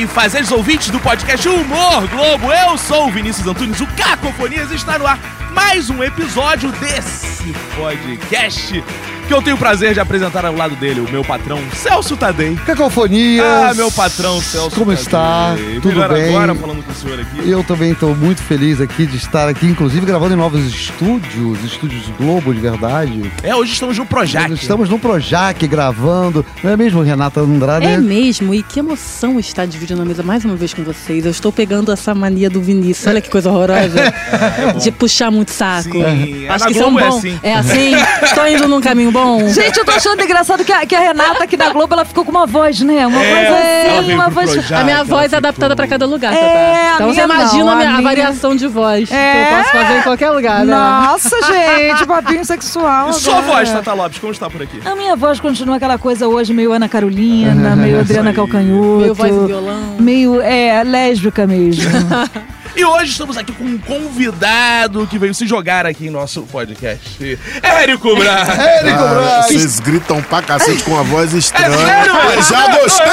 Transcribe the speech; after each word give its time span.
bem, 0.00 0.06
fazeres 0.06 0.50
ouvintes 0.50 0.88
do 0.88 0.98
podcast 1.00 1.46
Humor 1.46 2.08
Globo? 2.08 2.52
Eu 2.52 2.78
sou 2.78 3.08
o 3.08 3.10
Vinícius 3.10 3.46
Antunes, 3.46 3.80
o 3.80 3.86
Cacofonias, 3.88 4.70
está 4.70 4.98
no 4.98 5.06
ar 5.06 5.18
mais 5.52 5.90
um 5.90 6.02
episódio 6.02 6.72
desse 6.72 7.52
podcast 7.76 8.82
que 9.30 9.34
eu 9.34 9.40
tenho 9.40 9.54
o 9.54 9.58
prazer 9.60 9.94
de 9.94 10.00
apresentar 10.00 10.44
ao 10.44 10.56
lado 10.56 10.74
dele, 10.74 10.98
o 11.00 11.08
meu 11.08 11.22
patrão 11.22 11.60
Celso 11.72 12.16
Tadei. 12.16 12.56
Cacofonias. 12.66 13.46
Ah, 13.46 13.72
meu 13.76 13.88
patrão 13.88 14.40
Celso 14.40 14.70
Como 14.74 14.86
Tadei. 14.90 15.00
está? 15.04 15.54
Tudo 15.80 15.94
Melhor 15.94 16.12
bem? 16.12 16.28
agora 16.34 16.52
falando 16.56 16.82
com 16.82 16.90
o 16.90 16.94
senhor 16.96 17.20
aqui. 17.20 17.48
Eu 17.48 17.62
também 17.62 17.92
estou 17.92 18.12
muito 18.16 18.42
feliz 18.42 18.80
aqui 18.80 19.06
de 19.06 19.16
estar 19.16 19.48
aqui, 19.48 19.66
inclusive 19.66 20.04
gravando 20.04 20.34
em 20.34 20.36
novos 20.36 20.66
estúdios, 20.66 21.62
estúdios 21.62 22.02
Globo 22.18 22.52
de 22.52 22.58
verdade. 22.58 23.30
É, 23.44 23.54
hoje 23.54 23.72
estamos 23.72 23.96
no 23.96 24.04
Projac. 24.04 24.50
Nós 24.50 24.62
estamos 24.62 24.88
no 24.88 24.98
Projac 24.98 25.64
gravando, 25.68 26.44
não 26.64 26.72
é 26.72 26.76
mesmo, 26.76 27.00
Renata 27.00 27.38
Andrade? 27.40 27.86
É 27.86 27.98
mesmo, 27.98 28.52
e 28.52 28.64
que 28.64 28.80
emoção 28.80 29.38
estar 29.38 29.64
dividindo 29.64 30.02
a 30.02 30.04
mesa 30.04 30.24
mais 30.24 30.44
uma 30.44 30.56
vez 30.56 30.74
com 30.74 30.82
vocês. 30.82 31.24
Eu 31.24 31.30
estou 31.30 31.52
pegando 31.52 31.92
essa 31.92 32.12
mania 32.16 32.50
do 32.50 32.60
Vinícius, 32.60 33.06
olha 33.06 33.20
que 33.20 33.30
coisa 33.30 33.48
horrorosa. 33.48 34.12
de 34.82 34.90
puxar 34.90 35.30
muito 35.30 35.52
saco. 35.52 35.92
Sim, 35.92 36.48
Acho 36.48 36.64
na 36.64 36.66
que 36.66 36.72
isso 36.72 36.82
é 36.82 36.86
um 36.86 36.90
Globo 36.90 36.98
é 36.98 37.08
bom. 37.08 37.18
assim. 37.18 37.40
É 37.44 37.54
assim? 37.54 37.92
Estou 38.26 38.48
indo 38.48 38.66
num 38.66 38.80
caminho 38.80 39.12
bom? 39.12 39.19
Gente, 39.52 39.78
eu 39.78 39.84
tô 39.84 39.92
achando 39.92 40.22
engraçado 40.22 40.64
que 40.64 40.72
a, 40.72 40.84
que 40.86 40.94
a 40.94 41.00
Renata 41.00 41.44
aqui 41.44 41.56
na 41.56 41.70
Globo, 41.70 41.92
ela 41.94 42.04
ficou 42.04 42.24
com 42.24 42.30
uma 42.30 42.46
voz, 42.46 42.80
né? 42.80 43.06
Uma 43.06 43.22
É, 43.22 43.48
voz 43.88 43.98
assim, 44.00 44.14
uma 44.14 44.28
voz... 44.28 44.50
Projac. 44.52 44.80
a 44.80 44.84
minha 44.84 45.04
voz 45.04 45.24
é 45.24 45.36
ficou- 45.36 45.38
adaptada 45.38 45.76
pra 45.76 45.86
cada 45.86 46.06
lugar, 46.06 46.32
É, 46.32 46.36
tá? 46.36 46.90
a 46.90 46.94
Então 46.94 47.08
você 47.14 47.26
minha 47.26 47.34
imagina 47.40 47.64
não, 47.64 47.72
a, 47.72 47.76
minha, 47.76 47.88
a 47.88 47.92
minha- 47.92 48.02
variação 48.02 48.54
de 48.56 48.66
voz 48.66 49.08
que 49.08 49.14
É? 49.14 49.42
eu 49.52 49.56
posso 49.56 49.70
fazer 49.70 49.98
em 49.98 50.02
qualquer 50.02 50.30
lugar, 50.30 50.64
né? 50.64 50.74
Nossa, 50.74 51.36
gente, 51.46 52.06
papinho 52.06 52.44
sexual 52.44 53.10
E 53.10 53.14
sua 53.14 53.40
voz, 53.40 53.70
Tata 53.70 53.92
Lopes, 53.92 54.18
como 54.18 54.32
está 54.32 54.48
por 54.50 54.62
aqui? 54.62 54.80
A 54.84 54.94
minha 54.94 55.16
voz 55.16 55.40
continua 55.40 55.76
aquela 55.76 55.98
coisa 55.98 56.28
hoje 56.28 56.52
meio 56.52 56.72
Ana 56.72 56.88
Carolina, 56.88 57.74
meio 57.76 58.00
Adriana 58.00 58.30
aí. 58.30 58.36
Calcanhoto. 58.36 59.00
Meio 59.00 59.14
voz 59.14 59.34
e 59.34 59.46
violão. 59.46 59.96
Meio, 59.98 60.40
é, 60.40 60.82
lésbica 60.84 61.46
mesmo. 61.46 61.90
E 62.76 62.84
hoje 62.84 63.10
estamos 63.12 63.36
aqui 63.36 63.52
com 63.52 63.64
um 63.64 63.78
convidado 63.78 65.06
que 65.06 65.18
veio 65.18 65.34
se 65.34 65.46
jogar 65.46 65.84
aqui 65.86 66.06
em 66.06 66.10
nosso 66.10 66.42
podcast. 66.42 67.38
Érico 67.62 68.14
Braz. 68.16 68.48
Érico 68.58 68.98
Ah, 68.98 69.14
Braz. 69.14 69.46
vocês 69.46 69.80
gritam 69.80 70.22
pra 70.22 70.40
cacete 70.42 70.82
com 70.84 70.92
uma 70.92 71.02
voz 71.02 71.32
estranha. 71.34 71.74
É 71.74 71.76
sério? 71.76 72.42
Já 72.42 72.68
gostei! 72.78 73.06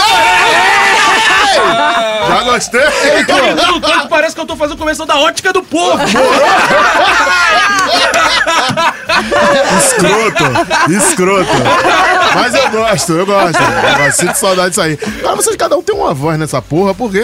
Já 2.28 2.44
gostei! 2.44 2.82
Eu 2.82 3.26
tô 3.26 3.36
gritando 3.36 3.82
tanto 3.82 4.02
que 4.02 4.08
parece 4.10 4.36
que 4.36 4.42
eu 4.42 4.46
tô 4.46 4.56
fazendo 4.56 4.78
comercial 4.78 5.08
da 5.08 5.16
ótica 5.18 5.52
do 5.52 5.64
povo. 5.64 5.98
Escroto! 9.80 10.44
Escroto! 10.92 11.52
Mas 12.36 12.54
eu 12.54 12.70
gosto, 12.70 13.14
eu 13.14 13.26
gosto. 13.26 13.58
Eu 14.06 14.12
sinto 14.12 14.36
saudade 14.36 14.70
disso 14.70 14.82
aí. 14.82 15.00
Agora 15.20 15.36
vocês 15.38 15.56
cada 15.56 15.76
um 15.78 15.82
tem 15.82 15.96
uma 15.96 16.14
voz 16.14 16.38
nessa 16.38 16.62
porra, 16.62 16.94
por 16.94 17.10
quê? 17.12 17.24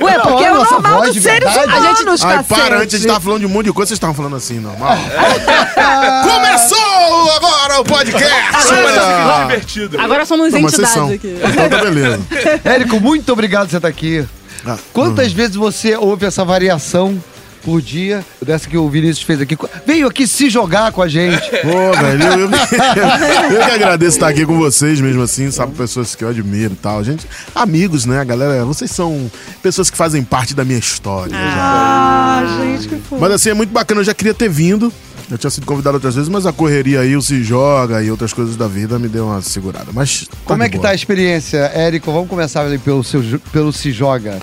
Ué, 0.00 0.16
Não, 0.18 0.26
porque 0.26 0.44
é 0.44 0.52
o 0.52 0.56
nossa 0.56 0.74
normal 0.74 0.98
voz 0.98 1.14
dos 1.14 1.22
seres 1.22 1.47
verdade. 1.52 2.02
humanos, 2.02 2.24
Ai, 2.24 2.36
cacete. 2.38 2.60
para, 2.60 2.78
antes 2.80 2.94
a 2.94 2.98
gente 2.98 3.06
tava 3.06 3.20
falando 3.20 3.40
de 3.40 3.46
um 3.46 3.48
monte 3.48 3.66
de 3.66 3.72
coisa, 3.72 3.88
vocês 3.88 3.96
estavam 3.96 4.14
falando 4.14 4.36
assim, 4.36 4.58
normal. 4.60 4.96
Começou 6.22 7.30
agora 7.36 7.80
o 7.80 7.84
podcast! 7.84 8.72
Agora 8.72 9.40
divertido. 9.46 10.00
Agora 10.00 10.24
somos 10.26 10.52
Não, 10.52 10.60
mas 10.60 10.72
vocês 10.74 10.88
entidades 10.96 11.20
são. 11.20 11.30
aqui. 11.44 11.52
Então 11.52 11.68
tá 11.68 11.84
beleza. 11.84 12.20
Érico, 12.64 13.00
muito 13.00 13.32
obrigado 13.32 13.64
por 13.66 13.70
você 13.70 13.76
estar 13.76 13.88
aqui. 13.88 14.26
Ah, 14.66 14.76
Quantas 14.92 15.32
vezes 15.32 15.56
você 15.56 15.96
ouve 15.96 16.26
essa 16.26 16.44
variação 16.44 17.22
por 17.62 17.80
dia, 17.82 18.24
dessa 18.44 18.68
que 18.68 18.76
o 18.76 18.88
Vinícius 18.88 19.22
fez 19.22 19.40
aqui? 19.40 19.56
Veio 19.86 20.06
aqui 20.06 20.26
se 20.26 20.48
jogar 20.48 20.92
com 20.92 21.02
a 21.02 21.08
gente. 21.08 21.42
Pô, 21.62 21.92
velho, 22.00 22.22
eu, 22.24 22.40
eu, 22.40 23.52
eu 23.58 23.64
que 23.66 23.70
agradeço 23.72 24.16
estar 24.16 24.28
aqui 24.28 24.44
com 24.46 24.56
vocês 24.58 25.00
mesmo 25.00 25.22
assim, 25.22 25.50
sabe? 25.50 25.74
Pessoas 25.74 26.14
que 26.14 26.24
eu 26.24 26.28
admiro 26.28 26.72
e 26.72 26.76
tal. 26.76 27.02
Gente, 27.04 27.26
amigos, 27.54 28.04
né, 28.06 28.24
galera? 28.24 28.64
Vocês 28.64 28.90
são 28.90 29.30
pessoas 29.62 29.90
que 29.90 29.96
fazem 29.96 30.22
parte 30.22 30.54
da 30.54 30.64
minha 30.64 30.78
história. 30.78 31.32
já. 31.32 31.38
Ah, 31.40 32.58
gente, 32.60 32.88
que 32.88 32.96
fofo. 32.96 33.18
Mas 33.20 33.32
assim, 33.32 33.50
é 33.50 33.54
muito 33.54 33.70
bacana, 33.70 34.00
eu 34.00 34.04
já 34.04 34.14
queria 34.14 34.34
ter 34.34 34.48
vindo. 34.48 34.92
Eu 35.30 35.36
tinha 35.36 35.50
sido 35.50 35.66
convidado 35.66 35.96
outras 35.96 36.14
vezes, 36.14 36.30
mas 36.30 36.46
a 36.46 36.52
correria 36.54 37.00
aí, 37.00 37.14
o 37.14 37.20
se 37.20 37.44
joga 37.44 38.02
e 38.02 38.10
outras 38.10 38.32
coisas 38.32 38.56
da 38.56 38.66
vida 38.66 38.98
me 38.98 39.08
deu 39.08 39.26
uma 39.26 39.42
segurada. 39.42 39.88
Mas 39.92 40.26
tá 40.26 40.34
Como 40.46 40.62
é 40.62 40.70
que 40.70 40.76
boa. 40.78 40.84
tá 40.88 40.92
a 40.92 40.94
experiência, 40.94 41.58
Érico? 41.74 42.10
Vamos 42.10 42.30
começar 42.30 42.62
ali 42.62 42.78
pelo, 42.78 43.04
seu, 43.04 43.22
pelo 43.52 43.70
Se 43.70 43.92
Joga. 43.92 44.38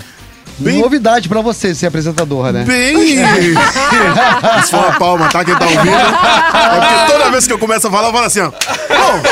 Bem- 0.58 0.80
Novidade 0.80 1.28
pra 1.28 1.40
você 1.42 1.74
ser 1.74 1.86
apresentadora, 1.86 2.50
né? 2.50 2.64
Bem! 2.64 3.16
Isso 4.60 4.70
foi 4.70 4.78
uma 4.80 4.92
palma, 4.98 5.28
tá? 5.28 5.44
Quem 5.44 5.54
tá 5.54 5.64
ouvindo? 5.66 5.88
É 5.90 6.80
porque 6.80 7.12
toda 7.12 7.30
vez 7.30 7.46
que 7.46 7.52
eu 7.52 7.58
começo 7.58 7.86
a 7.86 7.90
falar, 7.90 8.08
eu 8.08 8.12
falo 8.12 8.24
assim, 8.24 8.40
ó. 8.40 8.50
Bom, 8.50 9.22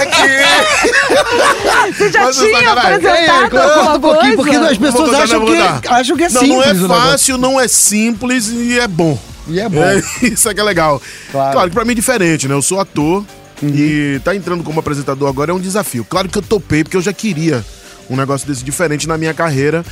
é 0.00 0.06
que. 0.06 1.92
Você 1.92 2.10
já 2.12 2.22
Mas 2.24 2.38
é 2.42 2.46
tinha 2.46 2.72
apresentado 2.72 3.50
conta 3.50 3.62
alguma 3.62 3.94
um 3.96 4.00
pouquinho, 4.00 4.36
porque 4.36 4.56
as 4.56 4.78
pessoas 4.78 5.14
acham 5.14 5.44
que, 5.44 5.52
contar. 5.56 5.80
acham 5.94 6.16
que 6.16 6.24
é 6.24 6.28
não, 6.30 6.40
simples. 6.40 6.56
não 6.56 6.62
é 6.64 6.70
o 6.70 6.74
negócio. 6.74 7.02
fácil, 7.10 7.38
não 7.38 7.60
é 7.60 7.68
simples 7.68 8.48
e 8.48 8.78
é 8.78 8.88
bom. 8.88 9.18
E 9.48 9.60
é 9.60 9.68
bom. 9.68 9.82
É, 9.84 10.00
isso 10.22 10.48
é 10.48 10.54
que 10.54 10.60
é 10.60 10.64
legal. 10.64 11.00
Claro. 11.30 11.52
Claro, 11.52 11.68
que 11.70 11.74
pra 11.74 11.84
mim 11.84 11.92
é 11.92 11.96
diferente, 11.96 12.48
né? 12.48 12.54
Eu 12.54 12.62
sou 12.62 12.80
ator 12.80 13.24
e 13.62 14.18
tá 14.24 14.34
entrando 14.34 14.64
como 14.64 14.80
apresentador 14.80 15.28
agora 15.28 15.50
é 15.50 15.54
um 15.54 15.60
desafio. 15.60 16.06
Claro 16.08 16.28
que 16.28 16.38
eu 16.38 16.42
topei, 16.42 16.84
porque 16.84 16.96
eu 16.96 17.02
já 17.02 17.12
queria 17.12 17.62
um 18.08 18.16
negócio 18.16 18.46
desse 18.46 18.64
diferente 18.64 19.06
na 19.06 19.18
minha 19.18 19.34
carreira. 19.34 19.84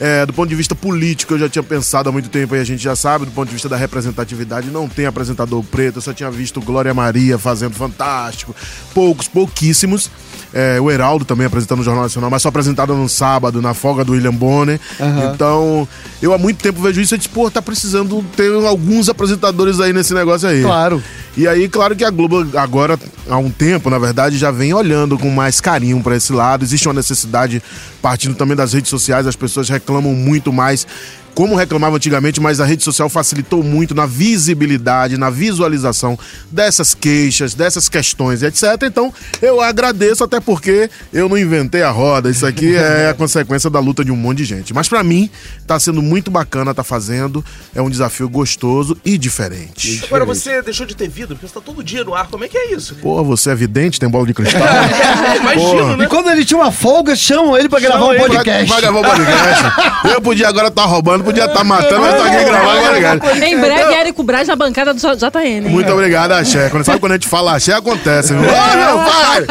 É, 0.00 0.26
do 0.26 0.32
ponto 0.32 0.48
de 0.48 0.54
vista 0.56 0.74
político, 0.74 1.34
eu 1.34 1.38
já 1.38 1.48
tinha 1.48 1.62
pensado 1.62 2.08
há 2.08 2.12
muito 2.12 2.28
tempo 2.28 2.56
e 2.56 2.58
a 2.58 2.64
gente 2.64 2.82
já 2.82 2.96
sabe, 2.96 3.24
do 3.24 3.30
ponto 3.30 3.46
de 3.48 3.54
vista 3.54 3.68
da 3.68 3.76
representatividade, 3.76 4.68
não 4.68 4.88
tem 4.88 5.06
apresentador 5.06 5.62
preto, 5.62 5.98
eu 5.98 6.02
só 6.02 6.12
tinha 6.12 6.30
visto 6.30 6.60
Glória 6.60 6.92
Maria 6.92 7.38
fazendo 7.38 7.74
fantástico, 7.74 8.54
poucos, 8.92 9.28
pouquíssimos. 9.28 10.10
É, 10.54 10.78
o 10.78 10.90
Heraldo 10.90 11.24
também 11.24 11.46
apresentando 11.46 11.78
no 11.78 11.84
Jornal 11.84 12.02
Nacional, 12.02 12.28
mas 12.28 12.42
só 12.42 12.48
apresentado 12.48 12.94
no 12.94 13.08
sábado, 13.08 13.62
na 13.62 13.72
folga 13.72 14.04
do 14.04 14.12
William 14.12 14.34
Bonner. 14.34 14.78
Aham. 15.00 15.32
Então, 15.32 15.88
eu 16.20 16.34
há 16.34 16.38
muito 16.38 16.62
tempo 16.62 16.82
vejo 16.82 17.00
isso 17.00 17.14
e 17.14 17.18
disse, 17.18 17.30
pô, 17.30 17.50
tá 17.50 17.62
precisando 17.62 18.22
ter 18.36 18.52
alguns 18.52 19.08
apresentadores 19.08 19.80
aí 19.80 19.94
nesse 19.94 20.12
negócio 20.12 20.46
aí. 20.46 20.62
Claro. 20.62 21.02
E 21.34 21.48
aí, 21.48 21.66
claro 21.66 21.96
que 21.96 22.04
a 22.04 22.10
Globo 22.10 22.46
agora, 22.58 22.98
há 23.26 23.38
um 23.38 23.50
tempo, 23.50 23.88
na 23.88 23.98
verdade, 23.98 24.36
já 24.36 24.50
vem 24.50 24.74
olhando 24.74 25.16
com 25.16 25.30
mais 25.30 25.58
carinho 25.58 26.02
pra 26.02 26.14
esse 26.14 26.30
lado. 26.30 26.62
Existe 26.62 26.86
uma 26.86 26.92
necessidade, 26.92 27.62
partindo 28.02 28.34
também 28.34 28.54
das 28.54 28.74
redes 28.74 28.90
sociais, 28.90 29.26
as 29.26 29.34
pessoas 29.34 29.70
reclamam 29.82 30.14
muito 30.14 30.52
mais. 30.52 30.86
Como 31.34 31.56
reclamava 31.56 31.96
antigamente, 31.96 32.40
mas 32.40 32.60
a 32.60 32.64
rede 32.64 32.82
social 32.84 33.08
facilitou 33.08 33.62
muito 33.62 33.94
na 33.94 34.04
visibilidade, 34.06 35.16
na 35.16 35.30
visualização 35.30 36.18
dessas 36.50 36.94
queixas, 36.94 37.54
dessas 37.54 37.88
questões, 37.88 38.42
etc. 38.42 38.64
Então, 38.84 39.12
eu 39.40 39.60
agradeço, 39.60 40.22
até 40.24 40.40
porque 40.40 40.90
eu 41.12 41.28
não 41.28 41.38
inventei 41.38 41.82
a 41.82 41.90
roda. 41.90 42.28
Isso 42.28 42.44
aqui 42.44 42.76
é 42.76 43.08
a 43.10 43.14
consequência 43.14 43.70
da 43.70 43.80
luta 43.80 44.04
de 44.04 44.12
um 44.12 44.16
monte 44.16 44.38
de 44.38 44.44
gente. 44.44 44.74
Mas 44.74 44.88
pra 44.88 45.02
mim, 45.02 45.30
tá 45.66 45.78
sendo 45.80 46.02
muito 46.02 46.30
bacana, 46.30 46.74
tá 46.74 46.84
fazendo. 46.84 47.42
É 47.74 47.80
um 47.80 47.88
desafio 47.88 48.28
gostoso 48.28 48.96
e 49.04 49.16
diferente. 49.16 50.02
Agora 50.06 50.24
você 50.24 50.60
deixou 50.62 50.84
de 50.86 50.94
ter 50.94 51.08
vida, 51.08 51.28
porque 51.34 51.46
você 51.48 51.54
tá 51.54 51.60
todo 51.60 51.82
dia 51.82 52.04
no 52.04 52.14
ar. 52.14 52.28
Como 52.28 52.44
é 52.44 52.48
que 52.48 52.58
é 52.58 52.74
isso? 52.74 52.94
Pô, 52.96 53.24
você 53.24 53.50
é 53.50 53.54
vidente, 53.54 53.98
tem 53.98 54.08
bola 54.08 54.26
de 54.26 54.34
cristal? 54.34 54.60
Imagino, 55.40 55.92
E 55.94 55.96
né? 55.96 56.06
quando 56.06 56.30
ele 56.30 56.44
tinha 56.44 56.58
uma 56.60 56.70
folga, 56.72 57.16
chamam 57.16 57.56
ele 57.56 57.68
pra 57.68 57.80
gravar 57.80 58.04
um 58.06 58.16
podcast. 58.16 58.68
Vai 58.70 58.80
gravar 58.80 59.00
o 59.00 59.02
podcast. 59.02 59.64
Eu 60.12 60.20
podia 60.20 60.48
agora 60.48 60.68
estar 60.68 60.84
roubando, 60.84 61.21
podia 61.22 61.44
estar 61.46 61.64
matando, 61.64 62.00
mas 62.00 62.16
tô 62.16 62.22
aqui 62.22 62.44
gravando 62.44 62.78
o 62.78 63.20
podcast. 63.20 63.44
Em 63.44 63.60
breve, 63.60 63.94
Érico 63.94 64.22
Braz 64.22 64.48
na 64.48 64.56
bancada 64.56 64.92
do 64.92 65.00
JN. 65.00 65.68
Muito 65.68 65.92
obrigado, 65.92 66.32
Axé. 66.32 66.68
Quando, 66.68 66.84
sabe 66.84 67.00
quando 67.00 67.12
a 67.12 67.14
gente 67.16 67.28
fala 67.28 67.54
Axé, 67.54 67.72
acontece. 67.72 68.34
viu? 68.34 68.42
Ô, 68.42 68.44
meu 68.44 68.98
pai! 68.98 69.46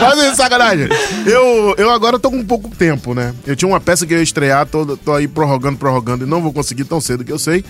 Mas 0.00 0.18
é 0.24 0.34
sacanagem. 0.34 0.88
Eu, 1.26 1.74
eu 1.78 1.90
agora 1.90 2.18
tô 2.18 2.30
com 2.30 2.44
pouco 2.44 2.68
tempo, 2.68 3.14
né? 3.14 3.32
Eu 3.46 3.56
tinha 3.56 3.68
uma 3.68 3.80
peça 3.80 4.06
que 4.06 4.14
eu 4.14 4.18
ia 4.18 4.24
estrear, 4.24 4.66
tô, 4.66 4.96
tô 4.96 5.14
aí 5.14 5.26
prorrogando, 5.28 5.78
prorrogando, 5.78 6.24
e 6.24 6.28
não 6.28 6.42
vou 6.42 6.52
conseguir 6.52 6.84
tão 6.84 7.00
cedo 7.00 7.24
que 7.24 7.32
eu 7.32 7.38
sei. 7.38 7.64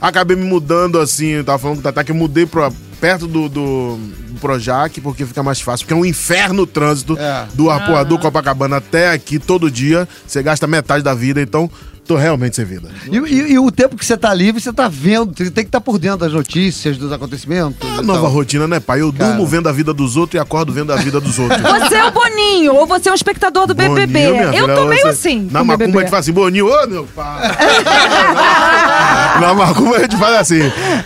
Acabei 0.00 0.36
me 0.36 0.44
mudando 0.44 0.98
assim, 0.98 1.28
eu 1.28 1.44
tava 1.44 1.58
falando 1.58 1.76
com 1.76 1.80
o 1.80 1.84
Tatá 1.84 2.02
que 2.02 2.10
eu 2.10 2.16
mudei 2.16 2.46
pra 2.46 2.70
perto 3.00 3.26
do, 3.26 3.48
do, 3.48 3.98
Projac, 4.40 5.00
porque 5.00 5.24
fica 5.26 5.42
mais 5.42 5.60
fácil. 5.60 5.84
Porque 5.86 5.94
é 5.94 5.96
um 5.96 6.04
inferno 6.04 6.62
o 6.62 6.66
trânsito 6.66 7.16
É. 7.18 7.46
do 7.54 7.70
Arpoador 7.70 8.18
Copacabana 8.18 8.76
até 8.76 9.10
aqui 9.12 9.38
todo 9.38 9.70
dia. 9.70 10.08
Você 10.26 10.42
gasta 10.42 10.66
metade 10.66 11.02
da 11.04 11.14
vida, 11.14 11.40
então 11.42 11.70
tô 12.06 12.16
realmente 12.16 12.56
sem 12.56 12.64
vida. 12.64 12.88
E, 13.10 13.16
e- 13.18 13.52
e 13.52 13.58
o 13.58 13.70
tempo 13.70 13.96
que 13.96 14.04
você 14.04 14.16
tá 14.16 14.34
livre, 14.34 14.60
você 14.60 14.72
tá 14.72 14.88
vendo, 14.88 15.32
você 15.36 15.48
tem 15.50 15.62
que 15.62 15.68
estar 15.68 15.80
por 15.80 15.96
dentro 15.98 16.18
das 16.18 16.32
notícias, 16.32 16.96
dos 16.96 17.12
acontecimentos. 17.12 17.76
A 17.98 18.02
e 18.02 18.04
nova 18.04 18.22
tal. 18.22 18.30
rotina, 18.30 18.66
né, 18.66 18.80
pai? 18.80 19.00
Eu 19.00 19.12
durmo 19.12 19.32
Cara. 19.34 19.44
vendo 19.46 19.68
a 19.68 19.72
vida 19.72 19.92
dos 19.94 20.16
outros 20.16 20.34
e 20.34 20.38
acordo 20.42 20.72
vendo 20.72 20.92
a 20.92 20.96
vida 20.96 21.20
dos 21.20 21.38
outros. 21.38 21.60
Você 21.62 21.94
é 21.94 22.04
o 22.04 22.10
Boninho, 22.10 22.74
ou 22.74 22.86
você 22.86 23.08
é 23.08 23.12
um 23.12 23.14
espectador 23.14 23.66
do 23.66 23.74
BBB. 23.74 24.06
Boninho, 24.06 24.32
minha 24.32 24.44
eu 24.46 24.64
filha, 24.64 24.74
tô 24.74 24.84
meio 24.86 25.02
você- 25.02 25.08
assim. 25.08 25.48
Na 25.52 25.62
macumba 25.62 25.74
a 25.74 25.76
BBB. 25.76 25.98
gente 26.00 26.08
fala 26.10 26.20
assim, 26.20 26.32
Boninho, 26.32 26.66
ô 26.66 26.86
meu 26.88 27.04
pai. 27.14 27.42
Na 29.40 29.54
macumba 29.54 29.96
a 29.96 30.00
gente 30.02 30.16
faz 30.16 30.34
assim. 30.36 30.60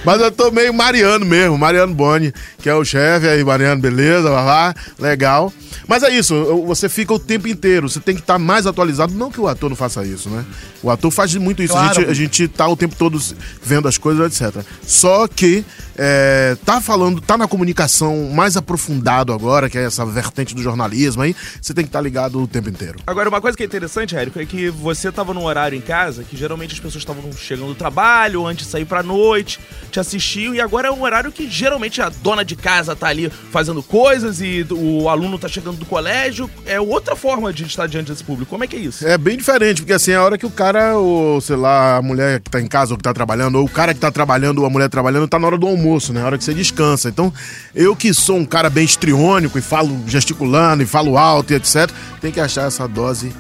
Mas 0.05 0.21
eu 0.21 0.31
tô 0.31 0.51
meio 0.51 0.73
Mariano 0.75 1.25
mesmo, 1.25 1.57
Mariano 1.57 1.95
Boni, 1.95 2.33
que 2.59 2.69
é 2.69 2.75
o 2.75 2.85
chefe 2.85 3.27
aí, 3.29 3.45
Mariano, 3.45 3.81
beleza, 3.81 4.31
vai 4.31 4.45
lá, 4.45 4.75
legal. 4.99 5.53
Mas 5.87 6.03
é 6.03 6.11
isso, 6.11 6.35
você 6.67 6.89
fica 6.89 7.13
o 7.13 7.19
tempo 7.19 7.47
inteiro, 7.47 7.89
você 7.89 8.01
tem 8.01 8.15
que 8.15 8.21
estar 8.23 8.39
mais 8.39 8.67
atualizado. 8.67 9.13
Não 9.15 9.31
que 9.31 9.41
o 9.41 9.47
ator 9.47 9.69
não 9.69 9.77
faça 9.77 10.05
isso, 10.05 10.31
né? 10.31 10.45
O 10.83 10.91
ator 10.91 11.11
faz 11.11 11.35
muito 11.35 11.63
isso, 11.63 11.75
a, 11.77 11.81
Claro. 11.81 11.95
gente, 12.01 12.11
a 12.11 12.15
gente 12.15 12.49
tá 12.49 12.67
o 12.67 12.77
tempo 12.77 12.95
todo 12.97 13.21
vendo 13.63 13.87
as 13.87 13.99
coisas, 13.99 14.41
etc. 14.41 14.63
Só 14.83 15.29
que 15.29 15.65
é, 15.97 16.57
tá 16.65 16.81
falando, 16.81 17.21
tá 17.21 17.37
na 17.37 17.47
comunicação 17.47 18.31
mais 18.33 18.57
aprofundado 18.57 19.33
agora, 19.33 19.69
que 19.69 19.77
é 19.77 19.85
essa 19.85 20.05
vertente 20.07 20.55
do 20.55 20.63
jornalismo 20.63 21.23
aí, 21.23 21.37
você 21.61 21.75
tem 21.75 21.85
que 21.85 21.89
estar 21.91 22.01
ligado 22.01 22.41
o 22.43 22.47
tempo 22.47 22.69
inteiro. 22.71 22.99
Agora, 23.07 23.29
uma 23.29 23.41
coisa 23.41 23.57
que 23.57 23.63
é 23.63 23.67
interessante, 23.67 24.17
Érico, 24.17 24.41
é 24.41 24.47
que 24.47 24.71
você 24.71 25.13
tava 25.13 25.35
num 25.35 25.45
horário 25.45 25.77
em 25.77 25.81
casa 25.83 26.25
que 26.25 26.37
geralmente 26.37 26.73
as 26.73 26.81
pessoas 26.81 27.03
estavam 27.03 27.31
chegando 27.33 27.69
do 27.69 27.75
trabalho, 27.75 28.24
ou 28.33 28.47
antes 28.47 28.67
de 28.67 28.73
sair 28.73 28.85
pra 28.85 29.03
noite, 29.03 29.61
te 29.91 30.01
assistiam, 30.01 30.55
e 30.55 30.61
agora 30.61 30.89
é 30.89 30.91
um 30.91 31.03
horário 31.03 31.31
que 31.31 31.49
geralmente 31.49 32.03
a 32.03 32.09
dona 32.09 32.45
de 32.45 32.57
casa 32.57 32.97
tá 32.97 33.09
ali 33.09 33.31
fazendo 33.31 33.83
coisas 33.83 34.41
e 34.41 34.67
o 34.71 35.09
aluno 35.09 35.39
tá 35.39 35.47
chegando 35.47 35.77
do 35.77 35.87
colégio. 35.87 36.51
É 36.67 36.81
outra 36.81 37.15
forma 37.15 37.53
de 37.53 37.65
estar 37.65 37.87
diante 37.87 38.11
desse 38.11 38.25
público. 38.25 38.51
Como 38.51 38.65
é 38.65 38.67
que 38.67 38.77
é 38.77 38.79
isso? 38.81 39.07
É 39.07 39.17
bem 39.17 39.37
diferente, 39.37 39.83
porque 39.83 39.93
assim, 39.93 40.13
é 40.13 40.17
a 40.17 40.23
hora 40.23 40.39
que 40.39 40.47
o 40.47 40.51
cara, 40.51 40.97
ou 40.97 41.41
sei 41.41 41.57
lá, 41.57 41.99
a 41.99 42.03
mulher 42.03 42.41
que 42.41 42.51
tá 42.51 42.61
em 42.61 42.67
casa 42.67 42.93
ou 42.93 42.97
que 42.97 43.05
tá 43.05 43.13
trabalhando, 43.13 43.57
ou 43.57 43.67
o 43.67 43.69
cara 43.69 43.95
que 43.95 44.01
tá 44.01 44.11
trabalhando 44.11 44.59
ou 44.61 44.67
a 44.67 44.71
mulher 44.71 44.89
trabalhando, 44.89 45.29
tá 45.29 45.39
na 45.39 45.47
hora 45.47 45.59
do 45.59 45.67
almoço, 45.67 46.13
né? 46.13 46.23
A 46.23 46.27
hora 46.27 46.39
que 46.39 46.45
você 46.45 46.55
descansa. 46.55 47.09
Então, 47.09 47.33
eu 47.75 47.95
que 47.95 48.13
sou 48.15 48.37
um 48.37 48.45
cara 48.45 48.71
bem 48.71 48.85
estriônico 48.85 49.59
e 49.59 49.63
falo 49.63 50.01
gesticulando 50.07 50.83
e 50.83 50.87
falo 50.87 51.19
alto 51.19 51.53
e 51.53 51.57
etc, 51.57 51.91
tem 52.21 52.33
que 52.33 52.41
achar 52.41 52.67
essa 52.67 52.89
dose 52.89 53.33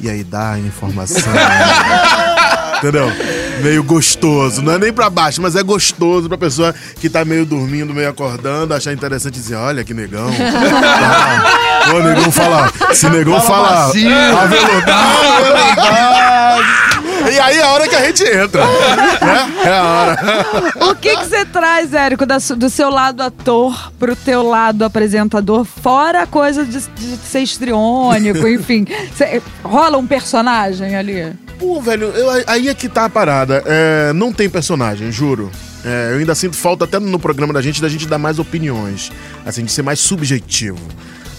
e 0.00 0.08
aí 0.08 0.24
dar 0.24 0.54
a 0.54 0.58
informação. 0.58 1.32
Entendeu? 2.80 3.06
Meio 3.62 3.84
gostoso. 3.84 4.62
Não 4.62 4.72
é 4.74 4.78
nem 4.78 4.92
pra 4.92 5.08
baixo, 5.10 5.40
mas 5.42 5.54
é 5.54 5.62
gostoso 5.62 6.28
pra 6.28 6.38
pessoa 6.38 6.74
que 6.98 7.10
tá 7.10 7.24
meio 7.24 7.44
dormindo, 7.44 7.92
meio 7.94 8.08
acordando, 8.08 8.72
achar 8.74 8.92
interessante 8.92 9.34
dizer, 9.34 9.54
olha 9.56 9.84
que 9.84 9.92
negão. 9.92 10.28
Ah, 10.30 11.90
Ô, 11.94 11.98
negão 12.02 12.30
fala. 12.32 12.72
Se 12.94 13.08
negão 13.10 13.38
Fala 13.40 13.90
fala. 13.90 13.92
Aveludado. 14.42 15.40
E 17.32 17.38
aí 17.38 17.58
é 17.58 17.62
a 17.62 17.68
hora 17.70 17.86
que 17.86 17.94
a 17.94 18.04
gente 18.06 18.24
entra. 18.24 18.64
né? 18.64 19.52
É 19.64 19.76
a 19.78 19.82
hora. 19.84 20.18
O 20.90 20.94
que 20.94 21.14
que 21.16 21.24
você 21.26 21.44
traz, 21.44 21.92
Érico, 21.92 22.24
da 22.24 22.38
do 22.56 22.70
seu 22.70 22.88
lado 22.90 23.22
ator 23.22 23.92
pro 23.98 24.16
teu 24.16 24.42
lado 24.42 24.84
apresentador, 24.84 25.64
fora 25.64 26.22
a 26.22 26.26
coisa 26.26 26.64
de, 26.64 26.78
de 26.80 27.16
ser 27.18 27.40
histriônico, 27.40 28.48
enfim. 28.48 28.86
Cê- 29.14 29.42
rola 29.62 29.98
um 29.98 30.06
personagem 30.06 30.96
ali? 30.96 31.32
Pô, 31.60 31.80
velho, 31.80 32.06
eu- 32.06 32.44
aí 32.46 32.68
é 32.68 32.74
que 32.74 32.88
tá 32.88 33.04
a 33.04 33.08
parada. 33.10 33.62
É, 33.66 34.12
não 34.14 34.32
tem 34.32 34.48
personagem, 34.48 35.12
juro. 35.12 35.50
É, 35.84 36.12
eu 36.14 36.18
ainda 36.18 36.34
sinto 36.34 36.56
falta 36.56 36.84
até 36.86 36.98
no 36.98 37.18
programa 37.18 37.52
da 37.52 37.60
gente 37.62 37.80
da 37.82 37.88
gente 37.88 38.06
dar 38.08 38.18
mais 38.18 38.38
opiniões. 38.38 39.12
Assim, 39.44 39.62
de 39.64 39.70
ser 39.70 39.82
mais 39.82 40.00
subjetivo. 40.00 40.78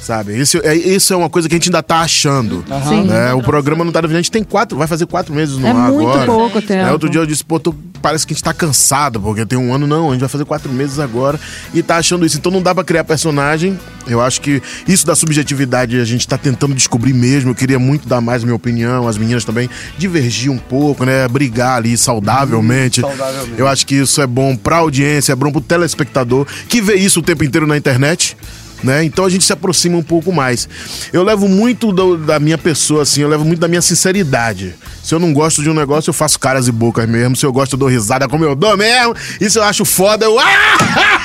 Sabe? 0.01 0.39
Isso 0.39 0.59
é, 0.63 0.75
isso 0.75 1.13
é 1.13 1.15
uma 1.15 1.29
coisa 1.29 1.47
que 1.47 1.53
a 1.53 1.57
gente 1.57 1.69
ainda 1.69 1.83
tá 1.83 1.99
achando. 2.01 2.65
Sim. 2.89 3.03
né? 3.03 3.33
O 3.33 3.41
programa 3.43 3.85
não 3.85 3.91
tá 3.91 4.01
definido. 4.01 4.17
A 4.17 4.21
gente 4.21 4.31
tem 4.31 4.43
quatro, 4.43 4.75
vai 4.77 4.87
fazer 4.87 5.05
quatro 5.05 5.33
meses 5.33 5.57
no 5.57 5.67
É 5.67 5.69
ar 5.71 5.91
muito 5.91 6.09
agora. 6.09 6.25
pouco 6.25 6.59
tempo. 6.61 6.73
É, 6.87 6.91
outro 6.91 7.07
dia 7.09 7.21
eu 7.21 7.25
disse, 7.25 7.43
pô, 7.43 7.59
tô- 7.59 7.75
parece 8.01 8.25
que 8.25 8.33
a 8.33 8.35
gente 8.35 8.43
tá 8.43 8.51
cansado, 8.51 9.19
porque 9.21 9.45
tem 9.45 9.59
um 9.59 9.71
ano, 9.73 9.85
não, 9.85 10.09
a 10.09 10.11
gente 10.13 10.21
vai 10.21 10.29
fazer 10.29 10.43
quatro 10.43 10.71
meses 10.73 10.97
agora 10.97 11.39
e 11.71 11.83
tá 11.83 11.97
achando 11.97 12.25
isso. 12.25 12.35
Então 12.37 12.51
não 12.51 12.63
dá 12.63 12.73
pra 12.73 12.83
criar 12.83 13.03
personagem. 13.03 13.79
Eu 14.07 14.19
acho 14.19 14.41
que 14.41 14.59
isso 14.87 15.05
da 15.05 15.13
subjetividade 15.15 15.99
a 15.99 16.03
gente 16.05 16.27
tá 16.27 16.35
tentando 16.35 16.73
descobrir 16.73 17.13
mesmo. 17.13 17.51
Eu 17.51 17.55
queria 17.55 17.77
muito 17.77 18.07
dar 18.07 18.19
mais 18.21 18.43
minha 18.43 18.55
opinião, 18.55 19.07
as 19.07 19.17
meninas 19.19 19.45
também 19.45 19.69
divergir 19.99 20.51
um 20.51 20.57
pouco, 20.57 21.05
né? 21.05 21.27
Brigar 21.27 21.77
ali 21.77 21.95
saudavelmente. 21.95 23.01
saudavelmente. 23.01 23.59
Eu 23.59 23.67
acho 23.67 23.85
que 23.85 23.95
isso 23.95 24.19
é 24.19 24.25
bom 24.25 24.55
pra 24.55 24.77
audiência, 24.77 25.33
é 25.33 25.35
bom 25.35 25.51
pro 25.51 25.61
telespectador 25.61 26.47
que 26.67 26.81
vê 26.81 26.95
isso 26.95 27.19
o 27.19 27.23
tempo 27.23 27.43
inteiro 27.43 27.67
na 27.67 27.77
internet. 27.77 28.35
Né? 28.83 29.03
Então 29.03 29.25
a 29.25 29.29
gente 29.29 29.43
se 29.43 29.53
aproxima 29.53 29.97
um 29.97 30.03
pouco 30.03 30.31
mais. 30.31 30.67
Eu 31.13 31.23
levo 31.23 31.47
muito 31.47 31.91
do- 31.91 32.17
da 32.17 32.39
minha 32.39 32.57
pessoa, 32.57 33.03
assim, 33.03 33.21
eu 33.21 33.29
levo 33.29 33.45
muito 33.45 33.59
da 33.59 33.67
minha 33.67 33.81
sinceridade. 33.81 34.73
Se 35.03 35.13
eu 35.15 35.19
não 35.19 35.33
gosto 35.33 35.61
de 35.63 35.69
um 35.69 35.73
negócio, 35.73 36.09
eu 36.09 36.13
faço 36.13 36.39
caras 36.39 36.67
e 36.67 36.71
bocas 36.71 37.07
mesmo. 37.09 37.35
Se 37.35 37.45
eu 37.45 37.51
gosto, 37.53 37.73
eu 37.73 37.79
dou 37.79 37.87
risada 37.89 38.27
como 38.27 38.43
eu 38.43 38.55
dou 38.55 38.75
mesmo. 38.77 39.15
E 39.39 39.49
se 39.49 39.57
eu 39.59 39.63
acho 39.63 39.85
foda, 39.85 40.25
eu. 40.25 40.35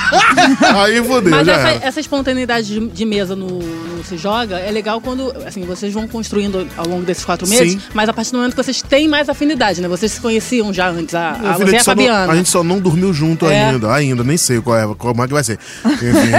Ah! 0.08 0.84
Aí 0.84 1.02
fodeu, 1.02 1.30
Mas 1.32 1.46
já 1.46 1.54
essa, 1.54 1.84
essa 1.86 2.00
espontaneidade 2.00 2.68
de, 2.68 2.86
de 2.88 3.04
mesa 3.04 3.34
no, 3.34 3.58
no 3.58 4.04
Se 4.04 4.16
Joga 4.16 4.56
é 4.58 4.70
legal 4.70 5.00
quando, 5.00 5.32
assim, 5.44 5.62
vocês 5.64 5.92
vão 5.92 6.06
construindo 6.06 6.66
ao 6.76 6.86
longo 6.86 7.02
desses 7.04 7.24
quatro 7.24 7.46
meses, 7.48 7.72
Sim. 7.72 7.80
mas 7.92 8.08
a 8.08 8.12
partir 8.12 8.30
do 8.30 8.38
momento 8.38 8.54
que 8.54 8.62
vocês 8.62 8.80
têm 8.82 9.08
mais 9.08 9.28
afinidade, 9.28 9.80
né? 9.80 9.88
Vocês 9.88 10.12
se 10.12 10.20
conheciam 10.20 10.72
já 10.72 10.88
antes, 10.90 11.12
a, 11.14 11.30
a, 11.32 11.54
filho, 11.54 11.66
gente 11.70 11.80
a 11.80 11.84
só 11.84 11.94
não- 11.94 12.04
Fabiana. 12.04 12.32
a 12.32 12.36
gente 12.36 12.48
só 12.48 12.62
não 12.62 12.78
dormiu 12.78 13.12
junto 13.12 13.46
É. 13.46 13.64
ainda. 13.70 13.92
Ainda, 13.92 14.22
nem 14.22 14.36
sei 14.36 14.60
qual 14.60 14.78
é, 14.78 14.94
como 14.96 15.24
é 15.24 15.26
que 15.26 15.32
vai 15.32 15.42
ser. 15.42 15.58
Enfim. 15.84 16.30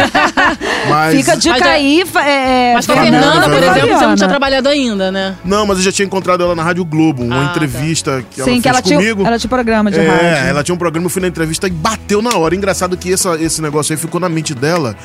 Mas. 0.89 1.06
Fica 1.12 1.33
a 1.33 1.36
dica 1.36 1.59
Mas 1.59 1.68
aí, 1.68 2.04
fa- 2.06 2.24
é, 2.27 2.74
Mas 2.74 2.86
com 2.86 2.94
a 2.94 2.98
Fernanda, 2.98 3.42
por 3.50 3.63
exemplo, 3.63 3.98
você 3.98 4.06
não 4.07 4.15
tinha 4.15 4.30
trabalhado 4.30 4.69
ainda, 4.69 5.12
né? 5.12 5.36
Não, 5.45 5.65
mas 5.65 5.77
eu 5.77 5.83
já 5.83 5.92
tinha 5.92 6.06
encontrado 6.06 6.44
ela 6.44 6.56
na 6.56 6.63
Rádio 6.63 6.83
Globo, 6.86 7.24
uma 7.24 7.36
Ah, 7.36 7.45
tá. 7.45 7.51
entrevista 7.51 8.24
que 8.31 8.42
ela 8.42 8.45
Sim, 8.45 8.51
fez 8.54 8.62
que 8.63 8.69
ela 8.69 8.81
tinha, 8.81 8.98
comigo. 9.00 9.25
ela 9.25 9.38
tinha 9.39 9.50
programa 9.50 9.89
de 9.92 10.00
é, 10.00 10.07
rádio. 10.07 10.50
ela 10.50 10.63
tinha 10.63 10.75
um 10.75 10.77
programa, 10.77 11.06
eu 11.06 11.09
fui 11.09 11.21
na 11.21 11.27
entrevista 11.27 11.68
e 11.68 11.71
bateu 11.71 12.21
na 12.21 12.36
hora. 12.36 12.56
Engraçado 12.56 12.95
que 12.98 13.12
essa, 13.13 13.36
esse 13.42 13.62
negócio 13.62 13.94
aí 13.94 13.98
ficou 13.98 14.19
na 14.19 14.30
mente 14.30 14.54
dela, 14.54 14.95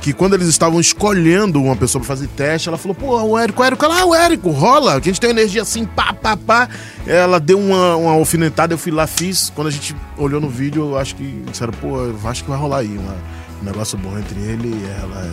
que 0.00 0.12
quando 0.12 0.34
eles 0.34 0.48
estavam 0.48 0.80
escolhendo 0.80 1.62
uma 1.62 1.76
pessoa 1.76 2.00
pra 2.00 2.08
fazer 2.08 2.26
teste, 2.28 2.68
ela 2.68 2.78
falou, 2.78 2.94
pô, 2.94 3.20
o 3.22 3.38
Érico, 3.38 3.62
o 3.62 3.64
Érico, 3.64 3.84
ela, 3.84 4.00
ah, 4.00 4.04
o 4.06 4.14
Érico, 4.14 4.50
rola, 4.50 5.00
que 5.00 5.08
a 5.08 5.12
gente 5.12 5.20
tem 5.20 5.30
energia 5.30 5.62
assim, 5.62 5.84
pá, 5.84 6.12
pá, 6.12 6.36
pá. 6.36 6.68
Ela 7.06 7.38
deu 7.40 7.58
uma, 7.58 7.96
uma 7.96 8.12
alfinetada, 8.12 8.72
eu 8.74 8.78
fui 8.78 8.92
lá, 8.92 9.06
fiz. 9.06 9.50
Quando 9.54 9.68
a 9.68 9.70
gente 9.70 9.94
olhou 10.16 10.40
no 10.40 10.48
vídeo, 10.48 10.90
eu 10.90 10.98
acho 10.98 11.14
que 11.16 11.42
disseram, 11.50 11.72
pô, 11.72 11.98
eu 11.98 12.16
acho 12.24 12.44
que 12.44 12.50
vai 12.50 12.58
rolar 12.58 12.78
aí 12.78 12.88
uma- 12.96 13.16
um 13.60 13.64
negócio 13.64 13.98
bom 13.98 14.18
entre 14.18 14.40
ele 14.40 14.68
e 14.68 15.00
ela 15.02 15.32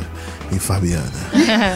e 0.52 0.60
Fabiana. 0.60 1.04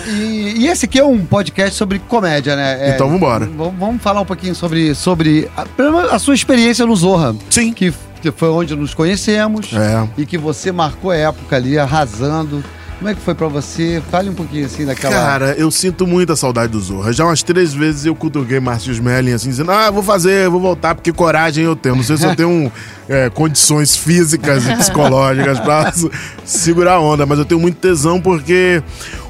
E, 0.08 0.64
e 0.64 0.68
esse 0.68 0.86
aqui 0.86 1.00
é 1.00 1.04
um 1.04 1.26
podcast 1.26 1.76
sobre 1.76 2.00
comédia, 2.00 2.56
né? 2.56 2.90
É, 2.90 2.96
Então 2.96 3.10
vambora. 3.10 3.46
Vamos 3.48 4.02
falar 4.02 4.22
um 4.22 4.26
pouquinho 4.26 4.56
sobre, 4.56 4.94
sobre 4.96 5.50
a, 5.56 6.16
a 6.16 6.20
sua 6.20 6.36
experiência 6.36 6.86
no 6.86 6.96
Zorra. 6.96 7.36
Sim. 7.50 7.74
Que, 7.74 7.94
que 8.22 8.32
foi 8.32 8.50
onde 8.50 8.76
nos 8.76 8.94
conhecemos. 8.94 9.72
É. 9.74 10.08
E 10.18 10.26
que 10.26 10.38
você 10.38 10.72
marcou 10.72 11.12
a 11.12 11.16
época 11.16 11.56
ali, 11.56 11.78
arrasando. 11.78 12.64
Como 13.02 13.10
é 13.10 13.16
que 13.16 13.22
foi 13.22 13.34
pra 13.34 13.48
você? 13.48 14.00
Fale 14.12 14.30
um 14.30 14.36
pouquinho 14.36 14.64
assim 14.64 14.86
daquela. 14.86 15.16
Cara, 15.16 15.56
eu 15.58 15.72
sinto 15.72 16.06
muita 16.06 16.36
saudade 16.36 16.72
do 16.72 16.80
Zorra. 16.80 17.12
Já 17.12 17.26
umas 17.26 17.42
três 17.42 17.74
vezes 17.74 18.06
eu 18.06 18.14
cutuquei 18.14 18.60
Márcio 18.60 18.92
Smelling 18.94 19.34
assim, 19.34 19.50
dizendo: 19.50 19.72
Ah, 19.72 19.90
vou 19.90 20.04
fazer, 20.04 20.48
vou 20.48 20.62
voltar, 20.62 20.94
porque 20.94 21.12
coragem 21.12 21.64
eu 21.66 21.76
tenho. 21.76 21.96
Não 21.96 22.04
sei 22.04 22.16
se 22.18 22.26
eu 22.28 22.36
tenho 22.36 22.72
é, 23.10 23.28
condições 23.32 23.96
físicas 23.96 24.68
e 24.68 24.76
psicológicas 24.76 25.60
pra 25.62 25.92
se- 25.92 26.12
segurar 26.46 26.94
a 26.94 27.00
onda, 27.00 27.26
mas 27.26 27.40
eu 27.40 27.46
tenho 27.46 27.60
muito 27.60 27.78
tesão 27.78 28.22
porque 28.22 28.84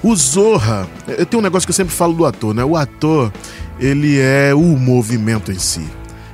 o 0.03 0.13
Zorra. 0.17 0.85
Eu 1.07 1.25
tenho 1.25 1.39
um 1.39 1.43
negócio 1.43 1.65
que 1.65 1.71
eu 1.71 1.75
sempre 1.75 1.93
falo 1.95 2.13
do 2.13 2.25
ator, 2.25 2.53
né? 2.53 2.65
O 2.65 2.75
ator, 2.75 3.31
ele 3.79 4.19
é 4.19 4.53
o 4.53 4.59
movimento 4.77 5.49
em 5.49 5.57
si. 5.59 5.85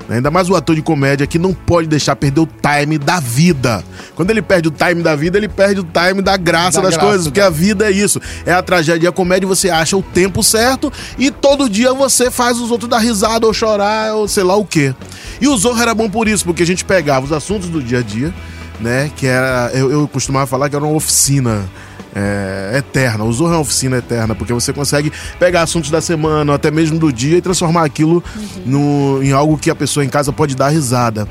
Ainda 0.09 0.31
mais 0.31 0.50
o 0.50 0.56
ator 0.56 0.75
de 0.75 0.81
comédia 0.81 1.27
que 1.27 1.38
não 1.38 1.54
pode 1.54 1.88
deixar 1.88 2.15
perder 2.15 2.39
o 2.39 2.48
time 2.48 2.98
da 2.98 3.19
vida. 3.19 3.83
Quando 4.15 4.30
ele 4.31 4.42
perde 4.42 4.69
o 4.69 4.71
time 4.71 5.04
da 5.04 5.15
vida, 5.15 5.38
ele 5.38 5.50
perde 5.50 5.81
o 5.81 5.83
time 5.83 6.21
da 6.21 6.38
graça 6.38 6.77
Da 6.77 6.88
das 6.88 6.94
graça, 6.94 7.07
coisas. 7.07 7.27
Porque 7.27 7.42
né? 7.42 7.45
a 7.48 7.50
vida 7.50 7.86
é 7.86 7.92
isso. 7.92 8.21
É 8.46 8.53
a 8.53 8.62
tragédia 8.62 9.08
e 9.08 9.10
a 9.10 9.12
comédia, 9.12 9.48
você 9.48 9.70
acha 9.70 9.98
o 9.98 10.01
tempo 10.01 10.41
certo 10.41 10.91
e 11.17 11.29
todo 11.29 11.70
dia 11.70 11.93
você 11.93 12.31
faz 12.31 12.58
os 12.60 12.72
outros 12.72 12.89
dar 12.89 13.00
risada 13.00 13.46
ou 13.46 13.53
chorar 13.53 14.13
ou 14.15 14.27
sei 14.27 14.43
lá 14.43 14.55
o 14.55 14.65
quê. 14.65 14.96
E 15.41 15.48
o 15.48 15.58
Zorro 15.58 15.81
era 15.81 15.93
bom 15.93 16.10
por 16.10 16.27
isso, 16.27 16.46
porque 16.46 16.63
a 16.63 16.65
gente 16.65 16.86
pegava 16.86 17.25
os 17.25 17.31
assuntos 17.31 17.67
do 17.70 17.81
dia 17.81 18.00
a 18.00 18.01
dia, 18.01 18.34
né? 18.79 19.12
Que 19.15 19.27
era. 19.27 19.72
Eu, 19.74 19.91
eu 19.91 20.08
costumava 20.08 20.48
falar 20.48 20.70
que 20.70 20.75
era 20.75 20.86
uma 20.86 20.96
oficina. 20.96 21.65
É, 22.17 22.77
eterna, 22.79 23.24
o 23.24 23.31
Zorro 23.31 23.53
é 23.53 23.55
uma 23.57 23.62
oficina 23.62 23.97
eterna, 23.97 24.33
porque 24.33 24.51
você 24.51 24.74
consegue 24.74 25.12
pegar 25.39 25.62
assuntos 25.62 25.91
da 25.91 26.01
semana, 26.01 26.51
ou 26.51 26.55
até 26.55 26.71
mesmo 26.71 26.97
do 26.97 27.13
dia, 27.13 27.38
e 27.38 27.41
transformar 27.41 27.83
aquilo 27.86 28.24
no, 28.65 29.21
em 29.21 29.31
algo 29.31 29.55
que 29.55 29.69
a 29.69 29.75
pessoa 29.75 30.03
em 30.03 30.09
casa 30.09 30.33
pode 30.33 30.55
dar 30.55 30.69
risada. 30.69 31.27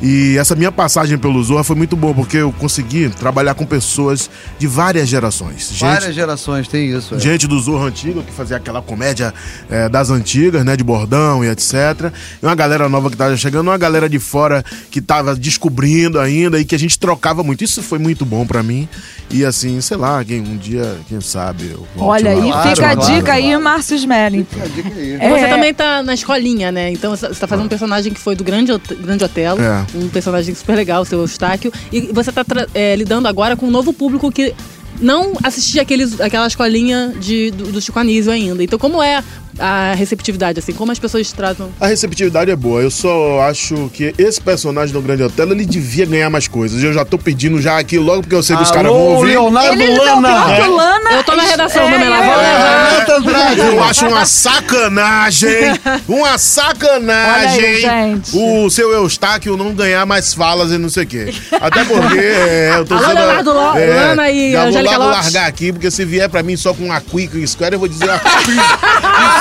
E 0.00 0.38
essa 0.38 0.54
minha 0.54 0.70
passagem 0.70 1.18
pelo 1.18 1.42
Zorra 1.42 1.64
foi 1.64 1.74
muito 1.74 1.96
boa, 1.96 2.14
porque 2.14 2.36
eu 2.36 2.52
consegui 2.52 3.08
trabalhar 3.08 3.54
com 3.54 3.66
pessoas 3.66 4.30
de 4.56 4.66
várias 4.68 5.08
gerações. 5.08 5.70
Gente, 5.70 5.80
Várias 5.80 6.14
gerações 6.14 6.68
tem 6.68 6.88
isso. 6.88 7.16
é. 7.16 7.18
Gente 7.18 7.48
do 7.48 7.58
Zorro 7.58 7.86
Antigo, 7.86 8.22
que 8.22 8.32
fazia 8.32 8.58
aquela 8.58 8.80
comédia 8.80 9.34
é, 9.68 9.88
das 9.88 10.10
antigas, 10.10 10.64
né? 10.64 10.76
De 10.76 10.84
bordão 10.84 11.44
e 11.44 11.48
etc. 11.48 12.12
E 12.40 12.46
uma 12.46 12.54
galera 12.54 12.88
nova 12.88 13.10
que 13.10 13.16
tava 13.16 13.36
chegando, 13.36 13.66
uma 13.66 13.78
galera 13.78 14.08
de 14.08 14.20
fora 14.20 14.64
que 14.88 15.00
tava 15.00 15.34
descobrindo 15.34 16.20
ainda 16.20 16.60
e 16.60 16.64
que 16.64 16.76
a 16.76 16.78
gente 16.78 16.96
trocava 16.96 17.42
muito. 17.42 17.64
Isso 17.64 17.82
foi 17.82 17.98
muito 17.98 18.24
bom 18.24 18.46
pra 18.46 18.62
mim. 18.62 18.88
E 19.30 19.44
assim, 19.44 19.80
sei 19.80 19.96
lá, 19.96 20.22
quem 20.28 20.40
um 20.42 20.56
dia, 20.58 20.98
quem 21.08 21.20
sabe. 21.22 21.74
Olha 21.96 22.32
aí, 22.32 22.50
Claro, 22.50 22.68
fica 22.68 22.90
a 22.90 22.96
claro, 22.96 23.14
dica 23.14 23.32
aí, 23.32 23.42
claro. 23.44 23.64
Márcio 23.64 23.96
Smelling. 23.96 24.44
Fica 24.44 24.64
a 24.64 24.68
dica 24.68 24.94
aí. 24.94 25.16
É. 25.18 25.30
Você 25.30 25.48
também 25.48 25.72
tá 25.74 26.02
na 26.02 26.12
escolinha, 26.12 26.70
né? 26.70 26.90
Então 26.90 27.16
você 27.16 27.28
tá 27.28 27.46
fazendo 27.46 27.64
um 27.64 27.68
personagem 27.68 28.12
que 28.12 28.20
foi 28.20 28.36
do 28.36 28.44
Grande, 28.44 28.70
Grande 29.00 29.24
Otelo, 29.24 29.58
É. 29.60 29.86
um 29.94 30.08
personagem 30.08 30.54
super 30.54 30.76
legal, 30.76 31.00
o 31.00 31.04
seu 31.06 31.18
Eustáquio, 31.20 31.72
e 31.90 32.12
você 32.12 32.30
tá 32.30 32.44
é, 32.74 32.94
lidando 32.94 33.26
agora 33.26 33.56
com 33.56 33.66
um 33.66 33.70
novo 33.70 33.92
público 33.92 34.30
que 34.30 34.54
não 35.00 35.32
assisti 35.42 35.78
aqueles, 35.80 36.20
aquela 36.20 36.46
escolinha 36.46 37.12
de, 37.20 37.50
do, 37.50 37.72
do 37.72 37.80
Chico 37.80 37.98
Anísio 37.98 38.32
ainda. 38.32 38.62
Então, 38.62 38.78
como 38.78 39.02
é 39.02 39.22
a 39.58 39.92
receptividade, 39.94 40.58
assim? 40.58 40.72
Como 40.72 40.92
as 40.92 40.98
pessoas 40.98 41.32
tratam? 41.32 41.70
A 41.80 41.86
receptividade 41.88 42.50
é 42.50 42.56
boa. 42.56 42.80
Eu 42.80 42.90
só 42.90 43.40
acho 43.42 43.90
que 43.92 44.14
esse 44.16 44.40
personagem 44.40 44.92
do 44.92 45.02
Grande 45.02 45.22
Hotel, 45.22 45.50
ele 45.50 45.66
devia 45.66 46.06
ganhar 46.06 46.30
mais 46.30 46.46
coisas. 46.46 46.82
Eu 46.82 46.92
já 46.92 47.04
tô 47.04 47.18
pedindo 47.18 47.60
já 47.60 47.78
aqui 47.78 47.98
logo, 47.98 48.22
porque 48.22 48.34
eu 48.34 48.42
sei 48.42 48.56
que 48.56 48.62
os 48.62 48.70
caras 48.70 48.92
vão 48.92 49.00
ouvir. 49.00 49.30
Leonardo 49.30 49.82
Ele 49.82 49.94
pior 49.94 50.20
Lana. 50.20 50.68
o 50.68 50.76
Lana. 50.76 51.10
Eu 51.10 51.24
tô 51.24 51.34
na 51.34 51.42
redação 51.42 51.88
é, 51.88 51.92
também 51.92 52.08
lá, 52.08 52.16
vou 52.22 52.34
é, 52.34 52.36
levar. 52.36 52.88
Renato 52.90 53.12
Andrade. 53.12 53.60
Eu 53.60 53.82
acho 53.82 54.06
uma 54.06 54.26
sacanagem, 54.26 55.80
uma 56.08 56.38
sacanagem 56.38 57.64
aí, 57.64 58.20
o 58.32 58.70
seu 58.70 58.92
Eustáquio 58.92 59.56
não 59.56 59.74
ganhar 59.74 60.06
mais 60.06 60.32
falas 60.34 60.70
e 60.70 60.78
não 60.78 60.88
sei 60.88 61.04
o 61.04 61.06
quê. 61.06 61.34
Até 61.60 61.84
porque 61.84 62.18
é, 62.18 62.74
eu 62.76 62.84
tô 62.84 62.94
Alô, 62.94 63.06
sendo- 63.06 63.14
Leonardo 63.18 63.52
Lana 63.52 64.30
e 64.30 64.52
já 64.52 64.64
Angélica 64.64 64.87
vou 64.96 64.98
logo 65.06 65.10
Lopes. 65.16 65.32
largar 65.32 65.48
aqui, 65.48 65.72
porque 65.72 65.90
se 65.90 66.04
vier 66.04 66.28
pra 66.28 66.42
mim 66.42 66.56
só 66.56 66.72
com 66.74 66.90
a 66.92 67.00
Quick 67.00 67.46
Square, 67.46 67.74
eu 67.74 67.78
vou 67.78 67.88
dizer 67.88 68.08
a 68.10 68.18
Quick 68.18 68.58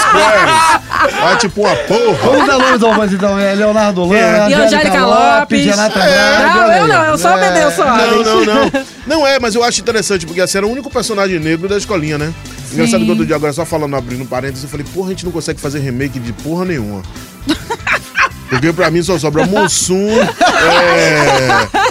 Square. 0.01 1.31
É 1.33 1.35
tipo 1.37 1.61
uma 1.61 1.75
porra. 1.75 2.17
Vamos 2.31 2.47
dar 2.47 2.57
nomes 2.57 2.83
ao 2.83 2.93
mas 2.95 3.13
então. 3.13 3.37
É 3.39 3.53
Leonardo 3.55 4.03
Lana, 4.05 4.49
E 4.49 4.53
Angélica 4.53 5.05
Lopes. 5.05 5.65
Renata 5.65 5.99
É. 5.99 6.39
Não, 6.47 6.63
olha 6.63 6.77
eu 6.77 6.83
aí. 6.83 6.87
não, 6.89 7.03
eu 7.05 7.17
só 7.17 7.29
É. 7.29 7.35
obedeço 7.35 7.75
só. 7.77 7.85
Não, 7.85 8.23
não, 8.23 8.45
não. 8.45 8.71
Não 9.07 9.27
é, 9.27 9.39
mas 9.39 9.55
eu 9.55 9.63
acho 9.63 9.79
interessante, 9.81 10.25
porque 10.25 10.41
assim, 10.41 10.57
era 10.57 10.67
o 10.67 10.71
único 10.71 10.89
personagem 10.89 11.39
negro 11.39 11.67
da 11.69 11.77
escolinha, 11.77 12.17
né? 12.17 12.33
Engraçado 12.73 13.03
que 13.05 13.09
outro 13.09 13.25
dia, 13.25 13.35
agora 13.35 13.53
só 13.53 13.65
falando, 13.65 13.95
abrindo 13.95 14.25
parênteses, 14.25 14.63
eu 14.63 14.69
falei, 14.69 14.85
porra, 14.93 15.07
a 15.07 15.09
gente 15.11 15.23
não 15.23 15.31
consegue 15.31 15.59
fazer 15.61 15.79
remake 15.79 16.19
de 16.19 16.33
porra 16.33 16.65
nenhuma. 16.65 17.01
Porque 18.49 18.71
pra 18.73 18.89
mim 18.89 19.03
só 19.03 19.17
sobra 19.19 19.45
Mussum. 19.45 20.09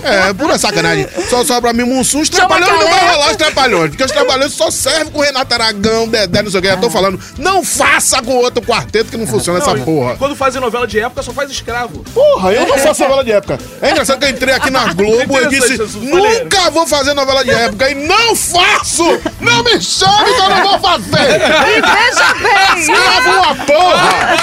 É, 0.02 0.28
é, 0.28 0.32
pura 0.32 0.58
sacanagem. 0.58 1.06
Só 1.28 1.44
sobra 1.44 1.62
pra 1.62 1.72
mim 1.72 1.84
Mussum, 1.84 2.20
os 2.20 2.28
trapalhões 2.28 2.70
não 2.70 2.88
vai 2.88 3.08
rolar 3.08 3.30
os 3.30 3.36
trapalhões. 3.36 3.90
Porque 3.90 4.04
os 4.04 4.10
trapalhões 4.10 4.52
só 4.52 4.70
servem 4.70 5.12
com 5.12 5.20
Renato 5.20 5.52
Aragão, 5.54 6.08
Dedé, 6.08 6.42
não 6.42 6.50
sei 6.50 6.60
o 6.60 6.62
que. 6.62 6.68
Eu 6.68 6.76
tô 6.78 6.90
falando, 6.90 7.20
não 7.38 7.64
faça 7.64 8.22
com 8.22 8.34
outro 8.36 8.62
quarteto 8.62 9.10
que 9.10 9.16
não 9.16 9.26
funciona 9.26 9.58
essa 9.58 9.72
Não, 9.74 9.78
e 9.78 9.84
porra. 9.84 10.16
Quando 10.16 10.34
fazem 10.36 10.60
novela 10.60 10.86
de 10.86 10.98
época, 11.00 11.22
só 11.22 11.32
faz 11.32 11.50
escravo. 11.50 12.04
Porra, 12.14 12.52
eu 12.52 12.66
não 12.66 12.78
faço 12.78 13.02
novela 13.02 13.24
de 13.24 13.32
época. 13.32 13.58
É 13.82 13.90
engraçado 13.90 14.18
que 14.18 14.24
eu 14.24 14.30
entrei 14.30 14.54
aqui 14.54 14.70
na 14.70 14.92
Globo 14.94 15.38
e 15.38 15.48
disse: 15.48 15.78
nunca 15.98 16.70
vou 16.70 16.86
fazer 16.86 17.14
novela 17.14 17.44
de 17.44 17.50
época. 17.50 17.90
E 17.90 17.94
não 17.94 18.34
faço! 18.34 19.04
Não 19.40 19.62
me 19.62 19.80
chame 19.80 20.34
que 20.34 20.40
eu 20.40 20.48
não 20.50 20.68
vou 20.68 20.80
fazer! 20.80 21.06
Veja 21.86 22.34
bem. 22.34 22.80
Escravo 22.80 23.30
uma 23.30 23.54
porra! 23.66 24.36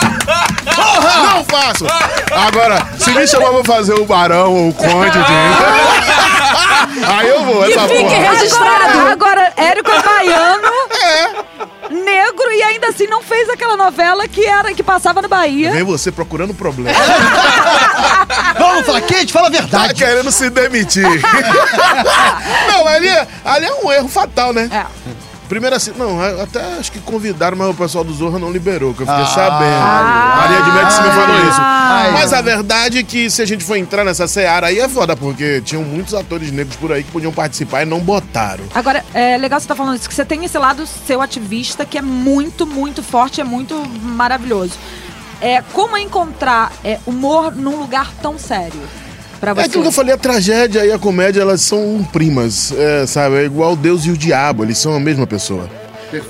Porra! 0.75 1.23
Não 1.33 1.43
faço! 1.45 1.85
Agora, 2.47 2.87
se 2.97 3.11
me 3.11 3.27
chamar 3.27 3.51
pra 3.51 3.63
fazer 3.75 3.93
o 3.93 4.05
Barão 4.05 4.53
ou 4.53 4.69
o 4.69 4.73
Conde 4.73 5.11
de. 5.11 5.33
Aí 7.17 7.27
eu 7.29 7.43
vou, 7.45 7.63
essa 7.65 7.87
fique 7.87 8.03
porra. 8.03 8.31
registrado. 8.31 8.99
Agora, 8.99 9.11
agora, 9.11 9.53
Érico 9.57 9.89
é 9.91 10.01
baiano, 10.01 10.67
É. 11.01 11.29
negro 11.93 12.51
e 12.51 12.61
ainda 12.63 12.87
assim 12.89 13.07
não 13.07 13.21
fez 13.21 13.49
aquela 13.49 13.75
novela 13.77 14.27
que 14.27 14.45
era 14.45 14.73
que 14.73 14.83
passava 14.83 15.21
no 15.21 15.27
Bahia. 15.27 15.71
Vem 15.71 15.83
você 15.83 16.11
procurando 16.11 16.53
problema. 16.53 16.97
Vamos 18.57 18.85
falar 18.85 19.01
quente, 19.01 19.31
fala 19.33 19.47
a 19.47 19.51
Tá 19.51 19.57
verdade. 19.57 19.93
querendo 19.95 20.31
se 20.31 20.49
demitir. 20.49 21.03
não, 22.67 22.87
ali 22.87 23.07
é, 23.07 23.27
ali 23.45 23.65
é 23.65 23.73
um 23.73 23.91
erro 23.91 24.07
fatal, 24.07 24.53
né? 24.53 24.69
É. 24.71 24.85
Primeiro 25.47 25.75
assim, 25.75 25.91
não, 25.97 26.19
até 26.41 26.77
acho 26.79 26.91
que 26.91 26.99
convidaram, 26.99 27.57
mas 27.57 27.69
o 27.69 27.73
pessoal 27.73 28.03
do 28.03 28.13
Zorra 28.13 28.39
não 28.39 28.51
liberou, 28.51 28.93
que 28.93 29.01
eu 29.03 29.07
fiquei 29.07 29.23
Ah. 29.23 29.27
sabendo. 29.27 29.73
Ah. 29.73 30.43
a 30.43 30.47
linha 30.47 30.61
de 30.63 30.71
medicina 30.71 31.11
falou 31.11 31.49
isso. 31.49 31.59
Ai. 31.61 32.11
Mas 32.13 32.33
a 32.33 32.41
verdade 32.41 32.97
é 32.99 33.03
que 33.03 33.29
se 33.29 33.41
a 33.41 33.45
gente 33.45 33.63
for 33.63 33.75
entrar 33.77 34.03
nessa 34.03 34.27
seara 34.27 34.67
aí 34.67 34.79
é 34.79 34.89
foda, 34.89 35.15
porque 35.15 35.61
tinham 35.61 35.83
muitos 35.83 36.13
atores 36.13 36.51
negros 36.51 36.75
por 36.77 36.91
aí 36.91 37.03
que 37.03 37.11
podiam 37.11 37.31
participar 37.31 37.83
e 37.83 37.85
não 37.85 37.99
botaram. 37.99 38.63
Agora, 38.73 39.03
é 39.13 39.37
legal 39.37 39.59
você 39.59 39.65
estar 39.65 39.75
falando 39.75 39.97
isso, 39.97 40.09
que 40.09 40.15
você 40.15 40.25
tem 40.25 40.43
esse 40.45 40.57
lado 40.57 40.85
seu 40.87 41.21
ativista 41.21 41.85
que 41.85 41.97
é 41.97 42.01
muito, 42.01 42.65
muito 42.65 43.03
forte, 43.03 43.39
é 43.41 43.43
muito 43.43 43.75
maravilhoso. 44.01 44.73
É, 45.41 45.61
como 45.73 45.97
encontrar 45.97 46.71
é, 46.83 46.99
humor 47.05 47.53
num 47.53 47.77
lugar 47.77 48.11
tão 48.21 48.37
sério 48.39 48.79
pra 49.43 49.51
É 49.51 49.55
você? 49.55 49.61
aquilo 49.67 49.81
que 49.83 49.87
eu 49.89 49.91
falei, 49.91 50.13
a 50.13 50.17
tragédia 50.17 50.85
e 50.85 50.91
a 50.91 50.97
comédia, 50.97 51.41
elas 51.41 51.61
são 51.61 52.07
primas, 52.13 52.71
é, 52.71 53.05
sabe? 53.05 53.35
É 53.35 53.43
igual 53.43 53.75
Deus 53.75 54.05
e 54.05 54.11
o 54.11 54.17
diabo, 54.17 54.63
eles 54.63 54.77
são 54.77 54.93
a 54.95 54.99
mesma 54.99 55.27
pessoa. 55.27 55.69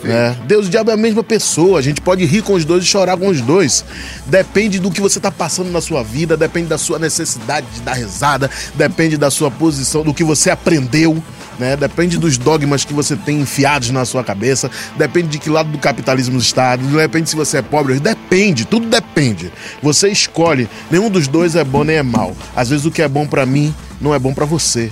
né? 0.03 0.35
Deus 0.47 0.65
e 0.65 0.67
o 0.69 0.71
diabo 0.71 0.91
é 0.91 0.93
a 0.93 0.97
mesma 0.97 1.23
pessoa. 1.23 1.77
A 1.77 1.81
gente 1.81 1.99
pode 2.01 2.23
rir 2.25 2.41
com 2.41 2.53
os 2.53 2.63
dois 2.65 2.83
e 2.83 2.87
chorar 2.87 3.17
com 3.17 3.27
os 3.27 3.41
dois. 3.41 3.83
Depende 4.25 4.79
do 4.79 4.89
que 4.89 5.01
você 5.01 5.19
tá 5.19 5.29
passando 5.29 5.69
na 5.71 5.81
sua 5.81 6.01
vida, 6.03 6.35
depende 6.37 6.67
da 6.67 6.77
sua 6.77 6.97
necessidade 6.97 7.67
de 7.73 7.81
dar 7.81 7.93
risada, 7.93 8.49
depende 8.75 9.17
da 9.17 9.29
sua 9.29 9.51
posição, 9.51 10.01
do 10.03 10.13
que 10.13 10.23
você 10.23 10.49
aprendeu. 10.49 11.21
Né? 11.59 11.75
Depende 11.77 12.17
dos 12.17 12.37
dogmas 12.37 12.83
que 12.83 12.93
você 12.93 13.15
tem 13.15 13.41
enfiados 13.41 13.91
na 13.91 14.05
sua 14.05 14.23
cabeça, 14.23 14.71
depende 14.97 15.27
de 15.27 15.39
que 15.39 15.49
lado 15.49 15.69
do 15.69 15.77
capitalismo 15.77 16.39
está, 16.39 16.75
depende 16.75 17.29
se 17.29 17.35
você 17.35 17.57
é 17.57 17.61
pobre, 17.61 17.99
depende, 17.99 18.65
tudo 18.65 18.87
depende. 18.87 19.51
Você 19.81 20.09
escolhe, 20.09 20.67
nenhum 20.89 21.09
dos 21.09 21.27
dois 21.27 21.55
é 21.55 21.63
bom 21.63 21.83
nem 21.83 21.97
é 21.97 22.03
mal. 22.03 22.35
Às 22.55 22.69
vezes 22.69 22.85
o 22.85 22.91
que 22.91 23.01
é 23.01 23.07
bom 23.07 23.27
pra 23.27 23.45
mim 23.45 23.73
não 24.01 24.13
é 24.13 24.19
bom 24.19 24.33
pra 24.33 24.45
você. 24.45 24.91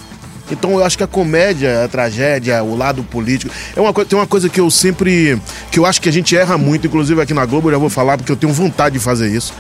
Então 0.52 0.72
eu 0.72 0.84
acho 0.84 0.98
que 0.98 1.04
a 1.04 1.08
comédia, 1.08 1.86
a 1.86 1.88
tragédia, 1.88 2.62
o 2.62 2.76
lado 2.76 3.04
político, 3.04 3.54
é 3.76 3.80
uma 3.80 3.94
coisa, 3.94 4.10
tem 4.10 4.20
uma 4.20 4.28
coisa 4.28 4.50
que 4.50 4.60
eu 4.60 4.70
sempre, 4.70 5.40
que 5.72 5.80
eu 5.80 5.86
acho 5.86 6.02
que 6.02 6.10
a 6.10 6.12
gente 6.12 6.36
erra 6.36 6.58
muito, 6.58 6.88
inclusive 6.88 7.22
aqui 7.22 7.34
na 7.34 7.46
Globo 7.46 7.70
eu 7.70 7.74
já 7.74 7.78
vou 7.78 7.90
falar 7.90 8.18
porque 8.18 8.32
eu 8.32 8.36
tenho 8.36 8.52
vontade 8.52 8.98
de 8.98 9.04
fazer 9.04 9.34
isso, 9.34 9.54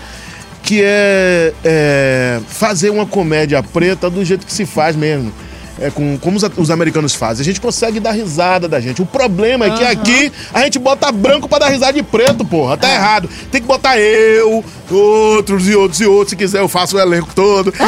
que 0.61 0.81
é, 0.83 1.53
é 1.63 2.39
fazer 2.47 2.89
uma 2.89 3.05
comédia 3.05 3.63
preta 3.63 4.09
do 4.09 4.23
jeito 4.23 4.45
que 4.45 4.53
se 4.53 4.65
faz 4.65 4.95
mesmo. 4.95 5.31
É 5.81 5.89
com, 5.89 6.15
como 6.19 6.37
os, 6.37 6.43
os 6.57 6.69
americanos 6.69 7.15
fazem. 7.15 7.41
A 7.41 7.45
gente 7.45 7.59
consegue 7.59 7.99
dar 7.99 8.11
risada 8.11 8.67
da 8.67 8.79
gente. 8.79 9.01
O 9.01 9.05
problema 9.05 9.65
é 9.65 9.71
que 9.71 9.83
aqui 9.83 10.31
a 10.53 10.61
gente 10.61 10.77
bota 10.77 11.11
branco 11.11 11.49
pra 11.49 11.57
dar 11.57 11.69
risada 11.69 11.93
de 11.93 12.03
preto, 12.03 12.45
porra. 12.45 12.77
Tá 12.77 12.87
errado. 12.93 13.27
Tem 13.51 13.59
que 13.59 13.67
botar 13.67 13.99
eu, 13.99 14.63
outros 14.91 15.67
e 15.67 15.75
outros 15.75 15.99
e 15.99 16.05
outros. 16.05 16.29
Se 16.29 16.35
quiser, 16.35 16.59
eu 16.59 16.67
faço 16.67 16.97
o 16.97 16.99
elenco 16.99 17.33
todo. 17.33 17.73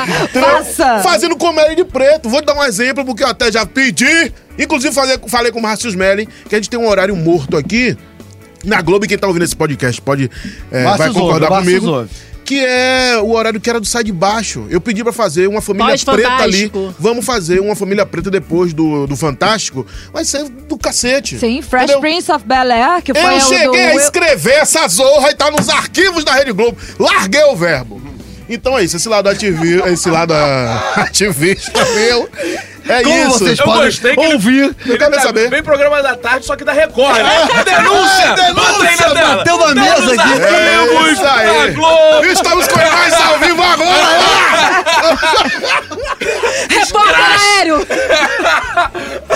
É? 0.00 0.40
Faça. 0.40 1.00
Fazendo 1.02 1.36
comédia 1.36 1.76
de 1.76 1.84
preto. 1.84 2.28
Vou 2.28 2.42
dar 2.42 2.54
um 2.54 2.64
exemplo, 2.64 3.04
porque 3.04 3.22
eu 3.22 3.28
até 3.28 3.52
já 3.52 3.64
pedi. 3.66 4.32
Inclusive, 4.58 4.94
falei, 4.94 5.18
falei 5.28 5.52
com 5.52 5.58
o 5.58 5.62
Márcio 5.62 5.88
Smelling, 5.88 6.26
que 6.48 6.54
a 6.54 6.58
gente 6.58 6.70
tem 6.70 6.80
um 6.80 6.88
horário 6.88 7.14
morto 7.14 7.56
aqui. 7.56 7.96
Na 8.64 8.80
Globo, 8.82 9.04
e 9.04 9.08
quem 9.08 9.16
tá 9.16 9.26
ouvindo 9.26 9.44
esse 9.44 9.56
podcast 9.56 10.00
pode 10.02 10.30
é, 10.70 10.84
vai 10.84 11.08
concordar 11.12 11.50
ouve, 11.50 11.64
Márcio 11.64 11.80
comigo. 11.80 11.98
ouve. 11.98 12.10
Que 12.50 12.64
é 12.66 13.16
o 13.22 13.30
horário 13.30 13.60
que 13.60 13.70
era 13.70 13.78
do 13.78 13.86
Sai 13.86 14.02
de 14.02 14.10
Baixo. 14.10 14.66
Eu 14.68 14.80
pedi 14.80 15.04
pra 15.04 15.12
fazer 15.12 15.46
uma 15.46 15.60
família 15.60 15.96
preta 15.96 16.42
ali. 16.42 16.72
Vamos 16.98 17.24
fazer 17.24 17.60
uma 17.60 17.76
família 17.76 18.04
preta 18.04 18.28
depois 18.28 18.74
do, 18.74 19.06
do 19.06 19.16
Fantástico. 19.16 19.86
Vai 20.12 20.24
ser 20.24 20.48
do 20.48 20.76
cacete. 20.76 21.38
Sim, 21.38 21.62
Fresh 21.62 21.84
Entendeu? 21.84 22.00
Prince 22.00 22.32
of 22.32 22.44
Bel-Air, 22.44 23.02
que 23.04 23.14
foi 23.14 23.22
Eu 23.22 23.36
o 23.36 23.38
do... 23.38 23.44
cheguei 23.44 23.84
a 23.84 23.94
escrever 23.94 24.54
essa 24.54 24.88
zorra 24.88 25.30
e 25.30 25.34
tá 25.36 25.48
nos 25.48 25.68
arquivos 25.68 26.24
da 26.24 26.32
Rede 26.32 26.50
Globo. 26.50 26.76
Larguei 26.98 27.44
o 27.44 27.54
verbo. 27.54 28.09
Então 28.50 28.76
é 28.76 28.82
isso, 28.82 28.96
esse 28.96 29.08
lado 29.08 29.28
ativi, 29.28 29.80
esse 29.86 30.10
lado 30.10 30.34
ativista 30.96 31.84
meu. 31.94 32.28
É 32.88 33.02
Como 33.04 33.14
isso. 33.28 33.38
vocês 33.38 33.58
Eu 33.58 33.64
podem 33.64 33.84
gostei 33.84 34.14
que 34.16 34.20
ele- 34.20 34.32
ouvir. 34.34 34.76
Eu 34.84 34.98
quero 34.98 35.12
tá 35.12 35.20
saber. 35.20 35.48
Bem 35.48 35.62
programa 35.62 36.02
da 36.02 36.16
tarde, 36.16 36.44
só 36.44 36.56
que 36.56 36.64
da 36.64 36.72
Record, 36.72 37.16
né? 37.18 37.48
Denúncia! 37.64 38.24
É, 38.24 38.34
denúncia! 38.34 38.88
Aí 38.88 39.14
na! 39.14 39.36
Bateu 39.36 39.58
na 39.58 39.74
mesa 39.74 40.14
aqui. 40.14 40.32
É 40.42 41.12
isso 41.12 41.24
aí. 41.24 41.70
Globo! 41.72 42.26
Estamos 42.26 42.66
com 42.66 42.76
mais 42.78 43.12
ao 43.14 43.38
vivo 43.38 43.62
agora! 43.62 44.84
Repórter 46.68 47.16
aéreo! 47.16 47.86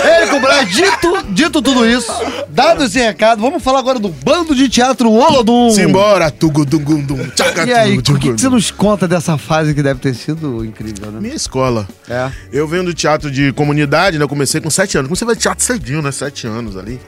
Érico 0.03 0.39
Braz, 0.39 0.69
dito, 0.69 1.23
dito 1.45 1.61
tudo 1.61 1.87
isso, 1.87 2.11
dado 2.49 2.83
esse 2.83 2.99
recado, 2.99 3.41
vamos 3.41 3.61
falar 3.61 3.79
agora 3.79 3.99
do 3.99 4.09
bando 4.09 4.55
de 4.55 4.67
teatro 4.67 5.11
Olodum. 5.11 5.69
Simbora! 5.69 6.31
Tugudungundum, 6.31 7.29
tchaca, 7.29 7.65
E 7.65 7.73
aí, 7.73 7.97
o 7.97 8.01
que, 8.01 8.17
que 8.17 8.31
você 8.31 8.49
nos 8.49 8.71
conta 8.71 9.07
dessa 9.07 9.37
fase 9.37 9.73
que 9.73 9.83
deve 9.83 9.99
ter 9.99 10.13
sido 10.15 10.65
incrível, 10.65 11.11
né? 11.11 11.19
Minha 11.21 11.35
escola. 11.35 11.87
É. 12.09 12.31
Eu 12.51 12.67
venho 12.67 12.83
do 12.83 12.93
teatro 12.93 13.29
de 13.29 13.51
comunidade, 13.53 14.17
né? 14.17 14.23
Eu 14.23 14.29
comecei 14.29 14.59
com 14.59 14.69
sete 14.69 14.97
anos. 14.97 15.07
Comecei 15.07 15.25
a 15.25 15.29
fazer 15.29 15.39
teatro 15.39 15.63
cedinho, 15.63 16.01
né? 16.01 16.11
Sete 16.11 16.47
anos 16.47 16.75
ali. 16.77 16.99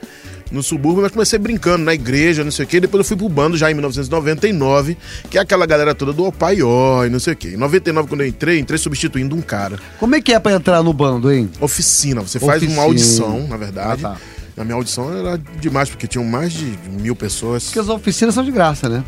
No 0.52 0.64
subúrbio, 0.64 1.02
mas 1.04 1.12
comecei 1.12 1.38
brincando 1.38 1.84
na 1.84 1.94
igreja, 1.94 2.44
não 2.44 2.52
sei 2.52 2.66
o 2.66 2.68
quê. 2.68 2.80
Depois 2.80 3.00
eu 3.00 3.06
fui 3.06 3.18
pro 3.18 3.28
bando 3.30 3.58
já 3.58 3.70
em 3.70 3.74
1999, 3.74 4.98
que 5.30 5.38
é 5.38 5.42
aquela 5.42 5.66
galera 5.66 5.94
toda 5.94 6.14
do 6.14 6.26
Opaió 6.26 7.06
e 7.06 7.10
não 7.10 7.20
sei 7.20 7.34
o 7.34 7.36
quê. 7.36 7.50
Em 7.50 7.58
99, 7.58 8.08
quando 8.08 8.22
eu 8.22 8.28
entrei, 8.28 8.60
entrei 8.60 8.78
substituindo 8.78 9.36
um 9.36 9.42
cara. 9.42 9.78
Como 10.00 10.16
é 10.16 10.22
que 10.22 10.34
é 10.34 10.40
pra 10.40 10.54
entrar 10.54 10.82
no 10.82 10.94
bando, 10.94 11.32
hein? 11.32 11.50
Oficina. 11.60 12.22
Você 12.22 12.40
faz 12.40 12.62
Oficina. 12.62 12.74
uma 12.80 12.84
audição, 12.84 13.48
na 13.48 13.58
verdade. 13.58 14.06
Ah, 14.06 14.12
tá. 14.12 14.18
A 14.58 14.64
minha 14.64 14.76
audição 14.76 15.16
era 15.16 15.40
demais, 15.60 15.88
porque 15.90 16.08
tinham 16.08 16.26
mais 16.26 16.52
de 16.52 16.74
mil 16.90 17.16
pessoas. 17.16 17.66
Porque 17.66 17.80
as 17.80 17.90
oficinas 17.90 18.34
são 18.34 18.44
de 18.44 18.52
graça, 18.52 18.90
né? 18.90 19.04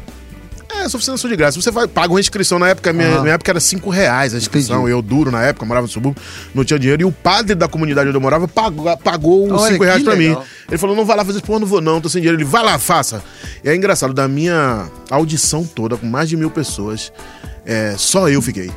É, 0.71 0.85
oficina 0.85 1.17
são 1.17 1.29
de 1.29 1.35
graça. 1.35 1.59
Você 1.59 1.71
vai, 1.71 1.87
paga 1.87 2.13
uma 2.13 2.19
inscrição 2.19 2.59
na 2.59 2.69
época, 2.69 2.93
minha, 2.93 3.07
Aham. 3.09 3.21
minha 3.21 3.33
época 3.33 3.51
era 3.51 3.59
5 3.59 3.89
reais 3.89 4.33
a 4.33 4.37
inscrição. 4.37 4.77
Entendi. 4.77 4.91
Eu 4.91 5.01
duro 5.01 5.31
na 5.31 5.43
época, 5.43 5.65
morava 5.65 5.87
no 5.87 5.91
subúrbio, 5.91 6.21
não 6.53 6.63
tinha 6.63 6.79
dinheiro. 6.79 7.01
E 7.01 7.05
o 7.05 7.11
padre 7.11 7.55
da 7.55 7.67
comunidade 7.67 8.07
onde 8.07 8.17
eu 8.17 8.21
morava 8.21 8.47
pagou, 8.47 8.95
pagou 8.97 9.45
os 9.51 9.61
Olha, 9.63 9.73
5 9.73 9.83
reais 9.83 10.03
pra 10.03 10.15
mim. 10.15 10.29
legal. 10.29 10.45
Ele 10.67 10.77
falou: 10.77 10.95
não 10.95 11.05
vai 11.05 11.17
lá 11.17 11.25
fazer 11.25 11.39
isso, 11.39 11.45
porra, 11.45 11.59
não 11.59 11.67
vou 11.67 11.81
não, 11.81 11.99
tô 11.99 12.07
sem 12.07 12.21
dinheiro. 12.21 12.37
Ele 12.41 12.47
vai 12.49 12.63
lá, 12.63 12.77
faça. 12.77 13.23
E 13.63 13.69
é 13.69 13.75
engraçado, 13.75 14.13
da 14.13 14.27
minha 14.27 14.87
audição 15.09 15.65
toda, 15.65 15.97
com 15.97 16.05
mais 16.05 16.29
de 16.29 16.37
mil 16.37 16.51
pessoas, 16.51 17.11
é, 17.65 17.95
só 17.97 18.29
eu 18.29 18.41
fiquei. 18.41 18.71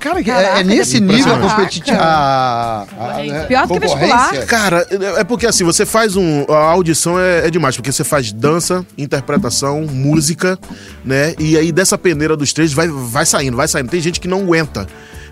Cara, 0.00 0.22
que 0.22 0.30
é, 0.30 0.34
Caraca, 0.34 0.60
é 0.60 0.64
nesse 0.64 1.00
nível 1.00 1.34
a 1.34 1.38
competitiva. 1.38 1.98
A, 2.00 2.82
a, 2.82 3.44
Pior 3.46 3.66
do 3.66 3.74
que 3.74 3.80
vestibular. 3.80 4.46
Cara, 4.46 4.86
é 4.90 5.20
é 5.20 5.24
porque 5.24 5.46
assim, 5.46 5.64
você 5.64 5.86
faz 5.86 6.16
um. 6.16 6.44
A 6.48 6.70
audição 6.70 7.18
é, 7.18 7.46
é 7.46 7.50
demais, 7.50 7.76
porque 7.76 7.92
você 7.92 8.04
faz 8.04 8.32
dança, 8.32 8.84
interpretação, 8.96 9.82
música, 9.82 10.58
né? 11.04 11.34
E 11.38 11.56
aí 11.56 11.72
dessa 11.72 11.96
peneira 11.96 12.36
dos 12.36 12.52
três 12.52 12.72
vai, 12.72 12.88
vai 12.88 13.26
saindo, 13.26 13.56
vai 13.56 13.68
saindo. 13.68 13.88
Tem 13.88 14.00
gente 14.00 14.20
que 14.20 14.28
não 14.28 14.40
aguenta. 14.40 14.86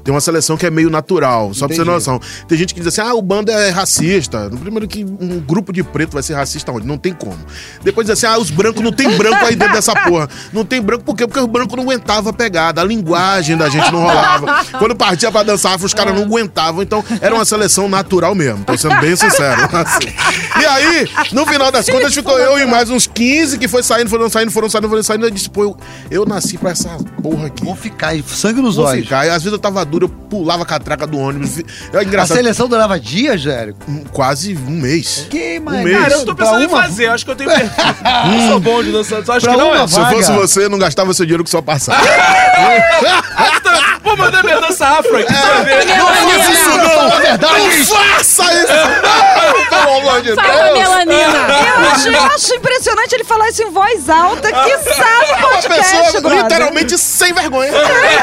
Tem 0.07 0.15
uma 0.15 0.21
seleção 0.21 0.57
que 0.57 0.65
é 0.65 0.71
meio 0.71 0.89
natural, 0.89 1.53
só 1.53 1.67
pra 1.67 1.75
você 1.75 1.83
ter 1.83 1.89
Entendi. 1.89 1.91
noção. 1.91 2.21
Tem 2.47 2.57
gente 2.57 2.73
que 2.73 2.79
diz 2.81 2.87
assim: 2.87 3.01
ah, 3.01 3.13
o 3.13 3.21
bando 3.21 3.51
é 3.51 3.71
racista. 3.71 4.49
No 4.49 4.57
primeiro 4.57 4.87
que 4.87 5.05
um 5.05 5.41
grupo 5.41 5.73
de 5.73 5.83
preto 5.83 6.13
vai 6.13 6.23
ser 6.23 6.35
racista 6.35 6.71
onde? 6.71 6.87
Não 6.87 6.97
tem 6.97 7.13
como. 7.13 7.37
Depois 7.83 8.07
diz 8.07 8.13
assim: 8.13 8.33
ah, 8.33 8.39
os 8.39 8.49
brancos 8.49 8.83
não 8.83 8.93
tem 8.93 9.17
branco 9.17 9.45
aí 9.45 9.57
dentro 9.57 9.75
dessa 9.75 9.93
porra. 9.95 10.29
Não 10.53 10.65
tem 10.65 10.81
branco 10.81 11.03
por 11.03 11.17
quê? 11.17 11.27
Porque 11.27 11.41
os 11.41 11.47
brancos 11.47 11.75
não 11.75 11.83
aguentavam 11.83 12.31
a 12.31 12.33
pegada, 12.33 12.81
a 12.81 12.85
linguagem 12.85 13.57
da 13.57 13.69
gente 13.69 13.91
não 13.93 14.01
rolava. 14.03 14.65
Quando 14.79 14.95
partia 14.95 15.33
pra 15.33 15.43
dançar 15.43 15.77
os 15.85 15.93
caras 15.93 16.15
não 16.15 16.23
aguentavam. 16.23 16.83
Então 16.83 17.05
era 17.21 17.35
uma 17.35 17.45
seleção 17.45 17.89
natural 17.89 18.33
mesmo. 18.33 18.65
Tô 18.65 18.79
sendo 18.79 19.01
bem 19.01 19.17
sincero. 19.17 19.69
assim. 19.73 20.07
E 20.59 20.65
aí, 20.65 21.07
no 21.33 21.45
final 21.45 21.71
das 21.71 21.87
contas, 21.87 22.15
ficou 22.15 22.39
eu 22.39 22.59
e 22.59 22.65
mais 22.65 22.89
uns 22.89 23.07
15 23.07 23.59
que 23.59 23.69
foi 23.69 23.83
saindo, 23.83 24.09
foram 24.09 24.29
saindo, 24.31 24.51
foram 24.51 24.71
saindo, 24.71 24.89
foram 24.89 25.03
saindo. 25.03 25.27
Eu 25.27 25.31
disse, 25.31 25.51
pô, 25.51 25.65
eu, 25.65 25.77
eu 26.11 26.25
nasci 26.25 26.57
pra 26.57 26.71
essa 26.71 26.89
porra 27.23 27.49
aqui. 27.49 27.63
Vou 27.63 27.77
ficar 27.77 28.09
aí, 28.09 28.25
sangue 28.27 28.63
nos 28.63 28.77
Vou 28.77 28.87
olhos. 28.87 29.05
ficar. 29.05 29.27
E 29.27 29.29
às 29.29 29.43
vezes 29.43 29.53
eu 29.53 29.59
tava 29.59 29.85
eu 30.05 30.09
pulava 30.09 30.63
a 30.63 30.67
catraca 30.67 31.07
do 31.07 31.19
ônibus. 31.19 31.59
É 31.93 31.99
A 31.99 32.03
engraçado. 32.03 32.37
seleção 32.37 32.69
durava 32.69 32.99
dias, 33.01 33.41
Jérico? 33.41 33.79
Quase 34.13 34.55
um 34.57 34.71
mês. 34.71 35.27
Que, 35.31 35.59
Um 35.65 35.83
mês. 35.83 35.99
Cara, 36.01 36.13
eu 36.15 36.25
tô 36.25 36.35
pensando 36.35 36.63
em 36.63 36.67
uma- 36.67 36.83
fazer, 36.83 37.07
acho 37.09 37.25
que 37.25 37.31
eu 37.31 37.37
tenho. 37.37 37.51
Eu 37.57 38.49
sou 38.51 38.61
bom 38.61 38.83
de 38.83 38.93
dançar, 38.93 39.25
só 39.25 39.33
acho 39.35 39.47
Pra 39.47 39.55
que 39.55 39.61
não 39.61 39.75
é. 39.75 39.87
Se 39.87 39.99
eu 40.01 40.07
fosse 40.07 40.33
você, 40.33 40.69
não 40.69 40.79
gastava 40.79 41.13
seu 41.15 41.25
dinheiro 41.27 41.45
com 41.45 41.51
só 41.51 41.61
passar. 41.63 41.97
Vou 44.03 44.17
mandar 44.17 44.43
minha 44.45 44.61
dança 44.61 44.87
afro 44.87 45.17
aqui, 45.17 45.33
não 45.33 46.07
faça 46.07 46.53
isso, 46.53 46.71
não! 46.71 47.01
A. 47.01 47.39
Não 47.39 47.71
faça 47.87 48.45
isso! 48.55 49.69
Pelo 49.69 49.97
amor 49.99 50.23
de 50.23 50.35
Sai 50.35 50.47
da 50.47 50.65
Deus! 50.65 50.79
melanina! 50.79 51.39
Eu 51.77 51.91
acho, 51.91 52.09
eu 52.09 52.23
acho 52.23 52.55
impressionante 52.55 53.15
ele 53.15 53.25
falar 53.25 53.49
isso 53.49 53.63
em 53.65 53.71
voz 53.71 54.09
alta, 54.09 54.49
que 54.53 54.79
sabe 54.95 55.33
o 55.33 55.37
Uma 55.39 55.49
podcast, 55.49 55.97
pessoa 55.97 56.21
brother. 56.21 56.43
literalmente 56.43 56.99
sem 56.99 57.33
vergonha. 57.35 57.73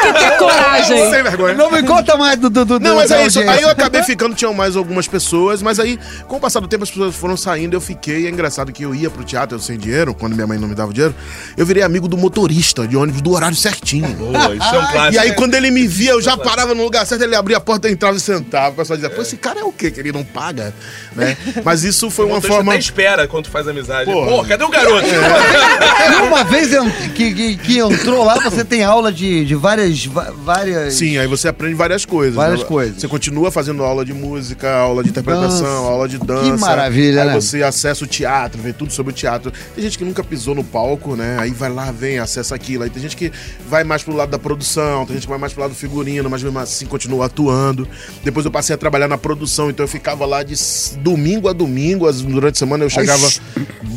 Tem 0.02 0.14
que 0.14 0.20
ter 0.20 0.38
coragem. 0.38 1.10
Sem 1.12 1.24
vergonha. 1.24 1.54
Não 1.64 1.72
me 1.72 1.84
conta 1.84 2.18
mais 2.18 2.38
do... 2.40 2.50
do, 2.50 2.66
do 2.66 2.80
Não, 2.80 2.96
mas 2.96 3.12
é 3.12 3.26
isso. 3.26 3.40
Aí 3.40 3.62
eu 3.62 3.70
acabei 3.70 4.04
ficando, 4.04 4.36
tinham 4.36 4.54
mais 4.54 4.76
algumas 4.76 5.08
pessoas, 5.08 5.62
mas 5.62 5.80
aí, 5.80 6.00
com 6.28 6.38
o 6.38 6.40
passar 6.40 6.60
do 6.60 6.68
tempo, 6.68 6.84
as 6.84 6.90
pessoas 6.90 7.16
foram 7.16 7.38
saindo, 7.38 7.76
eu 7.76 7.82
fiquei. 7.82 8.28
É 8.28 8.30
engraçado 8.30 8.72
que 8.72 8.84
eu 8.84 8.94
ia 8.94 9.10
pro 9.10 9.24
teatro, 9.24 9.58
eu 9.58 9.62
sem 9.62 9.78
dinheiro, 9.78 10.14
quando 10.14 10.34
minha 10.34 10.48
mãe 10.48 10.58
não 10.58 10.68
me 10.68 10.76
dava 10.76 10.94
dinheiro, 10.94 11.16
eu 11.58 11.66
virei 11.66 11.84
amigo 11.84 12.08
do 12.08 12.18
motorista 12.18 12.88
de 12.88 12.96
ônibus 12.98 13.22
do 13.22 13.32
horário 13.32 13.56
certinho. 13.56 14.08
Boa, 14.14 14.56
isso 14.56 14.76
é 14.76 14.80
um 14.80 14.92
clássico. 14.92 15.14
E 15.14 15.18
aí, 15.18 15.34
quando 15.34 15.56
ele 15.56 15.72
me 15.72 15.88
via, 15.88 16.12
eu 16.12 16.22
já 16.22 16.38
parava 16.38 16.74
no 16.76 16.84
lugar 16.84 17.06
certo, 17.06 17.24
ele 17.24 17.36
abria 17.36 17.58
a 17.58 17.62
porta, 17.62 17.90
entrava 17.90 18.18
e 18.18 18.20
sentava. 18.20 18.70
O 18.70 18.76
pessoal 18.76 18.98
dizia, 18.98 19.10
pô, 19.10 19.22
esse 19.22 19.38
cara 19.38 19.60
é 19.60 19.64
o 19.64 19.72
quê? 19.72 19.92
Que 19.92 20.00
ele 20.00 20.12
não 20.12 20.24
paga? 20.24 20.74
Né? 21.16 21.38
Mas 21.64 21.84
isso 21.84 22.10
foi 22.10 22.26
uma 22.26 22.36
Motorista 22.36 22.56
forma. 22.58 22.72
até 22.74 22.80
espera 22.80 23.28
quando 23.28 23.48
faz 23.50 23.68
amizade. 23.68 24.12
Porra. 24.12 24.30
Pô, 24.30 24.44
cadê 24.46 24.64
o 24.64 24.70
garoto? 24.70 25.08
E 25.08 26.22
uma 26.28 26.44
vez 26.44 26.70
que, 27.16 27.34
que, 27.34 27.58
que 27.58 27.80
entrou 27.80 28.24
lá, 28.24 28.36
você 28.40 28.64
tem 28.66 28.84
aula 28.84 29.12
de, 29.12 29.46
de 29.46 29.56
várias, 29.56 30.06
várias... 30.06 30.96
Sim, 30.96 31.18
aí 31.18 31.28
você 31.28 31.48
aprende 31.54 31.76
várias 31.76 32.06
coisas. 32.06 32.36
Várias 32.36 32.60
né? 32.60 32.66
coisas. 32.66 33.00
Você 33.00 33.08
continua 33.08 33.52
fazendo 33.52 33.84
aula 33.84 34.04
de 34.04 34.14
música, 34.14 34.72
aula 34.74 35.04
de 35.04 35.10
interpretação, 35.10 35.60
Dança. 35.60 35.68
aula 35.68 36.08
de 36.08 36.18
dança. 36.18 36.58
maravilha, 36.58 37.22
aí 37.22 37.28
né? 37.30 37.34
você 37.34 37.64
acessa 37.64 38.04
o 38.04 38.08
teatro, 38.08 38.62
vê 38.62 38.74
tudo 38.74 38.92
sobre 38.92 39.12
o 39.14 39.16
teatro. 39.16 39.52
Tem 39.74 39.84
gente 39.84 39.98
que 39.98 40.04
nunca 40.04 40.24
pisou 40.24 40.54
no 40.54 40.64
palco, 40.64 41.16
né? 41.16 41.38
Aí 41.40 41.52
vai 41.52 41.70
lá, 41.70 41.92
vem, 41.92 42.20
acessa 42.20 42.56
aquilo. 42.56 42.84
Aí 42.84 42.90
tem 42.90 43.02
gente 43.02 43.16
que 43.16 43.32
vai 43.68 43.84
mais 43.84 44.04
pro 44.04 44.16
lado 44.16 44.30
da 44.30 44.40
produção, 44.40 45.06
tem 45.06 45.16
gente 45.16 45.24
que 45.24 45.30
vai 45.30 45.40
mais 45.40 45.54
pro 45.54 45.62
lado 45.62 45.72
do 45.72 45.78
figurino, 45.78 46.30
mas 46.30 46.44
mesmo 46.44 46.60
assim 46.60 46.86
continua 46.86 47.28
atuando. 47.28 47.88
Depois 48.24 48.46
eu 48.46 48.52
passei 48.52 48.74
a 48.74 48.78
trabalhar 48.78 49.08
na 49.08 49.18
produção, 49.18 49.70
então 49.70 49.84
eu 49.84 49.88
ficava 49.88 50.26
lá 50.26 50.44
de 50.44 50.56
domingo 51.00 51.48
a 51.48 51.54
domingo, 51.54 52.12
durante 52.12 52.56
a 52.56 52.60
semana 52.60 52.84
eu 52.84 52.90
chegava. 52.90 53.28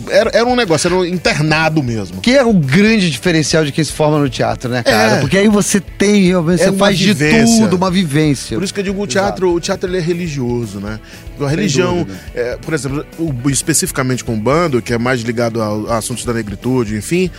Era, 0.08 0.30
era 0.32 0.46
um 0.46 0.54
negócio, 0.54 0.86
era 0.88 0.94
um 0.94 1.04
internado 1.04 1.82
mesmo. 1.82 2.20
Que 2.20 2.36
é 2.36 2.44
o 2.44 2.52
grande 2.52 3.10
diferencial 3.10 3.64
de 3.64 3.72
quem 3.72 3.82
se 3.82 3.92
forma 3.92 4.18
no 4.18 4.28
teatro, 4.28 4.70
né, 4.70 4.82
cara? 4.82 5.16
É. 5.16 5.20
Porque 5.20 5.36
aí 5.36 5.48
você 5.48 5.80
tem, 5.80 6.30
É 6.30 6.34
você 6.40 6.70
uma 6.70 6.78
faz 6.78 6.98
de 6.98 7.12
vivência. 7.46 7.64
tudo, 7.68 7.76
uma 7.76 7.90
vivência. 7.90 8.56
Por 8.56 8.64
isso 8.64 8.74
que 8.74 8.80
eu 8.80 8.84
digo 8.84 9.02
o 9.02 9.06
teatro, 9.06 9.52
o 9.54 9.60
teatro 9.60 9.88
ele 9.88 9.98
é 9.98 10.00
religioso, 10.00 10.80
né? 10.80 11.00
A 11.40 11.48
religião, 11.48 12.06
é, 12.34 12.56
por 12.56 12.74
exemplo, 12.74 13.06
o- 13.18 13.50
especificamente 13.50 14.24
com 14.24 14.34
o 14.34 14.36
bando, 14.40 14.80
que 14.82 14.92
é 14.92 14.98
mais 14.98 15.20
ligado 15.22 15.62
ao- 15.62 15.86
a, 15.90 15.98
assuntos 15.98 16.24
da 16.24 16.32
negritude, 16.32 16.96
enfim, 16.96 17.30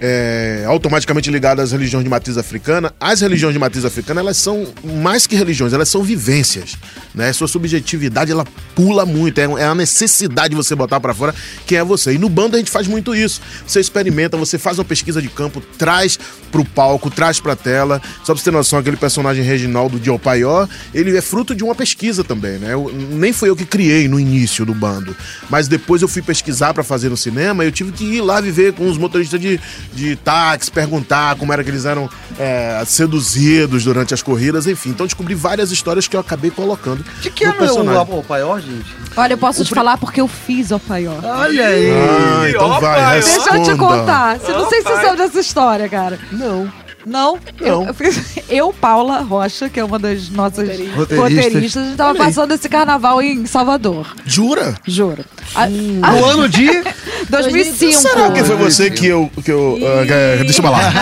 é, 0.00 0.64
automaticamente 0.66 1.30
ligado 1.30 1.60
às 1.60 1.72
religiões 1.72 2.02
de 2.04 2.08
matriz 2.10 2.38
africana, 2.38 2.92
as 2.98 3.20
religiões 3.20 3.52
de 3.52 3.58
matriz 3.58 3.84
africana, 3.84 4.20
elas 4.20 4.36
são 4.36 4.66
mais 5.02 5.26
que 5.26 5.36
religiões, 5.36 5.72
elas 5.72 5.88
são 5.88 6.02
vivências, 6.02 6.76
né? 7.14 7.32
Sua 7.32 7.46
subjetividade, 7.46 8.32
ela 8.32 8.46
pula 8.74 9.04
muito, 9.04 9.38
é, 9.38 9.44
é 9.44 9.64
a 9.64 9.74
necessidade 9.74 10.50
de 10.50 10.56
você 10.56 10.74
botar 10.74 10.98
pra 11.00 11.12
fora 11.12 11.34
quem 11.66 11.76
é 11.78 11.84
você. 11.84 12.14
E 12.14 12.18
no 12.18 12.28
bando 12.28 12.56
a 12.56 12.58
gente 12.58 12.70
faz 12.70 12.86
muito 12.86 13.14
isso. 13.14 13.40
Você 13.66 13.78
experimenta, 13.80 14.36
você 14.36 14.58
faz 14.58 14.78
uma 14.78 14.84
pesquisa 14.84 15.20
de 15.20 15.28
campo, 15.28 15.60
traz 15.76 16.18
pro 16.50 16.64
palco, 16.64 17.10
traz 17.10 17.38
pra 17.40 17.54
tela. 17.54 18.00
Só 18.24 18.32
pra 18.32 18.36
você 18.36 18.44
ter 18.44 18.50
noção, 18.52 18.78
aquele 18.78 18.96
personagem 18.96 19.44
Reginaldo 19.44 19.98
de 20.00 20.10
Opaió, 20.10 20.66
ele 20.94 21.14
é 21.16 21.20
fruto 21.20 21.54
de 21.54 21.62
uma 21.62 21.74
pesquisa 21.74 22.24
também, 22.24 22.58
né? 22.58 22.72
Eu- 22.72 22.90
nem 23.12 23.32
foi 23.32 23.50
eu 23.50 23.56
que 23.56 23.66
criei 23.66 24.08
no 24.08 24.18
início 24.18 24.64
do 24.64 24.72
bando, 24.74 25.14
mas 25.50 25.68
depois 25.68 26.00
eu 26.00 26.08
fui 26.08 26.22
pesquisar 26.22 26.72
pra 26.72 26.82
fazer 26.82 27.08
no 27.10 27.16
cinema, 27.16 27.64
eu 27.64 27.72
tive 27.72 27.92
que 27.92 28.04
ir 28.04 28.20
lá 28.22 28.40
viver 28.40 28.72
com 28.72 28.88
os 28.88 28.96
motoristas 28.96 29.38
de, 29.40 29.60
de 29.92 30.16
táxi, 30.16 30.70
perguntar 30.70 31.36
como 31.36 31.52
era 31.52 31.62
que 31.62 31.70
eles 31.70 31.84
eram 31.84 32.08
é, 32.38 32.82
seduzidos 32.86 33.84
durante 33.84 34.14
as 34.14 34.22
corridas, 34.22 34.66
enfim. 34.66 34.90
Então 34.90 35.06
descobri 35.06 35.34
várias 35.34 35.70
histórias 35.70 36.06
que 36.06 36.16
eu 36.16 36.20
acabei 36.20 36.50
colocando 36.50 37.04
De 37.20 37.30
que 37.30 37.44
ano 37.44 37.64
é 37.64 37.98
o, 37.98 38.18
o 38.18 38.22
paior, 38.22 38.60
gente? 38.60 38.86
Olha, 39.16 39.34
eu 39.34 39.38
posso 39.38 39.64
te 39.64 39.74
falar 39.74 39.98
porque 39.98 40.20
eu 40.20 40.28
fiz 40.28 40.70
o 40.70 40.78
paió. 40.78 41.14
Olha 41.22 41.66
aí. 41.66 41.90
Ah, 41.90 42.48
então 42.48 42.70
Opa, 42.70 42.80
vai, 42.80 43.20
Deixa 43.20 43.56
eu 43.56 43.62
te 43.62 43.76
contar. 43.76 44.38
Você 44.38 44.52
não 44.52 44.68
sei 44.68 44.82
se 44.82 44.88
você 44.88 45.02
sabe 45.02 45.16
dessa 45.16 45.40
história, 45.40 45.88
cara. 45.88 46.18
Não. 46.32 46.70
Não? 47.06 47.38
Não. 47.60 47.84
Eu, 47.86 47.96
eu, 48.48 48.72
Paula 48.72 49.20
Rocha, 49.20 49.68
que 49.68 49.80
é 49.80 49.84
uma 49.84 49.98
das 49.98 50.28
nossas 50.28 50.68
Roteiristas. 50.68 51.18
roteiristas, 51.18 51.76
a 51.76 51.84
gente 51.86 51.96
tava 51.96 52.14
passando 52.14 52.52
esse 52.52 52.68
carnaval 52.68 53.22
em 53.22 53.46
Salvador. 53.46 54.06
Jura? 54.26 54.74
Juro. 54.86 55.24
A- 55.54 55.66
No 55.68 56.24
ano 56.24 56.48
de... 56.48 56.68
2005. 57.30 57.92
Será 57.92 58.30
que 58.32 58.42
foi 58.44 58.56
você 58.56 58.90
que 58.90 59.06
eu. 59.06 59.30
Que 59.44 59.52
eu 59.52 59.78
ah, 59.82 60.02
que- 60.38 60.44
deixa 60.44 60.58
eu 60.58 60.64
falar. 60.64 60.92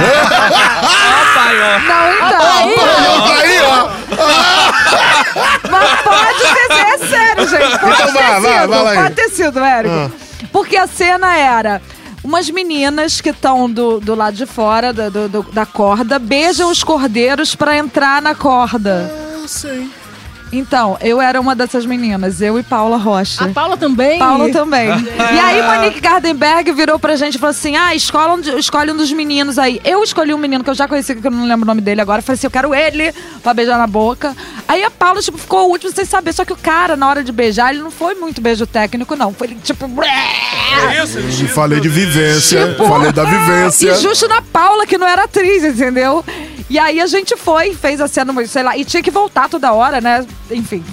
Não, 1.88 2.12
então. 2.12 2.40
Aí, 3.40 3.60
ó. 3.62 3.90
Mas 5.70 6.00
pode 6.02 6.38
sido. 6.38 6.72
É 6.72 6.98
sério, 6.98 7.48
gente. 7.48 7.78
Pode 7.78 7.92
Então 7.94 8.06
ter 8.06 8.12
vai, 8.12 8.40
vai, 8.40 8.60
sido. 8.60 8.68
vai 8.68 8.86
aí. 8.96 9.02
pode 9.02 9.14
ter 9.14 9.28
sido, 9.30 9.58
Érico. 9.60 10.12
Porque 10.52 10.76
a 10.76 10.86
cena 10.86 11.36
era. 11.36 11.80
Umas 12.28 12.50
meninas 12.50 13.22
que 13.22 13.30
estão 13.30 13.70
do, 13.70 13.98
do 14.00 14.14
lado 14.14 14.34
de 14.36 14.44
fora 14.44 14.92
da, 14.92 15.08
do- 15.08 15.30
do- 15.30 15.42
da 15.50 15.64
corda 15.64 16.18
beijam 16.18 16.70
os 16.70 16.84
cordeiros 16.84 17.54
pra 17.54 17.78
entrar 17.78 18.20
na 18.20 18.34
corda. 18.34 19.10
Eu 19.32 19.48
sei. 19.48 19.88
Então, 20.52 20.96
eu 21.00 21.20
era 21.22 21.38
uma 21.40 21.54
dessas 21.54 21.84
meninas, 21.86 22.40
eu 22.42 22.58
e 22.58 22.62
Paula 22.62 22.96
Rocha. 22.98 23.44
A 23.44 23.48
Paula 23.48 23.76
também? 23.78 24.18
Paula 24.18 24.50
também. 24.50 24.88
E 25.34 25.38
aí, 25.38 25.62
Monique 25.62 26.00
Gardenberg 26.00 26.70
virou 26.72 26.98
pra 26.98 27.16
gente 27.16 27.34
e 27.36 27.38
falou 27.38 27.50
assim: 27.50 27.76
ah, 27.76 27.94
escolhe 27.94 28.32
um, 28.32 28.58
escolhe 28.58 28.92
um 28.92 28.96
dos 28.96 29.10
meninos 29.12 29.58
aí. 29.58 29.80
Eu 29.84 30.02
escolhi 30.02 30.32
um 30.34 30.38
menino 30.38 30.62
que 30.64 30.68
eu 30.70 30.74
já 30.74 30.86
conheci, 30.86 31.14
que 31.14 31.26
eu 31.26 31.30
não 31.30 31.46
lembro 31.46 31.64
o 31.64 31.66
nome 31.66 31.80
dele 31.80 32.00
agora. 32.02 32.20
Falei 32.22 32.34
assim: 32.36 32.46
eu 32.46 32.50
quero 32.50 32.74
ele 32.74 33.12
pra 33.42 33.52
beijar 33.54 33.78
na 33.78 33.86
boca. 33.86 34.34
Aí 34.68 34.84
a 34.84 34.90
Paula, 34.90 35.22
tipo, 35.22 35.38
ficou 35.38 35.66
o 35.66 35.70
último 35.70 35.90
sem 35.90 36.04
saber. 36.04 36.34
Só 36.34 36.44
que 36.44 36.52
o 36.52 36.56
cara, 36.56 36.94
na 36.94 37.08
hora 37.08 37.24
de 37.24 37.32
beijar, 37.32 37.72
ele 37.72 37.82
não 37.82 37.90
foi 37.90 38.14
muito 38.14 38.38
beijo 38.38 38.66
técnico, 38.66 39.16
não. 39.16 39.32
Foi 39.32 39.48
tipo. 39.48 39.86
É 40.04 41.02
isso, 41.02 41.18
Eu 41.18 41.48
falei 41.48 41.80
de 41.80 41.88
vivência. 41.88 42.68
Tipo, 42.68 42.86
falei 42.86 43.10
da 43.10 43.24
vivência. 43.24 43.92
E 43.92 43.94
justo 44.02 44.28
na 44.28 44.42
Paula, 44.42 44.86
que 44.86 44.98
não 44.98 45.06
era 45.06 45.24
atriz, 45.24 45.64
entendeu? 45.64 46.22
E 46.68 46.78
aí 46.78 47.00
a 47.00 47.06
gente 47.06 47.34
foi, 47.34 47.74
fez 47.74 47.98
a 47.98 48.06
cena, 48.06 48.34
sei 48.46 48.62
lá, 48.62 48.76
e 48.76 48.84
tinha 48.84 49.02
que 49.02 49.10
voltar 49.10 49.48
toda 49.48 49.72
hora, 49.72 50.02
né? 50.02 50.26
Enfim. 50.50 50.84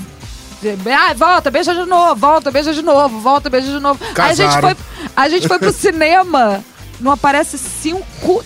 Ah, 0.97 1.13
volta, 1.13 1.51
beija 1.51 1.75
de 1.75 1.85
novo, 1.85 2.15
volta, 2.15 2.49
beija 2.49 2.73
de 2.73 2.81
novo, 2.81 3.19
volta, 3.19 3.49
beija 3.49 3.67
de 3.67 3.79
novo. 3.79 3.99
Aí 4.17 4.31
a 4.31 4.33
gente, 4.33 4.59
foi, 4.61 4.75
a 5.15 5.29
gente 5.29 5.47
foi 5.47 5.59
pro 5.59 5.71
cinema, 5.73 6.63
não 6.99 7.11
aparece 7.11 7.57
cinco, 7.57 8.43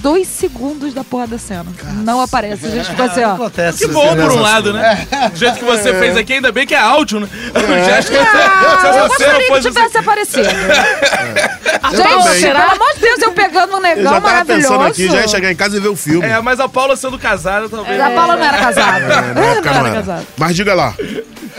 dois 0.00 0.26
segundos 0.28 0.94
da 0.94 1.04
porra 1.04 1.26
da 1.26 1.38
cena. 1.38 1.66
Não 2.04 2.20
aparece. 2.20 2.66
A 2.66 2.70
gente 2.70 2.88
ficou 2.90 3.04
assim, 3.04 3.22
ó. 3.22 3.34
Acontece. 3.34 3.86
Que 3.86 3.92
bom 3.92 4.14
por 4.16 4.32
um 4.32 4.40
lado, 4.40 4.72
né? 4.72 5.06
Do 5.32 5.36
jeito 5.38 5.58
que 5.58 5.64
você 5.64 5.94
fez 5.94 6.16
aqui, 6.16 6.34
ainda 6.34 6.52
bem 6.52 6.66
que 6.66 6.74
é 6.74 6.78
áudio, 6.78 7.20
né? 7.20 7.28
Eu 7.54 7.60
já 7.84 7.98
acho 7.98 8.08
que 8.08 8.16
se 8.16 8.22
Ah, 8.24 8.92
eu 9.02 9.08
gostaria 9.08 9.52
que 9.52 9.60
tivesse 9.60 9.98
aparecido. 9.98 10.48
também. 11.80 12.22
Gente, 12.22 12.40
pelo 12.40 12.58
amor 12.58 12.94
de 12.94 13.00
Deus, 13.00 13.22
eu 13.22 13.32
pegando 13.32 13.72
um 13.72 13.76
Eu 13.76 13.82
negão 13.82 14.12
já 14.14 14.20
tava 14.20 14.44
pensando 14.44 14.78
maravilhoso. 14.78 14.86
aqui, 14.86 15.16
já 15.16 15.20
ia 15.22 15.28
chegar 15.28 15.52
em 15.52 15.56
casa 15.56 15.76
e 15.76 15.80
ver 15.80 15.88
o 15.88 15.96
filme. 15.96 16.26
É, 16.26 16.40
mas 16.40 16.60
a 16.60 16.68
Paula 16.68 16.96
sendo 16.96 17.18
casada, 17.18 17.68
talvez. 17.68 18.00
A 18.00 18.10
Paula 18.10 18.36
não 18.36 18.44
era 18.44 18.58
casada. 18.58 19.14
É, 19.14 19.34
não 19.34 19.42
era. 19.42 19.92
casada. 19.92 20.26
Mas 20.36 20.56
diga 20.56 20.74
lá. 20.74 20.94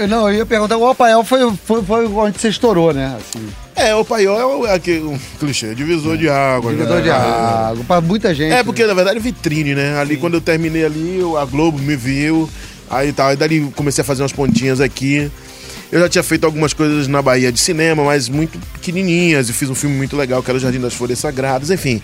Não, 0.08 0.30
eu 0.30 0.36
ia 0.38 0.46
perguntar, 0.46 0.78
o 0.78 0.88
Apael 0.88 1.24
foi, 1.24 1.40
foi, 1.66 1.84
foi 1.84 2.06
onde 2.08 2.40
você 2.40 2.50
estourou, 2.50 2.94
né? 2.94 3.18
Assim. 3.18 3.50
É, 3.80 3.96
o 3.96 4.04
paiol 4.04 4.38
é 4.38 4.46
o, 4.46 4.68
é 4.68 4.74
aquele, 4.74 5.06
um 5.06 5.18
clichê, 5.40 5.74
divisor 5.74 6.18
de 6.18 6.28
água. 6.28 6.72
Divisor 6.72 6.98
né? 6.98 7.02
de 7.02 7.10
água. 7.10 7.84
Pra 7.88 8.02
muita 8.02 8.36
gente. 8.36 8.52
É, 8.52 8.62
porque 8.62 8.86
na 8.86 8.94
verdade 8.94 9.18
é 9.18 9.22
vitrine, 9.22 9.74
né? 9.74 9.98
Ali 9.98 10.18
quando 10.18 10.34
eu 10.34 10.42
terminei 10.42 10.84
ali, 10.84 11.22
a 11.40 11.46
Globo 11.46 11.80
me 11.80 11.96
viu, 11.96 12.50
aí 12.90 13.14
tal. 13.14 13.30
Aí 13.30 13.38
dali 13.38 13.72
comecei 13.78 14.02
a 14.02 14.06
fazer 14.06 14.22
umas 14.22 14.34
pontinhas 14.34 14.82
aqui. 14.82 15.32
Eu 15.90 16.02
já 16.02 16.10
tinha 16.10 16.24
feito 16.24 16.44
algumas 16.44 16.74
coisas 16.74 17.08
na 17.08 17.22
Bahia 17.22 17.54
de 17.54 17.60
cinema, 17.60 18.04
mas 18.04 18.28
muito 18.28 18.60
pequenininhas. 18.74 19.48
E 19.48 19.54
fiz 19.54 19.70
um 19.70 19.76
filme 19.76 19.96
muito 19.96 20.18
legal, 20.18 20.44
que 20.44 20.52
era 20.52 20.58
o 20.58 20.60
Jardim 20.60 20.82
das 20.82 20.94
Folhas 20.94 21.18
Sagradas, 21.18 21.72
enfim. 21.72 22.02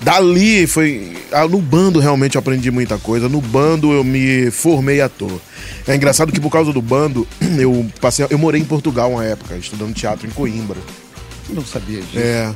Dali 0.00 0.68
foi. 0.68 1.16
No 1.50 1.60
bando 1.60 1.98
realmente 1.98 2.36
eu 2.36 2.38
aprendi 2.38 2.70
muita 2.70 2.96
coisa. 2.96 3.28
No 3.28 3.40
bando 3.40 3.92
eu 3.92 4.04
me 4.04 4.52
formei 4.52 5.00
ator. 5.00 5.40
É 5.84 5.96
engraçado 5.96 6.30
que 6.30 6.40
por 6.40 6.50
causa 6.50 6.72
do 6.72 6.80
bando, 6.80 7.26
eu 7.58 7.84
passei. 8.00 8.24
Eu 8.30 8.38
morei 8.38 8.60
em 8.60 8.64
Portugal 8.64 9.10
uma 9.10 9.24
época, 9.24 9.56
estudando 9.56 9.92
teatro 9.92 10.28
em 10.28 10.30
Coimbra. 10.30 10.78
Não 11.48 11.64
sabia 11.64 12.00
disso. 12.00 12.18
É. 12.18 12.52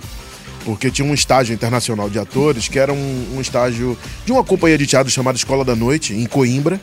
Porque 0.64 0.90
tinha 0.90 1.06
um 1.06 1.14
estágio 1.14 1.52
internacional 1.52 2.08
de 2.08 2.18
atores, 2.18 2.68
que 2.68 2.78
era 2.78 2.92
um, 2.92 3.34
um 3.34 3.40
estágio 3.40 3.98
de 4.24 4.30
uma 4.32 4.44
companhia 4.44 4.78
de 4.78 4.86
teatro 4.86 5.10
chamada 5.10 5.36
Escola 5.36 5.64
da 5.64 5.74
Noite, 5.74 6.14
em 6.14 6.24
Coimbra, 6.26 6.80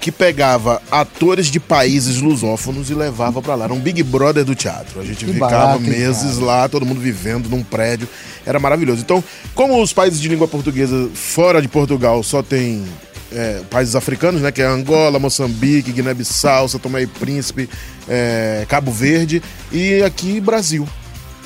que 0.00 0.12
pegava 0.12 0.80
atores 0.90 1.48
de 1.48 1.58
países 1.58 2.18
lusófonos 2.18 2.88
e 2.90 2.94
levava 2.94 3.42
pra 3.42 3.56
lá. 3.56 3.64
Era 3.64 3.74
um 3.74 3.80
Big 3.80 4.02
Brother 4.04 4.44
do 4.44 4.54
teatro. 4.54 5.00
A 5.00 5.04
gente 5.04 5.24
Que 5.24 5.32
ficava 5.32 5.50
barato, 5.50 5.80
meses 5.80 6.34
cara? 6.34 6.46
lá, 6.46 6.68
todo 6.68 6.86
mundo 6.86 7.00
vivendo 7.00 7.48
num 7.48 7.64
prédio. 7.64 8.08
Era 8.46 8.60
maravilhoso. 8.60 9.00
Então, 9.00 9.22
como 9.54 9.82
os 9.82 9.92
países 9.92 10.20
de 10.20 10.28
língua 10.28 10.46
portuguesa 10.46 11.10
fora 11.12 11.60
de 11.60 11.66
Portugal 11.66 12.22
só 12.22 12.40
tem 12.40 12.84
é, 13.32 13.60
países 13.68 13.96
africanos, 13.96 14.40
né? 14.40 14.52
Que 14.52 14.62
é 14.62 14.66
Angola, 14.66 15.18
Moçambique, 15.18 15.92
Guiné-Bissau, 15.92 16.68
São 16.68 16.78
Tomé 16.78 17.02
e 17.02 17.06
Príncipe, 17.08 17.68
é, 18.08 18.64
Cabo 18.68 18.92
Verde 18.92 19.42
e 19.72 20.02
aqui 20.02 20.40
Brasil. 20.40 20.88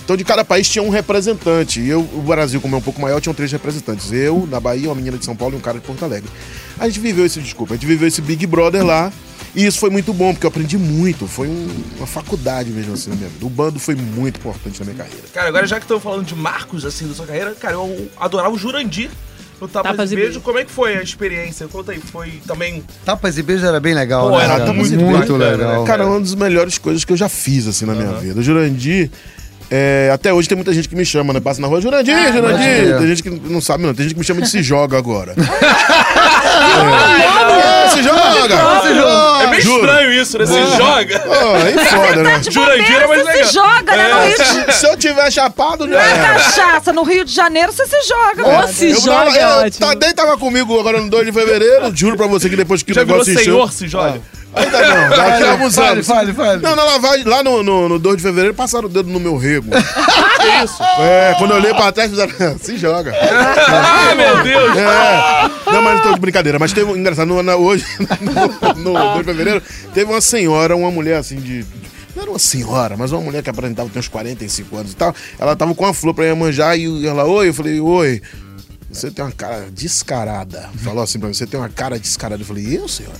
Então, 0.04 0.16
de 0.16 0.24
cada 0.24 0.44
país 0.44 0.68
tinha 0.68 0.82
um 0.82 0.88
representante. 0.90 1.80
E 1.80 1.88
eu, 1.88 2.00
o 2.00 2.22
Brasil, 2.22 2.60
como 2.60 2.74
é 2.74 2.78
um 2.78 2.82
pouco 2.82 3.00
maior, 3.00 3.20
tinham 3.20 3.34
três 3.34 3.50
representantes. 3.52 4.12
Eu, 4.12 4.46
na 4.50 4.58
Bahia, 4.58 4.88
uma 4.88 4.94
menina 4.96 5.16
de 5.16 5.24
São 5.24 5.36
Paulo 5.36 5.54
e 5.54 5.58
um 5.58 5.60
cara 5.60 5.78
de 5.78 5.86
Porto 5.86 6.04
Alegre. 6.04 6.28
A 6.78 6.86
gente 6.88 6.98
viveu 7.00 7.24
esse, 7.24 7.40
desculpa, 7.40 7.74
a 7.74 7.76
gente 7.76 7.86
viveu 7.86 8.08
esse 8.08 8.20
Big 8.20 8.46
Brother 8.46 8.84
lá. 8.84 9.12
E 9.54 9.66
isso 9.66 9.78
foi 9.78 9.90
muito 9.90 10.14
bom, 10.14 10.32
porque 10.32 10.46
eu 10.46 10.48
aprendi 10.48 10.78
muito. 10.78 11.26
Foi 11.26 11.46
um- 11.46 11.68
uma 11.98 12.06
faculdade 12.06 12.70
mesmo 12.70 12.94
assim 12.94 13.10
na 13.10 13.16
minha 13.16 13.28
vida. 13.28 13.44
O 13.44 13.50
bando 13.50 13.78
foi 13.78 13.94
muito 13.94 14.38
importante 14.40 14.80
na 14.80 14.86
minha 14.86 14.96
carreira. 14.96 15.22
Cara, 15.32 15.48
agora 15.48 15.66
já 15.66 15.76
que 15.78 15.84
estão 15.84 16.00
falando 16.00 16.24
de 16.24 16.34
marcos, 16.34 16.86
assim, 16.86 17.06
da 17.06 17.14
sua 17.14 17.26
carreira, 17.26 17.54
cara, 17.54 17.74
eu 17.74 18.08
adorava 18.18 18.54
o 18.54 18.58
Jurandir. 18.58 19.10
No 19.60 19.68
Tapas, 19.68 19.92
Tapas 19.92 20.10
e 20.10 20.14
e 20.14 20.16
Beijo. 20.16 20.30
Beijo. 20.32 20.40
Como 20.40 20.58
é 20.58 20.64
que 20.64 20.72
foi 20.72 20.96
a 20.96 21.02
experiência? 21.02 21.68
Conta 21.68 21.92
aí, 21.92 22.00
foi 22.00 22.40
também... 22.46 22.82
Tapas 23.04 23.36
e 23.38 23.42
beijos 23.44 23.62
era 23.62 23.78
bem 23.78 23.94
legal, 23.94 24.28
Pô, 24.30 24.38
né? 24.38 24.44
era 24.44 24.58
cara? 24.58 24.72
muito 24.72 24.90
muito 24.96 25.12
bacana, 25.34 25.50
legal. 25.56 25.80
né, 25.82 25.86
Cara, 25.86 26.06
uma 26.06 26.18
das 26.18 26.34
melhores 26.34 26.78
coisas 26.78 27.04
que 27.04 27.12
eu 27.12 27.16
já 27.16 27.28
fiz, 27.28 27.66
assim, 27.68 27.84
na 27.84 27.94
minha 27.94 28.12
vida. 28.14 28.40
O 28.40 28.42
Jurandir, 28.42 29.08
é, 29.74 30.10
até 30.12 30.32
hoje 30.34 30.46
tem 30.48 30.54
muita 30.56 30.70
gente 30.74 30.86
que 30.86 30.94
me 30.94 31.04
chama, 31.04 31.32
né? 31.32 31.40
Passa 31.40 31.58
na 31.60 31.66
rua, 31.66 31.80
Jurandir, 31.80 32.14
pode 32.14 32.32
Jurandir. 32.36 32.98
Tem 32.98 33.06
gente 33.08 33.22
que 33.22 33.30
não 33.30 33.60
sabe, 33.60 33.84
não. 33.84 33.94
Tem 33.94 34.02
gente 34.04 34.12
que 34.14 34.20
me 34.20 34.24
chama 34.26 34.42
de 34.42 34.48
Se 34.50 34.62
Joga 34.62 34.98
agora. 34.98 35.34
é, 36.62 37.88
se 37.88 38.02
Joga! 38.02 38.82
Se 38.82 38.94
joga! 38.94 39.42
É 39.42 39.46
meio 39.48 39.62
juro. 39.62 39.84
estranho 39.84 40.12
isso, 40.12 40.38
né? 40.38 40.44
Você 40.46 40.76
joga. 40.76 41.18
Pô, 41.20 41.32
aí 41.54 41.86
foda, 41.86 42.22
né? 42.22 42.38
De 42.38 42.50
Jurandir 42.50 42.96
é 42.96 43.06
mais 43.06 43.24
legal. 43.24 43.36
Você 43.36 43.44
se 43.48 43.54
joga, 43.54 43.96
né? 43.96 44.08
No 44.08 44.20
Rio 44.26 44.66
de 44.66 44.72
Se 44.74 44.86
eu 44.88 44.96
tiver 44.96 45.30
chapado, 45.30 45.84
já 45.88 45.94
Não 45.94 46.00
é 46.00 46.10
era. 46.10 46.34
cachaça. 46.34 46.92
No 46.92 47.02
Rio 47.02 47.24
de 47.24 47.32
Janeiro 47.34 47.72
você 47.72 47.86
se 47.86 47.96
joga. 48.08 48.46
Ou 48.46 48.58
né? 48.60 48.66
se 48.68 48.90
Eu 48.90 49.00
joga, 49.00 49.24
tava- 49.24 49.38
é 49.38 49.42
eu- 49.44 49.66
ótimo. 49.66 49.86
Tadei 49.86 50.12
tava 50.12 50.36
comigo 50.38 50.78
agora 50.78 51.00
no 51.00 51.08
2 51.10 51.26
de 51.26 51.32
fevereiro. 51.32 51.92
Juro 51.94 52.16
pra 52.16 52.26
você 52.26 52.48
que 52.48 52.56
depois 52.56 52.82
que 52.82 52.92
Já 52.92 53.02
o 53.02 53.04
virou 53.06 53.18
negócio 53.20 53.32
encheu. 53.34 53.44
senhor, 53.54 53.72
se 53.72 53.88
joga. 53.88 54.20
Ainda 54.54 54.80
não, 54.94 55.08
daqui 55.16 55.42
a 55.44 55.52
alguns 55.52 55.74
Fale, 55.74 55.88
anos. 55.92 56.06
fale, 56.06 56.32
fale. 56.32 56.62
Não, 56.62 56.76
na 56.76 56.84
lavagem, 56.84 57.24
lá 57.24 57.42
no, 57.42 57.62
no, 57.62 57.88
no 57.88 57.98
2 57.98 58.16
de 58.18 58.22
fevereiro, 58.22 58.54
passaram 58.54 58.86
o 58.86 58.88
dedo 58.90 59.08
no 59.08 59.18
meu 59.18 59.36
rego. 59.36 59.70
que 59.70 60.48
isso? 60.64 60.82
É, 60.98 61.34
quando 61.38 61.52
eu 61.52 61.56
olhei 61.56 61.72
pra 61.72 61.90
trás, 61.92 62.10
fizeram. 62.10 62.32
Se 62.60 62.76
joga. 62.76 63.12
Ah, 63.22 64.14
meu 64.14 64.42
Deus. 64.42 64.76
É. 64.76 65.72
Não, 65.72 65.80
mas 65.82 65.94
não 65.96 66.02
tô 66.02 66.14
de 66.14 66.20
brincadeira. 66.20 66.58
Mas 66.58 66.72
teve 66.72 66.90
um. 66.90 66.96
Engraçado, 66.96 67.26
no, 67.28 67.42
na- 67.42 67.56
hoje, 67.56 67.84
no, 68.20 68.74
no 68.74 68.92
2 69.14 69.18
de 69.18 69.24
fevereiro, 69.24 69.62
teve 69.94 70.10
uma 70.10 70.20
senhora, 70.20 70.76
uma 70.76 70.90
mulher 70.90 71.16
assim 71.16 71.36
de. 71.36 71.64
Não 72.14 72.22
era 72.22 72.30
uma 72.30 72.38
senhora, 72.38 72.94
mas 72.96 73.10
uma 73.10 73.22
mulher 73.22 73.42
que 73.42 73.48
aparentava 73.48 73.88
ter 73.88 73.98
uns 73.98 74.08
45 74.08 74.76
anos 74.76 74.92
e 74.92 74.96
tal. 74.96 75.14
Ela 75.38 75.56
tava 75.56 75.74
com 75.74 75.84
uma 75.84 75.94
flor 75.94 76.12
pra 76.12 76.26
Iemanjá 76.26 76.76
e 76.76 77.06
ela, 77.06 77.24
oi, 77.24 77.48
eu 77.48 77.54
falei, 77.54 77.80
oi. 77.80 78.20
Você 78.90 79.10
tem 79.10 79.24
uma 79.24 79.32
cara 79.32 79.68
descarada. 79.72 80.68
Falou 80.84 81.02
assim 81.02 81.18
pra 81.18 81.26
mim, 81.28 81.32
você 81.34 81.46
tem 81.46 81.58
uma 81.58 81.70
cara 81.70 81.98
descarada. 81.98 82.42
Eu 82.42 82.46
falei, 82.46 82.76
eu, 82.76 82.86
senhora? 82.86 83.16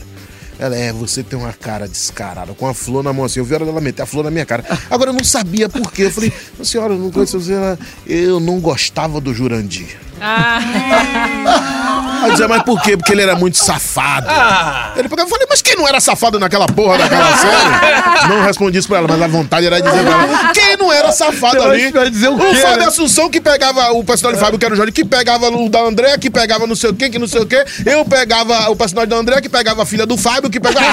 Ela, 0.63 0.77
é, 0.77 0.93
você 0.93 1.25
tem 1.25 1.37
uma 1.37 1.53
cara 1.53 1.89
descarada, 1.89 2.55
com 2.55 2.69
a 2.69 2.73
flor 2.73 3.03
na 3.03 3.13
mão 3.13 3.25
assim. 3.25 3.41
Eu 3.41 3.45
vi 3.45 3.53
a 3.53 3.57
hora 3.57 3.65
dela 3.65 3.81
meter 3.81 4.03
a 4.03 4.07
flor 4.07 4.23
na 4.23 4.31
minha 4.31 4.47
cara. 4.47 4.65
Agora 4.89 5.11
eu 5.11 5.15
não 5.15 5.25
sabia 5.25 5.69
por 5.69 5.91
quê. 5.91 6.05
Eu 6.05 6.13
falei, 6.13 6.33
senhora, 6.63 6.93
eu 6.93 7.01
não 7.01 7.11
conheço. 7.11 7.53
Ela, 7.53 7.77
eu 8.07 8.39
não 8.39 8.61
gostava 8.61 9.21
do 9.21 9.35
Jurandir. 9.35 9.99
Aí 12.23 12.29
eu 12.29 12.33
dizia, 12.33 12.47
mas 12.47 12.63
por 12.63 12.81
quê? 12.81 12.97
Porque 12.97 13.11
ele 13.13 13.23
era 13.23 13.35
muito 13.35 13.59
safado. 13.59 14.29
Ah. 14.31 14.93
Ele 14.97 15.09
pegava 15.09 15.27
e 15.29 15.31
falei, 15.31 15.47
mas 15.51 15.61
quem 15.61 15.75
não 15.77 15.89
era 15.89 15.99
safado 16.01 16.39
naquela 16.39 16.67
porra 16.69 16.99
daquela 16.99 17.37
série? 17.37 18.29
Não 18.29 18.43
respondi 18.45 18.79
isso 18.79 18.87
pra 18.87 18.99
ela, 18.99 19.09
mas 19.09 19.21
a 19.21 19.27
vontade 19.27 19.67
era 19.67 19.81
dizer 19.83 20.05
pra 20.05 20.23
ela. 20.23 20.53
Quem 20.55 20.77
não 20.77 20.93
era 20.93 21.11
safado 21.11 21.61
ali? 21.63 21.91
vai 21.91 22.09
dizer 22.11 22.29
o 22.29 22.39
quê, 22.39 22.55
Fábio 22.55 22.79
né? 22.79 22.85
Assunção 22.87 23.29
que 23.29 23.41
pegava 23.41 23.91
o 23.93 24.05
personagem 24.05 24.39
do 24.41 24.45
Fábio, 24.45 24.57
que 24.59 24.65
era 24.65 24.75
o 24.75 24.77
Jorge, 24.77 24.93
que 24.93 25.05
pegava 25.05 25.49
o 25.49 25.69
da 25.69 25.81
André, 25.81 26.17
que 26.19 26.31
pegava 26.31 26.65
não 26.67 26.77
sei 26.77 26.91
o 26.91 26.95
quê, 26.95 27.11
que 27.11 27.19
não 27.19 27.27
sei 27.27 27.41
o 27.41 27.47
quê. 27.47 27.65
Eu 27.85 28.05
pegava 28.05 28.71
o 28.71 28.77
personagem 28.77 29.09
da 29.09 29.17
André, 29.17 29.41
que 29.41 29.49
pegava 29.49 29.83
a 29.83 29.87
filha 29.87 30.07
do 30.07 30.17
Fábio, 30.17 30.49
que 30.49 30.61
pegava. 30.61 30.83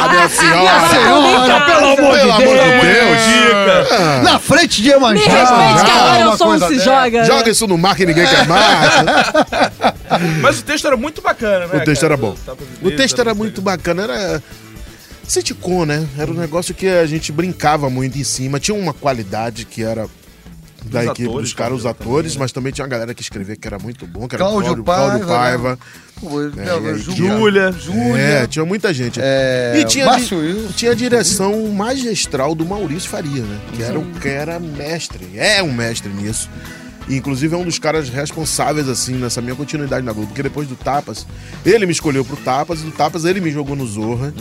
Ah, 0.00 0.08
minha 0.10 0.28
senhora! 0.28 0.88
Senhora, 0.88 1.60
pelo 1.66 1.86
amor 1.86 1.96
Pelo 1.96 2.14
de 2.14 2.20
amor 2.30 2.38
Deus. 2.38 2.80
de 2.80 2.86
Deus! 2.86 3.18
Dica. 3.88 4.22
Na 4.22 4.38
frente 4.38 4.80
de 4.82 4.90
Iemanjá. 4.90 5.14
Me 5.14 5.20
respeite 5.28 5.84
que 5.84 5.90
Ah, 5.90 5.94
agora 6.14 6.20
eu 6.20 6.36
sou 6.36 6.52
um 6.54 6.58
se 6.68 6.78
joga. 6.78 7.10
né? 7.20 7.24
Joga 7.24 7.50
isso 7.50 7.66
no 7.66 7.76
mar 7.76 7.96
que 7.96 8.06
ninguém 8.06 8.24
quer 8.26 8.37
mais. 8.46 10.40
Mas 10.40 10.60
o 10.60 10.62
texto 10.62 10.86
era 10.86 10.96
muito 10.96 11.20
bacana, 11.20 11.66
né? 11.66 11.82
O 11.82 11.84
texto 11.84 12.02
cara? 12.02 12.14
era 12.14 12.16
bom. 12.20 12.36
O 12.82 12.90
texto 12.90 13.20
era 13.20 13.34
muito 13.34 13.60
bacana, 13.60 14.02
era 14.04 14.42
sitcom, 15.26 15.84
né? 15.84 16.06
Era 16.18 16.30
um 16.30 16.34
negócio 16.34 16.74
que 16.74 16.88
a 16.88 17.06
gente 17.06 17.30
brincava 17.30 17.90
muito 17.90 18.18
em 18.18 18.24
cima. 18.24 18.58
Tinha 18.58 18.76
uma 18.76 18.94
qualidade 18.94 19.64
que 19.64 19.82
era 19.82 20.06
da 20.84 21.00
Dos 21.00 21.10
equipe 21.10 21.28
atores 21.28 21.48
dos 21.48 21.54
caras, 21.54 21.76
os 21.78 21.82
também, 21.82 21.96
atores, 22.00 22.34
né? 22.34 22.40
mas 22.40 22.52
também 22.52 22.72
tinha 22.72 22.84
uma 22.84 22.90
galera 22.90 23.12
que 23.12 23.20
escrevia 23.20 23.56
que 23.56 23.66
era 23.66 23.78
muito 23.78 24.06
bom, 24.06 24.28
que 24.28 24.36
era 24.36 24.44
Cláudio 24.44 24.82
Cláudio, 24.82 24.84
Cláudio 24.84 25.26
Paiva, 25.26 25.76
Paiva. 25.76 25.78
Pô, 26.20 26.60
É, 26.60 26.90
aí 26.90 26.98
Júlia. 27.72 28.18
É, 28.18 28.46
tinha 28.46 28.64
muita 28.64 28.92
gente. 28.94 29.20
É, 29.22 29.74
e 29.80 29.84
tinha, 29.84 30.06
Márcio 30.06 30.38
tinha 30.76 30.92
a 30.92 30.94
direção 30.94 31.68
magistral 31.68 32.54
do 32.54 32.64
Maurício 32.64 33.08
Faria, 33.08 33.42
né? 33.42 33.58
Que 33.74 33.82
era 33.82 33.98
o 33.98 34.04
que 34.14 34.28
era 34.28 34.58
mestre. 34.58 35.28
É 35.36 35.62
um 35.62 35.72
mestre 35.72 36.10
nisso. 36.10 36.48
E, 37.08 37.16
inclusive, 37.16 37.54
é 37.54 37.58
um 37.58 37.64
dos 37.64 37.78
caras 37.78 38.08
responsáveis, 38.08 38.88
assim, 38.88 39.14
nessa 39.14 39.40
minha 39.40 39.54
continuidade 39.54 40.04
na 40.04 40.12
Globo. 40.12 40.28
Porque 40.28 40.42
depois 40.42 40.68
do 40.68 40.76
Tapas, 40.76 41.26
ele 41.64 41.86
me 41.86 41.92
escolheu 41.92 42.24
pro 42.24 42.36
Tapas, 42.36 42.80
e 42.80 42.84
do 42.84 42.90
Tapas 42.90 43.24
ele 43.24 43.40
me 43.40 43.50
jogou 43.50 43.74
no 43.74 43.86
Zorra. 43.86 44.32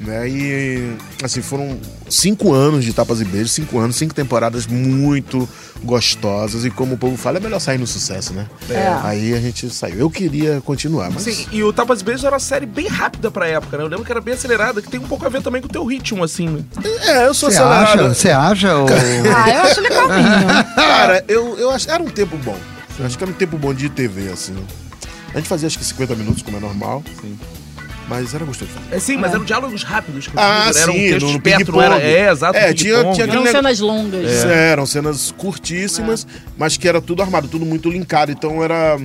Né? 0.00 0.28
E, 0.28 0.96
assim, 1.22 1.40
foram 1.42 1.78
cinco 2.08 2.52
anos 2.52 2.84
de 2.84 2.92
Tapas 2.92 3.20
e 3.20 3.24
Beijos, 3.24 3.52
cinco 3.52 3.78
anos, 3.78 3.96
cinco 3.96 4.14
temporadas 4.14 4.66
muito 4.66 5.48
gostosas. 5.82 6.64
E 6.64 6.70
como 6.70 6.94
o 6.94 6.98
povo 6.98 7.16
fala, 7.16 7.38
é 7.38 7.40
melhor 7.40 7.60
sair 7.60 7.78
no 7.78 7.86
sucesso, 7.86 8.32
né? 8.32 8.46
É. 8.70 8.86
Aí 9.02 9.32
a 9.34 9.40
gente 9.40 9.68
saiu. 9.70 9.96
Eu 9.98 10.10
queria 10.10 10.60
continuar, 10.64 11.10
mas... 11.10 11.22
Sim, 11.22 11.46
e 11.52 11.62
o 11.62 11.72
Tapas 11.72 12.00
e 12.00 12.04
Beijos 12.04 12.24
era 12.24 12.34
uma 12.34 12.40
série 12.40 12.66
bem 12.66 12.88
rápida 12.88 13.30
pra 13.30 13.46
época, 13.46 13.76
né? 13.76 13.84
Eu 13.84 13.88
lembro 13.88 14.04
que 14.04 14.10
era 14.12 14.20
bem 14.20 14.34
acelerada, 14.34 14.82
que 14.82 14.88
tem 14.90 14.98
um 15.00 15.06
pouco 15.08 15.24
a 15.26 15.28
ver 15.28 15.42
também 15.42 15.60
com 15.62 15.68
o 15.68 15.70
teu 15.70 15.84
ritmo, 15.84 16.22
assim, 16.24 16.48
né? 16.48 16.60
É, 17.02 17.26
eu 17.26 17.34
sou 17.34 17.50
Você 17.50 17.58
acelerado. 17.58 18.00
acha? 18.00 18.08
Você 18.14 18.30
acha? 18.30 18.78
ô- 18.78 18.86
Ah, 19.36 19.50
eu 19.50 19.62
acho 19.62 19.80
legalzinho. 19.80 20.74
Cara, 20.74 21.24
eu, 21.28 21.58
eu 21.58 21.70
acho 21.70 21.90
era 21.90 22.02
um 22.02 22.08
tempo 22.16 22.36
bom. 22.38 22.58
Eu 22.98 23.06
acho 23.06 23.16
que 23.18 23.22
era 23.22 23.30
um 23.30 23.34
tempo 23.34 23.56
bom 23.58 23.72
de 23.74 23.88
TV, 23.90 24.30
assim. 24.32 24.54
A 25.34 25.38
gente 25.38 25.48
fazia 25.48 25.66
acho 25.66 25.78
que 25.78 25.84
50 25.84 26.14
minutos, 26.16 26.42
como 26.42 26.56
é 26.56 26.60
normal. 26.60 27.02
Sim. 27.20 27.38
Mas 28.08 28.32
era 28.34 28.44
gostoso. 28.44 28.70
É, 28.90 28.98
sim, 29.00 29.16
mas 29.16 29.32
eram 29.32 29.44
diálogos 29.44 29.82
rápidos. 29.82 30.28
que 30.28 30.32
Ah, 30.36 30.70
era 30.74 30.90
um 30.90 30.94
sim, 30.94 31.08
texto 31.10 31.26
no- 31.26 31.32
no 31.32 31.40
ping-pong. 31.40 31.80
era? 31.84 32.00
É, 32.00 32.30
exato. 32.30 32.56
É, 32.56 32.72
tinha- 32.72 33.12
tinha 33.12 33.24
Eram 33.24 33.34
aquele 33.40 33.50
cenas 33.50 33.80
longas. 33.80 34.44
É, 34.44 34.70
Eram 34.70 34.86
cenas 34.86 35.34
curtíssimas, 35.36 36.24
mas 36.56 36.76
que 36.76 36.88
era 36.88 37.00
tudo 37.00 37.20
armado, 37.22 37.48
tudo 37.48 37.66
muito 37.66 37.90
linkado. 37.90 38.30
Então 38.30 38.62
era. 38.62 38.96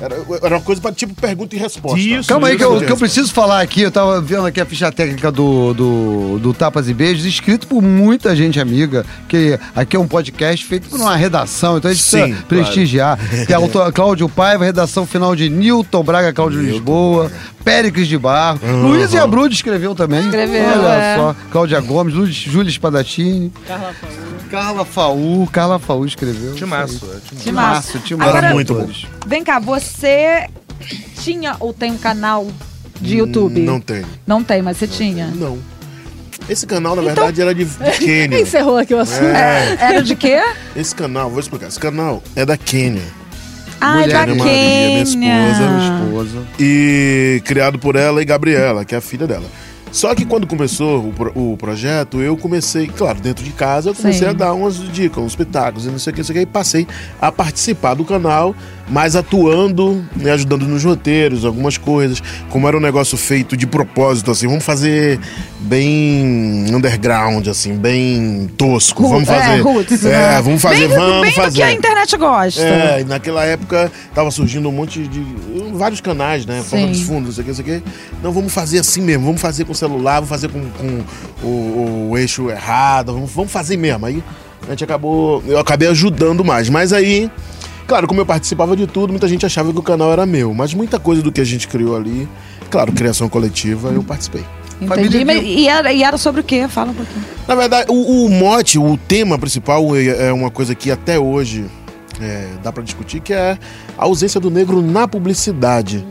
Era, 0.00 0.14
era 0.42 0.56
uma 0.56 0.62
coisa 0.62 0.80
pra 0.80 0.92
tipo 0.92 1.12
pergunta 1.14 1.56
e 1.56 1.58
resposta. 1.58 1.98
Isso, 1.98 2.28
Calma 2.28 2.48
aí, 2.48 2.56
que 2.56 2.62
eu, 2.64 2.80
que 2.80 2.90
eu 2.92 2.96
preciso 2.96 3.32
falar 3.32 3.60
aqui. 3.60 3.82
Eu 3.82 3.90
tava 3.90 4.20
vendo 4.20 4.46
aqui 4.46 4.60
a 4.60 4.66
ficha 4.66 4.92
técnica 4.92 5.32
do, 5.32 5.74
do, 5.74 6.38
do 6.38 6.54
Tapas 6.54 6.88
e 6.88 6.94
Beijos, 6.94 7.24
escrito 7.24 7.66
por 7.66 7.82
muita 7.82 8.34
gente 8.36 8.60
amiga, 8.60 9.04
que 9.28 9.58
aqui 9.74 9.96
é 9.96 9.98
um 9.98 10.06
podcast 10.06 10.64
feito 10.64 10.88
por 10.88 11.00
uma 11.00 11.16
redação, 11.16 11.78
então 11.78 11.90
a 11.90 11.94
gente 11.94 12.04
Sim, 12.04 12.18
precisa 12.18 12.42
prestigiar. 12.46 13.18
Tem 13.46 13.54
a 13.56 13.58
autor, 13.58 13.92
Cláudio 13.92 14.28
Paiva, 14.28 14.64
redação 14.64 15.04
final 15.06 15.34
de 15.34 15.48
Newton 15.48 16.02
Braga, 16.04 16.32
Cláudio 16.32 16.60
Lisboa, 16.62 17.30
Péricles 17.64 18.06
de 18.06 18.16
Barro, 18.16 18.60
Luiz 18.82 19.14
Abrude 19.14 19.54
escreveu 19.54 19.94
também. 19.94 20.20
Escreveu, 20.20 20.64
Olha 20.78 20.94
é. 20.94 21.16
só. 21.16 21.36
Cláudia 21.50 21.80
Gomes, 21.80 22.14
Lu- 22.14 22.26
Júlia 22.26 22.70
Spadatini, 22.70 23.52
Carla 23.66 23.92
Paola. 24.00 24.27
Carla 24.50 24.84
Faú, 24.84 25.46
Carla 25.52 25.78
Faú 25.78 26.04
escreveu. 26.06 26.54
Timaço, 26.54 27.04
é, 27.06 27.18
timaço. 27.44 27.98
Timaço, 28.00 28.36
Era 28.36 28.52
muito 28.54 28.74
bom. 28.74 28.88
Vem 29.26 29.44
cá, 29.44 29.58
você 29.58 30.48
tinha 31.22 31.56
ou 31.60 31.72
tem 31.72 31.92
um 31.92 31.98
canal 31.98 32.46
de 33.00 33.18
YouTube? 33.18 33.60
Não 33.60 33.80
tem. 33.80 34.04
Não 34.26 34.42
tem, 34.42 34.62
mas 34.62 34.76
você 34.76 34.86
tinha. 34.86 35.26
Não. 35.28 35.58
Esse 36.48 36.66
canal, 36.66 36.96
na 36.96 37.02
Então- 37.02 37.14
verdade, 37.14 37.42
era 37.42 37.54
de, 37.54 37.64
de 37.64 37.90
Quênia. 37.98 38.40
Encerrou 38.40 38.78
aqui 38.78 38.94
o 38.94 38.98
assunto. 39.00 39.24
É, 39.26 39.76
Era 39.78 40.02
de 40.02 40.16
quê? 40.16 40.40
esse 40.74 40.94
canal, 40.94 41.28
vou 41.28 41.40
explicar. 41.40 41.68
Esse 41.68 41.78
canal 41.78 42.22
é 42.34 42.46
da 42.46 42.56
Quênia. 42.56 43.02
Ai, 43.80 44.00
Mulher 44.02 44.26
da 44.26 44.32
de 44.32 44.38
Maria, 44.38 44.52
minha 44.54 45.04
Quênia. 45.04 45.48
esposa, 45.50 46.04
Esposa. 46.04 46.46
E 46.58 47.42
criado 47.44 47.78
por 47.78 47.94
ela 47.96 48.20
e 48.20 48.24
Gabriela, 48.24 48.84
que 48.84 48.94
é 48.94 48.98
a 48.98 49.00
filha 49.00 49.26
dela. 49.26 49.44
Só 49.92 50.14
que 50.14 50.24
quando 50.24 50.46
começou 50.46 51.08
o, 51.08 51.12
pro- 51.12 51.32
o 51.34 51.56
projeto, 51.56 52.20
eu 52.20 52.36
comecei, 52.36 52.86
claro, 52.86 53.20
dentro 53.20 53.44
de 53.44 53.50
casa, 53.50 53.90
eu 53.90 53.94
comecei 53.94 54.20
Sim. 54.26 54.30
a 54.30 54.32
dar 54.32 54.52
umas 54.54 54.76
dicas, 54.92 55.22
uns 55.22 55.34
pitacos 55.34 55.86
e 55.86 55.88
não 55.88 55.98
sei 55.98 56.10
o 56.12 56.14
que, 56.14 56.20
não 56.20 56.26
sei 56.26 56.32
o 56.34 56.36
que, 56.36 56.42
e 56.42 56.46
passei 56.46 56.86
a 57.20 57.32
participar 57.32 57.94
do 57.94 58.04
canal, 58.04 58.54
mas 58.90 59.14
atuando, 59.16 60.04
né, 60.16 60.32
ajudando 60.32 60.66
nos 60.66 60.84
roteiros, 60.84 61.44
algumas 61.44 61.76
coisas. 61.76 62.22
Como 62.48 62.66
era 62.66 62.76
um 62.76 62.80
negócio 62.80 63.16
feito 63.16 63.56
de 63.56 63.66
propósito, 63.66 64.30
assim, 64.30 64.46
vamos 64.46 64.64
fazer 64.64 65.20
bem 65.60 66.66
underground, 66.74 67.46
assim, 67.48 67.76
bem 67.76 68.48
tosco. 68.56 69.08
Vamos 69.08 69.28
fazer. 69.28 69.58
É, 69.58 69.60
roots, 69.60 70.04
é, 70.04 70.10
né? 70.10 70.42
vamos 70.42 70.62
fazer, 70.62 70.88
bem, 70.88 70.96
vamos 70.96 71.20
bem 71.22 71.32
fazer. 71.32 71.50
do 71.50 71.56
que 71.56 71.62
a 71.62 71.72
internet 71.72 72.16
gosta. 72.16 72.62
É, 72.62 73.00
e 73.00 73.04
naquela 73.04 73.44
época 73.44 73.90
tava 74.14 74.30
surgindo 74.30 74.68
um 74.68 74.72
monte 74.72 75.06
de. 75.06 75.22
vários 75.74 76.00
canais, 76.00 76.46
né? 76.46 76.62
Sim. 76.68 76.88
Dos 76.88 77.02
fundos, 77.02 77.36
não 77.36 77.42
sei 77.42 77.42
o 77.42 77.44
que, 77.44 77.50
não 77.50 77.64
sei 77.66 77.78
o 77.78 77.82
que. 77.82 77.90
Não, 78.22 78.32
vamos 78.32 78.52
fazer 78.52 78.78
assim 78.78 79.02
mesmo, 79.02 79.26
vamos 79.26 79.40
fazer 79.40 79.64
com 79.64 79.72
o 79.72 79.74
celular, 79.74 80.14
vamos 80.14 80.28
fazer 80.28 80.48
com, 80.48 80.60
com 80.70 81.46
o, 81.46 82.10
o 82.10 82.18
eixo 82.18 82.50
errado, 82.50 83.12
vamos, 83.12 83.30
vamos 83.30 83.52
fazer 83.52 83.76
mesmo. 83.76 84.06
Aí 84.06 84.22
a 84.66 84.70
gente 84.70 84.84
acabou. 84.84 85.42
Eu 85.46 85.58
acabei 85.58 85.88
ajudando 85.88 86.44
mais. 86.44 86.68
Mas 86.68 86.92
aí, 86.92 87.30
claro, 87.88 88.06
como 88.06 88.20
eu 88.20 88.26
participava 88.26 88.76
de 88.76 88.86
tudo, 88.86 89.10
muita 89.10 89.26
gente 89.26 89.46
achava 89.46 89.72
que 89.72 89.78
o 89.78 89.82
canal 89.82 90.12
era 90.12 90.26
meu. 90.26 90.52
Mas 90.52 90.74
muita 90.74 91.00
coisa 91.00 91.22
do 91.22 91.32
que 91.32 91.40
a 91.40 91.44
gente 91.44 91.66
criou 91.66 91.96
ali, 91.96 92.28
claro, 92.70 92.92
criação 92.92 93.28
coletiva, 93.28 93.88
eu 93.88 94.04
participei. 94.04 94.44
Entendi. 94.80 95.24
Mas, 95.24 95.42
e, 95.42 95.66
era, 95.66 95.92
e 95.92 96.04
era 96.04 96.16
sobre 96.18 96.42
o 96.42 96.44
quê? 96.44 96.68
Fala 96.68 96.92
um 96.92 96.94
pouquinho. 96.94 97.24
Na 97.48 97.54
verdade, 97.54 97.90
o, 97.90 98.26
o 98.26 98.28
mote, 98.28 98.78
o 98.78 98.96
tema 98.96 99.38
principal 99.38 99.96
é 99.96 100.28
é 100.28 100.32
uma 100.32 100.50
coisa 100.50 100.74
que 100.74 100.90
até 100.90 101.18
hoje 101.18 101.64
é, 102.20 102.48
dá 102.62 102.72
pra 102.72 102.82
discutir, 102.82 103.20
que 103.20 103.32
é 103.32 103.58
a 103.96 104.04
ausência 104.04 104.38
do 104.38 104.50
negro 104.50 104.82
na 104.82 105.08
publicidade. 105.08 106.06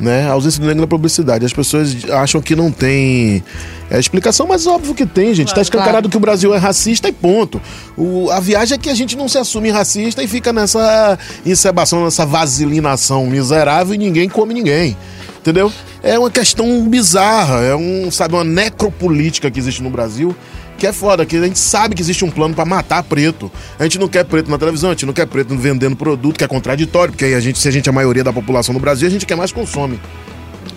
Né? 0.00 0.26
A 0.26 0.32
ausência 0.32 0.58
do 0.58 0.66
negro 0.66 0.80
na 0.80 0.86
publicidade. 0.86 1.44
As 1.44 1.52
pessoas 1.52 1.94
acham 2.10 2.40
que 2.40 2.56
não 2.56 2.72
tem 2.72 3.44
é, 3.90 3.98
explicação, 3.98 4.46
mas 4.46 4.66
óbvio 4.66 4.94
que 4.94 5.04
tem, 5.04 5.34
gente. 5.34 5.54
tá 5.54 5.60
escancarado 5.60 6.08
que 6.08 6.16
o 6.16 6.20
Brasil 6.20 6.54
é 6.54 6.58
racista 6.58 7.08
e 7.08 7.12
ponto. 7.12 7.60
O, 7.98 8.30
a 8.30 8.40
viagem 8.40 8.76
é 8.76 8.78
que 8.78 8.88
a 8.88 8.94
gente 8.94 9.14
não 9.14 9.28
se 9.28 9.36
assume 9.36 9.68
racista 9.68 10.22
e 10.22 10.26
fica 10.26 10.52
nessa 10.52 11.18
encebação, 11.44 12.04
nessa 12.04 12.24
vaselinação 12.24 13.26
miserável 13.26 13.94
e 13.94 13.98
ninguém 13.98 14.28
come 14.28 14.54
ninguém. 14.54 14.96
Entendeu? 15.38 15.72
É 16.02 16.18
uma 16.18 16.30
questão 16.30 16.88
bizarra, 16.88 17.60
é 17.60 17.74
um, 17.74 18.10
sabe, 18.10 18.34
uma 18.34 18.44
necropolítica 18.44 19.50
que 19.50 19.58
existe 19.58 19.82
no 19.82 19.90
Brasil, 19.90 20.36
que 20.80 20.86
é 20.86 20.92
foda, 20.94 21.26
que 21.26 21.36
a 21.36 21.42
gente 21.42 21.58
sabe 21.58 21.94
que 21.94 22.00
existe 22.00 22.24
um 22.24 22.30
plano 22.30 22.54
pra 22.54 22.64
matar 22.64 23.02
preto. 23.02 23.52
A 23.78 23.82
gente 23.82 23.98
não 23.98 24.08
quer 24.08 24.24
preto 24.24 24.50
na 24.50 24.56
televisão, 24.56 24.88
a 24.88 24.94
gente 24.94 25.04
não 25.04 25.12
quer 25.12 25.26
preto 25.26 25.54
vendendo 25.54 25.94
produto, 25.94 26.38
que 26.38 26.42
é 26.42 26.48
contraditório, 26.48 27.12
porque 27.12 27.26
aí 27.26 27.34
a 27.34 27.40
gente, 27.40 27.58
se 27.58 27.68
a 27.68 27.70
gente 27.70 27.86
é 27.86 27.90
a 27.90 27.92
maioria 27.92 28.24
da 28.24 28.32
população 28.32 28.72
no 28.72 28.80
Brasil, 28.80 29.06
a 29.06 29.10
gente 29.10 29.26
quer 29.26 29.36
mais 29.36 29.52
consome. 29.52 30.00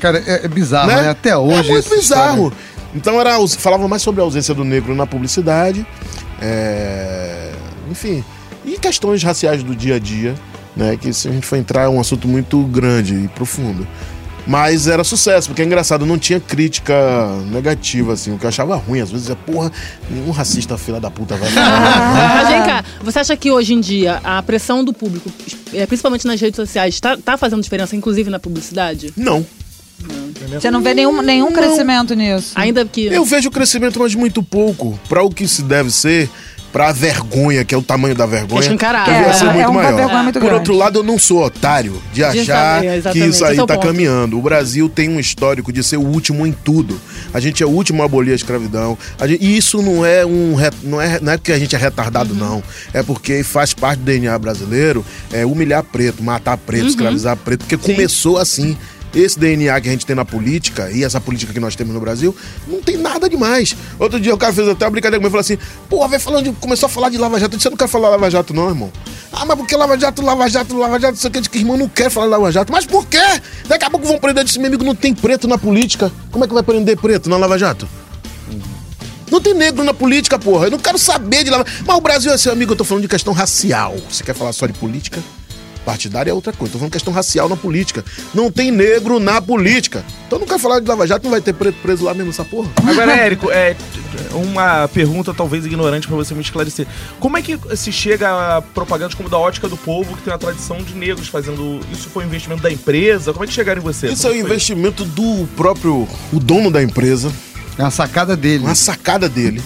Cara, 0.02 0.22
é, 0.28 0.44
é 0.44 0.48
bizarro, 0.50 0.88
né? 0.88 1.04
né? 1.04 1.10
Até 1.10 1.38
hoje. 1.38 1.70
É 1.70 1.74
muito 1.74 1.89
bizarro. 1.89 2.48
história. 2.48 2.58
Então 2.94 3.20
era, 3.20 3.36
falava 3.48 3.88
mais 3.88 4.02
sobre 4.02 4.20
a 4.20 4.26
ausência 4.26 4.54
do 4.54 4.66
negro 4.66 4.94
na 4.94 5.08
publicidade, 5.08 5.88
é, 6.42 7.54
enfim, 7.89 8.24
e 8.66 8.78
questões 8.78 9.24
raciais 9.24 9.63
do 9.63 9.74
dia 9.74 9.96
a 9.96 10.00
dia, 10.00 10.36
né? 10.76 10.98
Que 11.00 11.13
se 11.13 11.30
a 11.30 11.32
gente 11.32 11.48
for 11.48 11.56
entrar 11.56 11.84
é 11.84 11.88
um 11.88 12.00
assunto 12.00 12.28
muito 12.28 12.62
grande 12.66 13.16
e 13.16 13.28
profundo. 13.30 13.88
Mas 14.45 14.88
era 14.88 15.03
sucesso, 15.03 15.47
porque 15.47 15.62
é 15.62 15.65
engraçado, 15.65 16.06
não 16.06 16.17
tinha 16.17 16.39
crítica 16.39 16.93
negativa, 17.49 18.13
assim. 18.13 18.34
O 18.34 18.38
que 18.38 18.45
eu 18.45 18.49
achava 18.49 18.75
ruim, 18.75 18.99
às 18.99 19.10
vezes 19.10 19.29
é, 19.29 19.36
porra, 19.36 19.71
nenhum 20.10 20.32
racista 20.32 20.77
filha 20.77 20.99
da 20.99 21.10
puta 21.10 21.36
vai 21.36 21.49
falar. 21.49 22.36
Mas 22.36 22.47
vem 22.49 22.63
cá, 22.63 22.84
você 23.01 23.19
acha 23.19 23.38
que 23.38 23.51
hoje 23.51 23.73
em 23.73 23.79
dia 23.79 24.19
a 24.23 24.41
pressão 24.43 24.84
do 24.84 24.93
público, 24.93 25.32
é, 25.73 25.86
principalmente 25.86 26.27
nas 26.27 26.39
redes 26.39 26.58
sociais, 26.58 26.99
tá, 26.99 27.17
tá 27.17 27.38
fazendo 27.38 27.62
diferença, 27.62 27.95
inclusive 27.95 28.29
na 28.29 28.39
publicidade? 28.39 29.13
Não. 29.15 29.45
Você 30.51 30.69
não 30.69 30.82
vê 30.82 30.93
nenhum, 30.93 31.21
nenhum 31.21 31.51
crescimento 31.51 32.13
nisso. 32.13 32.51
Ainda 32.56 32.86
que. 32.86 33.06
Eu 33.06 33.23
vejo 33.23 33.49
o 33.49 33.51
crescimento, 33.51 33.99
mas 33.99 34.13
muito 34.13 34.43
pouco. 34.43 34.99
Para 35.08 35.23
o 35.23 35.29
que 35.29 35.47
se 35.47 35.62
deve 35.62 35.89
ser, 35.89 36.29
para 36.74 36.90
a 36.90 36.92
vergonha, 36.92 37.64
que 37.64 37.74
é 37.74 37.78
o 37.78 37.84
tamanho 37.84 38.16
da 38.16 38.26
vergonha. 38.26 38.66
É 38.66 38.70
devia 38.70 39.28
É, 39.28 39.34
ser 39.34 39.46
é 39.46 39.54
muito 39.54 39.70
uma 39.70 39.84
maior. 39.84 39.96
vergonha 39.96 40.24
muito 40.24 40.40
Por 40.40 40.46
grande. 40.46 40.56
outro 40.60 40.76
lado, 40.76 41.00
eu 41.00 41.04
não 41.04 41.20
sou 41.20 41.44
otário 41.46 42.02
de 42.12 42.24
achar 42.24 42.82
saber, 42.84 43.12
que 43.14 43.20
isso 43.20 43.46
aí 43.46 43.54
é 43.54 43.66
tá 43.66 43.76
ponto. 43.76 43.88
caminhando. 43.88 44.38
O 44.40 44.42
Brasil 44.42 44.90
tem 44.90 45.08
um 45.08 45.20
histórico 45.20 45.72
de 45.72 45.84
ser 45.84 45.98
o 45.98 46.02
último 46.06 46.46
em 46.48 46.52
tudo. 46.52 47.00
A 47.32 47.40
gente 47.40 47.62
é 47.62 47.66
o 47.66 47.70
último 47.70 48.02
a 48.02 48.06
abolir 48.06 48.32
a 48.32 48.36
escravidão. 48.36 48.98
A 49.20 49.28
gente- 49.28 49.44
e 49.46 49.56
isso 49.56 49.82
não 49.84 50.04
é 50.06 50.26
um 50.26 50.58
não 50.84 51.00
é, 51.00 51.20
não 51.22 51.32
é 51.34 51.38
porque 51.38 51.52
a 51.52 51.60
gente 51.60 51.76
é 51.76 51.78
retardado, 51.80 52.34
não. 52.34 52.64
É 52.92 53.04
porque 53.04 53.44
faz 53.44 53.74
parte 53.74 54.00
do 54.00 54.06
DNA 54.06 54.38
brasileiro 54.40 55.06
é 55.32 55.46
humilhar 55.46 55.84
preto, 55.84 56.24
matar 56.24 56.58
preto, 56.58 56.88
escravizar 56.88 57.38
preto, 57.38 57.66
porque 57.66 57.78
começou 57.78 58.38
assim. 58.40 58.76
Esse 59.13 59.38
DNA 59.38 59.80
que 59.80 59.88
a 59.88 59.91
gente 59.91 60.06
tem 60.06 60.15
na 60.15 60.26
política 60.26 60.89
e 60.91 61.04
essa 61.04 61.21
política 61.21 61.54
que 61.54 61.60
nós 61.60 61.76
temos 61.76 61.93
no 61.93 61.99
Brasil 61.99 62.36
não 62.67 62.82
tem 62.82 62.97
nada 62.97 63.30
demais. 63.30 63.76
Outro 63.99 64.19
dia 64.19 64.34
o 64.34 64.38
cara 64.38 64.52
fez 64.52 64.67
até 64.67 64.86
uma 64.86 64.91
brincadeira 64.91 65.19
comigo 65.19 65.30
e 65.30 65.32
falou 65.32 65.41
assim: 65.41 65.58
Pô, 65.88 66.08
vai 66.08 66.17
falando 66.17 66.45
de, 66.45 66.52
começou 66.54 66.88
a 66.88 66.89
falar 66.89 67.10
de 67.10 67.17
Lava 67.19 67.39
Jato. 67.39 67.54
Eu 67.54 67.58
disse: 67.58 67.67
Eu 67.67 67.71
não 67.71 67.78
quero 67.78 67.91
falar 67.91 68.10
Lava 68.10 68.30
Jato, 68.32 68.54
não, 68.54 68.69
irmão. 68.69 68.91
Ah, 69.32 69.45
mas 69.45 69.56
porque 69.56 69.76
Lava 69.76 69.99
Jato, 69.99 70.21
Lava 70.23 70.49
Jato, 70.49 70.76
Lava 70.76 70.99
Jato, 70.99 71.13
não 71.13 71.19
sei 71.19 71.30
o 71.30 71.32
que. 71.32 71.58
Irmão, 71.60 71.78
não 71.78 71.88
quero 71.88 72.10
falar 72.10 72.26
Lava 72.26 72.52
Jato. 72.52 72.71
Mas 72.71 72.86
por 72.88 73.06
quê? 73.06 73.19
Daqui 73.67 73.86
a 73.86 73.89
pouco 73.89 74.08
vão 74.08 74.17
prender 74.17 74.45
esse 74.45 74.58
meu 74.58 74.67
amigo, 74.67 74.84
não 74.84 74.95
tem 74.95 75.13
preto 75.13 75.47
na 75.47 75.60
política. 75.60 76.12
Como 76.32 76.43
é 76.43 76.47
que 76.47 76.54
vai 76.54 76.63
prender 76.63 76.97
preto 76.97 77.30
na 77.30 77.38
Lava 77.38 77.58
Jato? 77.58 77.88
Não 79.30 79.41
tem 79.41 79.54
negro 79.54 79.84
na 79.84 79.93
política, 79.93 80.38
porra. 80.39 80.67
Eu 80.67 80.71
não 80.71 80.80
quero 80.80 80.97
saber 80.97 81.43
de 81.43 81.49
Lava 81.49 81.65
Mas 81.86 81.97
o 81.97 82.02
Brasil 82.02 82.32
é 82.32 82.38
seu 82.38 82.52
amigo, 82.52 82.73
eu 82.73 82.76
tô 82.76 82.84
falando 82.84 83.04
de 83.04 83.08
questão 83.08 83.34
racial. 83.34 83.95
Você 84.10 84.23
quer 84.23 84.34
falar 84.34 84.54
só 84.54 84.65
de 84.65 84.73
política? 84.73 85.21
Partidária 85.86 86.32
é 86.32 86.34
outra 86.34 86.54
coisa. 86.54 86.72
Tô 86.72 86.80
falando 86.80 86.93
questão 86.93 87.13
racial 87.13 87.50
na 87.50 87.58
política. 87.58 88.06
Não 88.34 88.50
tem 88.50 88.72
negro 88.72 89.19
na 89.19 89.41
política. 89.41 90.04
Então 90.26 90.39
não 90.39 90.46
quero 90.48 90.60
falar 90.60 90.80
de 90.80 90.88
Lava 90.88 91.06
Jato, 91.06 91.24
não 91.26 91.32
vai 91.32 91.41
ter 91.41 91.54
preto 91.54 91.76
preso 91.82 92.06
lá 92.06 92.13
mesmo 92.13 92.30
essa 92.30 92.46
porra. 92.46 92.69
Agora, 92.88 93.12
Érico, 93.17 93.52
é 93.52 93.76
uma 94.34 94.88
pergunta 94.88 95.34
talvez 95.34 95.65
ignorante 95.65 96.08
pra 96.08 96.15
você 96.15 96.34
me 96.34 96.41
esclarecer. 96.41 96.88
Como 97.19 97.38
é 97.38 97.41
que 97.41 97.60
se 97.76 97.91
chega 97.91 98.58
a 98.58 98.62
propagandas 98.62 99.13
como 99.13 99.28
da 99.30 99.38
ótica 99.38 99.67
do 99.67 99.76
povo, 99.78 100.15
que 100.15 100.24
tem 100.24 100.34
a 100.34 100.38
tradição 100.38 100.78
de 100.82 100.96
negros 100.96 101.28
fazendo. 101.28 101.80
Isso 101.91 102.08
foi 102.10 102.24
um 102.24 102.28
investimento 102.28 102.63
da 102.63 102.72
empresa? 102.72 103.34
Como 103.34 103.43
é 103.43 103.48
que 103.48 103.54
chegaram 103.54 103.82
em 103.82 103.84
você? 103.84 104.08
Isso 104.08 104.26
é 104.26 104.30
o 104.30 104.34
Como 104.34 104.41
foi? 104.46 104.52
investimento 104.52 105.04
do 105.06 105.48
próprio 105.56 106.08
o 106.32 106.39
dono 106.39 106.72
da 106.72 106.82
empresa, 106.82 107.32
É 107.78 107.82
uma 107.82 107.91
sacada 107.91 108.38
dele. 108.38 108.63
uma 108.63 108.76
sacada 108.76 109.28
dele, 109.28 109.62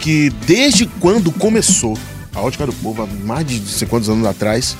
que 0.00 0.30
desde 0.46 0.86
quando 1.00 1.30
começou 1.32 1.96
a 2.34 2.40
ótica 2.40 2.66
do 2.66 2.72
povo, 2.72 3.02
há 3.02 3.06
mais 3.06 3.46
de 3.46 3.60
não 3.60 3.66
sei 3.66 3.86
quantos 3.86 4.08
anos 4.08 4.26
atrás, 4.26 4.76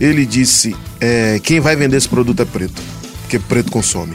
ele 0.00 0.24
disse: 0.26 0.74
é, 1.00 1.40
quem 1.42 1.60
vai 1.60 1.76
vender 1.76 1.96
esse 1.96 2.08
produto 2.08 2.40
é 2.42 2.44
preto, 2.44 2.80
porque 3.22 3.38
preto 3.38 3.70
consome. 3.70 4.14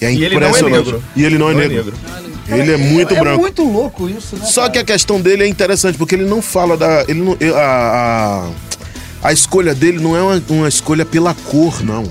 É 0.00 0.12
E 0.12 0.24
ele 0.24 0.34
não 0.34 0.46
é 0.46 0.48
impressionante. 0.48 0.84
negro. 0.84 1.04
E 1.16 1.24
ele 1.24 1.38
não 1.38 1.48
é 1.50 1.54
Não 1.54 1.60
é 1.60 1.68
negro. 1.68 1.84
negro. 1.84 2.26
Ele 2.48 2.72
é 2.72 2.76
muito 2.76 3.12
é 3.14 3.18
branco. 3.18 3.40
muito 3.40 3.64
louco 3.64 4.08
isso, 4.08 4.36
né? 4.36 4.44
Só 4.44 4.68
que 4.68 4.78
a 4.78 4.84
questão 4.84 5.20
dele 5.20 5.42
é 5.42 5.48
interessante, 5.48 5.98
porque 5.98 6.14
ele 6.14 6.26
não 6.26 6.40
fala 6.40 6.76
da. 6.76 7.04
Ele 7.08 7.20
não, 7.20 7.36
a, 7.56 8.50
a, 9.22 9.28
a 9.28 9.32
escolha 9.32 9.74
dele 9.74 9.98
não 9.98 10.16
é 10.16 10.22
uma, 10.22 10.42
uma 10.50 10.68
escolha 10.68 11.04
pela 11.04 11.34
cor, 11.34 11.82
não. 11.82 12.04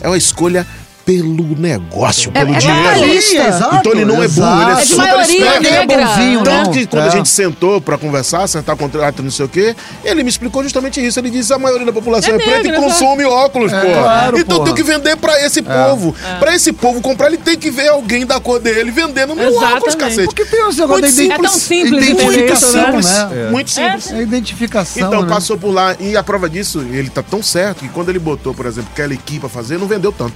É 0.00 0.06
uma 0.06 0.16
escolha 0.18 0.66
pelo 1.04 1.54
negócio, 1.58 2.30
É- 2.34 2.40
pelo 2.44 2.54
é 2.56 2.58
dinheiro. 2.58 2.82
capitalista. 2.84 3.36
exato, 3.48 3.76
Então 3.76 3.92
ele 3.92 4.04
não 4.04 4.22
é 4.22 4.28
burro, 4.28 4.62
ele 4.62 4.70
é. 4.70 4.74
É 4.74 4.84
super 4.84 4.96
maioria 5.02 5.22
esperto. 5.36 5.56
Ele 5.58 5.68
é 5.68 5.86
negra. 5.86 6.06
bonzinho, 6.06 6.38
né? 6.40 6.44
Tanto 6.44 6.64
não. 6.66 6.72
que 6.72 6.86
quando 6.86 7.04
É. 7.04 7.06
a 7.08 7.10
gente 7.10 7.28
sentou 7.28 7.80
pra 7.80 7.98
conversar, 7.98 8.42
acertar 8.42 8.76
contrato, 8.76 9.22
não 9.22 9.30
sei 9.30 9.44
o 9.44 9.48
quê, 9.48 9.76
ele 10.04 10.22
me 10.22 10.28
explicou 10.30 10.62
justamente 10.62 11.04
isso. 11.04 11.18
Ele 11.18 11.30
disse 11.30 11.52
a 11.52 11.58
maioria 11.58 11.84
da 11.86 11.92
população 11.92 12.32
é, 12.32 12.36
É 12.36 12.38
preta 12.38 12.60
e 12.60 12.62
negra, 12.70 12.80
consome 12.80 13.24
óculos, 13.24 13.72
É, 13.72 13.80
porra. 13.80 14.02
claro, 14.02 14.38
então 14.38 14.56
porra. 14.58 14.66
tem 14.66 14.74
que 14.74 14.82
vender 14.82 15.16
pra 15.16 15.40
esse 15.44 15.60
povo. 15.62 16.14
Pra 16.38 16.54
esse 16.54 16.72
povo 16.72 17.00
comprar, 17.00 17.26
ele 17.28 17.36
tem 17.38 17.56
que 17.56 17.70
ver 17.70 17.88
alguém 17.88 18.24
da 18.24 18.40
cor 18.40 18.58
dele 18.58 18.90
vendendo 18.90 19.34
meu 19.34 19.48
Exatamente. 19.48 19.74
óculos, 19.76 19.94
cacete. 19.94 20.24
Porque 20.26 20.44
tem 20.46 20.68
esse 20.68 20.80
negócio 20.80 21.02
Muito 21.02 21.16
da 21.28 21.34
É 21.34 21.38
tão 21.38 21.48
simples 21.48 22.06
isso, 22.08 22.16
né? 22.16 22.54
simples, 22.56 23.06
né? 23.06 23.48
muito 23.50 23.70
simples. 23.70 24.10
É 24.10 24.14
a 24.16 24.22
identificação, 24.22 25.06
Então, 25.06 25.22
né? 25.22 25.28
passou 25.28 25.58
por 25.58 25.70
lá. 25.70 25.94
E 26.00 26.16
a 26.16 26.22
prova 26.22 26.48
disso, 26.48 26.80
ele 26.90 27.10
tá 27.10 27.22
tão 27.22 27.42
certo 27.42 27.80
que 27.80 27.88
quando 27.88 28.08
ele 28.08 28.18
botou, 28.18 28.54
por 28.54 28.66
exemplo, 28.66 28.90
Kelly 28.94 29.16
Key 29.18 29.38
pra 29.38 29.48
fazer, 29.48 29.78
não 29.78 29.86
vendeu 29.86 30.10
tanto. 30.12 30.34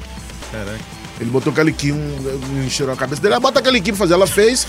Ele 1.20 1.30
botou 1.30 1.52
Key, 1.72 1.90
um, 1.92 2.62
encheram 2.64 2.92
a 2.92 2.96
cabeça 2.96 3.20
dele. 3.20 3.34
Ah, 3.34 3.40
bota 3.40 3.60
Kelly 3.60 3.80
Key 3.80 3.90
pra 3.90 3.98
fazer. 3.98 4.14
Ela 4.14 4.26
fez, 4.26 4.66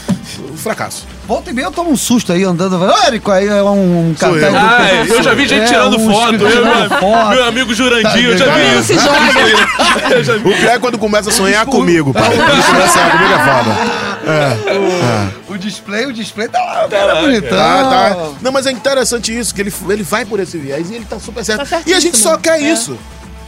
um 0.52 0.58
fracasso. 0.58 1.06
Volta 1.28 1.52
e 1.52 1.54
meia 1.54 1.66
eu 1.66 1.72
tomo 1.72 1.92
um 1.92 1.96
susto 1.98 2.34
aí 2.34 2.44
andando. 2.44 2.76
Ô, 2.82 2.92
Érico, 3.06 3.30
aí 3.32 3.48
é 3.48 3.62
um 3.62 4.16
cartaz 4.20 4.42
eu. 4.42 4.58
Ah, 4.60 5.06
eu 5.08 5.22
já 5.24 5.34
vi 5.36 5.48
gente 5.48 5.62
É, 5.62 5.66
tirando 5.68 5.98
um 6.00 6.12
foto. 6.12 6.34
Eu, 6.34 6.50
tirando 6.50 6.90
meu, 6.90 6.90
foto. 7.00 7.30
meu 7.30 7.44
amigo 7.46 7.74
Jurandir, 7.76 8.26
eu 8.26 8.38
já 8.38 8.46
Tá 8.48 8.54
vi 8.56 8.80
isso. 8.80 8.94
Já 10.24 10.34
vi. 10.38 10.50
O 10.50 10.58
pior 10.58 10.72
é 10.72 10.80
quando 10.80 10.98
começa 10.98 11.30
a 11.30 11.34
sonhar 11.34 11.66
comigo, 11.68 12.12
pai. 12.14 12.24
Quando 12.36 12.66
começa 12.66 12.84
a 12.84 12.88
sonhar 12.90 13.12
comigo 13.12 13.34
é 13.34 13.40
foda. 13.46 15.34
O 15.50 15.58
display, 15.58 16.06
o 16.08 16.14
display 16.14 16.48
tá 16.48 16.60
lá, 16.60 16.88
cara, 16.88 17.16
bonitão. 17.22 17.58
Tá, 17.58 17.84
tá. 18.16 18.30
Não, 18.42 18.52
mas 18.52 18.66
é 18.66 18.72
interessante 18.72 19.38
isso, 19.38 19.54
que 19.54 19.62
ele, 19.62 19.74
ele 19.90 20.04
vai 20.04 20.26
por 20.26 20.40
esse 20.40 20.58
viés 20.58 20.90
e 20.90 20.96
ele 20.96 21.06
tá 21.06 21.20
super 21.20 21.44
certo. 21.46 21.68
Tá 21.70 21.82
e 21.86 21.94
a 21.94 22.00
gente 22.00 22.18
só 22.18 22.38
quer 22.38 22.60
É. 22.60 22.72
isso. 22.72 22.98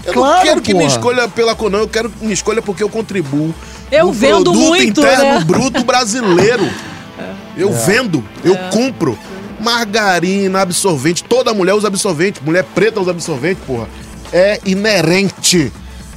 Eu 0.06 0.14
não 0.16 0.22
Claro, 0.24 0.42
quero 0.42 0.62
que 0.62 0.74
me 0.74 0.86
escolha 0.86 1.28
pela 1.28 1.56
cor, 1.56 1.70
não. 1.70 1.80
Eu 1.80 1.88
quero 1.88 2.10
que 2.10 2.26
me 2.26 2.34
escolha 2.34 2.62
porque 2.62 2.82
eu 2.84 2.90
contribuo. 2.90 3.54
Eu 3.92 4.12
vendo 4.12 4.44
produto 4.46 4.60
muito, 4.60 5.02
interno 5.02 5.24
né? 5.24 5.44
bruto 5.46 5.84
brasileiro. 5.84 6.68
Eu 7.56 7.70
É. 7.70 7.72
vendo, 7.86 8.24
eu 8.44 8.56
compro. 8.72 9.18
Margarina, 9.60 10.62
absorvente. 10.62 11.24
Toda 11.24 11.54
mulher 11.54 11.74
usa 11.74 11.88
absorvente. 11.88 12.42
Mulher 12.44 12.64
preta 12.64 13.00
usa 13.00 13.12
absorvente, 13.12 13.62
porra. 13.68 13.88
É 14.34 14.60
inerente. 14.66 15.72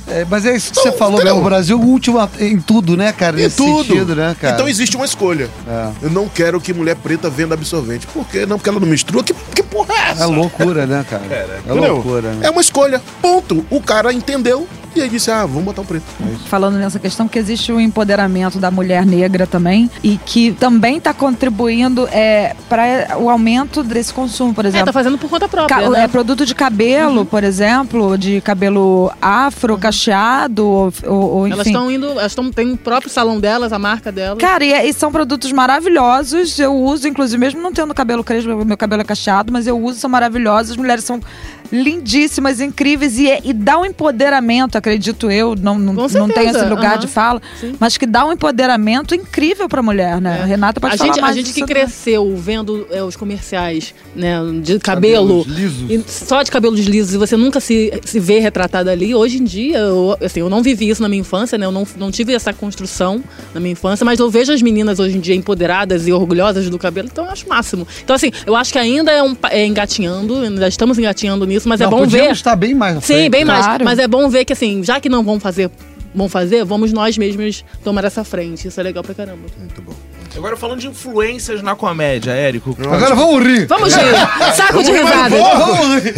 É, 0.07 0.27
mas 0.29 0.45
é 0.45 0.55
isso 0.55 0.73
que 0.73 0.79
Então, 0.81 0.93
você 0.93 0.99
falou, 0.99 1.17
né? 1.19 1.25
entendeu? 1.25 1.39
O 1.41 1.45
Brasil 1.45 1.79
é 1.79 1.81
o 1.81 1.85
último 1.85 2.19
em 2.39 2.61
tudo, 2.61 2.97
né, 2.97 3.13
cara? 3.13 3.39
E 3.39 3.45
Nesse 3.45 3.57
tudo. 3.57 3.85
sentido, 3.85 4.15
né, 4.15 4.37
cara? 4.41 4.55
Então 4.55 4.69
existe 4.69 4.97
uma 4.97 5.05
escolha. 5.07 5.49
É. 5.67 5.91
Eu 6.03 6.11
não 6.11 6.29
quero 6.29 6.61
que 6.61 6.73
mulher 6.75 6.97
preta 6.97 7.31
venda 7.31 7.55
absorvente. 7.55 8.07
Por 8.09 8.27
quê? 8.29 8.45
Não, 8.47 8.59
porque 8.59 8.69
ela 8.69 8.79
não 8.81 8.87
menstrua. 8.87 9.25
Que, 9.25 9.33
que 9.55 9.63
porra 9.63 9.95
é 9.95 10.11
essa? 10.11 10.23
É 10.25 10.27
loucura, 10.27 10.87
né, 10.87 11.05
cara? 11.09 11.23
É 11.31 11.61
Entendeu? 11.71 11.95
loucura, 11.95 12.33
né? 12.33 12.47
É 12.47 12.51
uma 12.51 12.61
escolha. 12.61 13.01
Ponto. 13.23 13.65
O 13.71 13.81
cara 13.81 14.13
entendeu 14.13 14.69
e 14.95 15.03
aí 15.03 15.09
disse: 15.09 15.31
ah, 15.31 15.45
vamos 15.47 15.65
botar 15.65 15.83
o 15.83 15.85
preto. 15.85 16.05
falando 16.49 16.77
nessa 16.79 16.99
questão 16.99 17.27
que 17.29 17.39
existe 17.39 17.73
o 17.73 17.81
empoderamento 17.81 18.59
da 18.59 18.71
mulher 18.71 19.05
negra 19.05 19.47
também 19.47 19.91
e 20.03 20.17
que 20.19 20.53
também 20.53 20.97
está 20.99 21.13
contribuindo 21.13 22.09
é, 22.13 22.55
para 22.69 23.17
o 23.19 23.29
aumento 23.31 23.83
desse 23.83 24.13
consumo, 24.13 24.55
por 24.55 24.65
É, 24.65 24.69
exemplo. 24.69 24.87
tá 24.87 24.93
fazendo 24.93 25.19
por 25.19 25.29
conta 25.31 25.49
própria, 25.49 25.77
Ca- 25.83 25.91
né? 25.91 26.05
é, 26.05 26.09
produto 26.09 26.45
de 26.47 26.55
cabelo, 26.55 27.25
por 27.25 27.43
exemplo, 27.45 28.17
de 28.17 28.41
cabelo 28.41 29.11
afro, 29.21 29.77
cacheado, 29.79 30.65
ou, 30.67 30.93
ou, 31.07 31.31
ou 31.39 31.47
Elas 31.47 31.67
estão 31.67 31.91
indo, 31.91 32.07
elas 32.13 32.33
estão 32.33 32.51
tem 32.51 32.73
o 32.73 32.77
próprio 32.77 33.11
salão 33.11 33.41
delas, 33.41 33.73
a 33.73 33.79
marca 33.79 34.13
delas. 34.13 34.39
Cara, 34.39 34.65
e, 34.65 34.89
e 34.89 34.93
são 34.93 35.11
produtos 35.11 35.51
maravilhosos. 35.53 36.59
Eu 36.59 36.75
uso, 36.75 37.09
inclusive, 37.09 37.39
mesmo 37.39 37.61
não 37.61 37.73
tendo 37.73 37.93
cabelo 37.95 38.23
crespo, 38.25 38.65
meu 38.65 38.77
cabelo 38.77 39.03
é 39.03 39.05
cacheado, 39.05 39.53
mas 39.53 39.67
eu 39.67 39.79
uso, 39.79 39.99
são 39.99 40.11
maravilhosos. 40.11 40.73
As 40.73 40.77
mulheres 40.77 41.05
são 41.05 41.21
lindíssimas, 41.75 42.61
incríveis 42.61 43.19
e, 43.19 43.27
e 43.45 43.53
dá 43.53 43.79
um 43.79 43.85
empoderamento, 43.85 44.79
acredito 44.79 45.31
eu. 45.31 45.55
Não, 45.57 45.79
não, 45.79 46.07
tenho 46.07 46.51
esse 46.51 46.65
lugar 46.65 46.93
aham. 46.93 46.99
de 46.99 47.09
fala, 47.09 47.43
Sim. 47.61 47.75
mas 47.81 47.97
que 47.97 48.07
dá 48.07 48.25
um 48.25 48.33
empoderamento 48.33 49.15
incrível 49.15 49.69
pra 49.69 49.83
mulher, 49.83 50.21
né? 50.21 50.43
A 50.43 50.45
Renata 50.45 50.81
pode 50.81 50.95
a 50.95 50.99
falar 50.99 51.13
gente, 51.13 51.21
mais 51.21 51.37
a 51.37 51.41
gente 51.41 51.53
que 51.53 51.61
né? 51.63 51.67
cresceu 51.67 52.37
vendo 52.37 52.87
é, 52.91 53.03
os 53.03 53.17
comerciais 53.17 53.95
né, 54.15 54.39
de 54.63 54.79
cabelo, 54.79 55.45
lisos. 55.47 55.91
e 55.91 56.05
só 56.07 56.43
de 56.43 56.51
cabelos 56.51 56.81
lisos, 56.81 57.15
e 57.15 57.19
você 57.19 57.37
nunca 57.37 57.59
se, 57.61 57.93
se 58.05 58.21
vê 58.21 58.39
retratado 58.39 58.89
ali. 58.89 59.15
Hoje 59.15 59.39
em 59.39 59.45
dia, 59.45 59.79
eu, 59.79 60.17
assim, 60.25 60.41
eu 60.41 60.49
não 60.49 60.63
vivi 60.63 60.89
isso 60.89 61.03
na 61.03 61.09
minha 61.09 61.21
infância, 61.21 61.59
né? 61.59 61.67
Eu 61.67 61.73
não, 61.73 61.87
não 61.97 62.11
tive 62.11 62.33
essa 62.33 62.53
construção 62.53 63.23
na 63.53 63.61
minha 63.61 63.73
infância, 63.73 64.05
mas 64.05 64.21
eu 64.21 64.31
vejo 64.31 64.53
as 64.53 64.63
meninas 64.63 65.01
hoje 65.01 65.17
em 65.17 65.21
dia 65.21 65.35
empoderadas 65.35 66.07
e 66.07 66.13
orgulhosas 66.13 66.71
do 66.71 66.79
cabelo, 66.79 67.09
então 67.11 67.25
eu 67.25 67.31
acho 67.31 67.47
o 67.47 67.49
máximo. 67.49 67.87
Então, 68.03 68.15
assim, 68.15 68.31
eu 68.47 68.55
acho 68.55 68.73
que 68.73 68.79
ainda 68.79 69.11
é, 69.11 69.23
um, 69.23 69.37
é 69.51 69.67
engatinhando, 69.67 70.37
ainda 70.37 70.69
estamos 70.69 70.99
engatinhando 70.99 71.45
nisso, 71.47 71.64
mas 71.67 71.81
é 71.81 71.85
Não, 71.85 71.91
bom 71.91 71.99
podíamos 72.01 72.27
ver. 72.29 72.33
estar 72.33 72.57
bem 72.57 72.75
mais 72.75 72.95
Sim, 72.97 73.01
frente, 73.15 73.31
bem 73.31 73.45
né? 73.45 73.53
mais. 73.53 73.65
Claro. 73.67 73.85
Mas 73.85 73.99
é 73.99 74.07
bom 74.09 74.29
ver 74.29 74.45
que, 74.45 74.53
assim, 74.53 74.83
já 74.83 75.01
que 75.01 75.09
não 75.09 75.23
vão 75.25 75.39
fazer, 75.41 75.71
vão 76.15 76.29
fazer, 76.29 76.65
vamos 76.65 76.93
nós 76.93 77.17
mesmos 77.19 77.65
tomar 77.83 78.05
essa 78.05 78.25
frente. 78.25 78.69
Isso 78.69 78.79
é 78.81 78.83
legal 78.83 79.03
pra 79.03 79.15
caramba. 79.15 79.47
Muito 79.59 79.83
bom. 79.83 79.93
Agora 80.37 80.57
falando 80.57 80.81
de 80.81 80.89
influências 80.89 81.63
na 81.63 81.77
comédia, 81.77 82.33
Érico. 82.33 82.77
Agora 82.81 83.15
vamos 83.15 83.41
rir. 83.47 83.67
Vamos 83.67 83.95
rir! 83.95 84.03
Saco 84.57 84.83
de 84.83 84.91
risada! 84.91 85.37
Vamos 85.37 86.03
rir. 86.03 86.15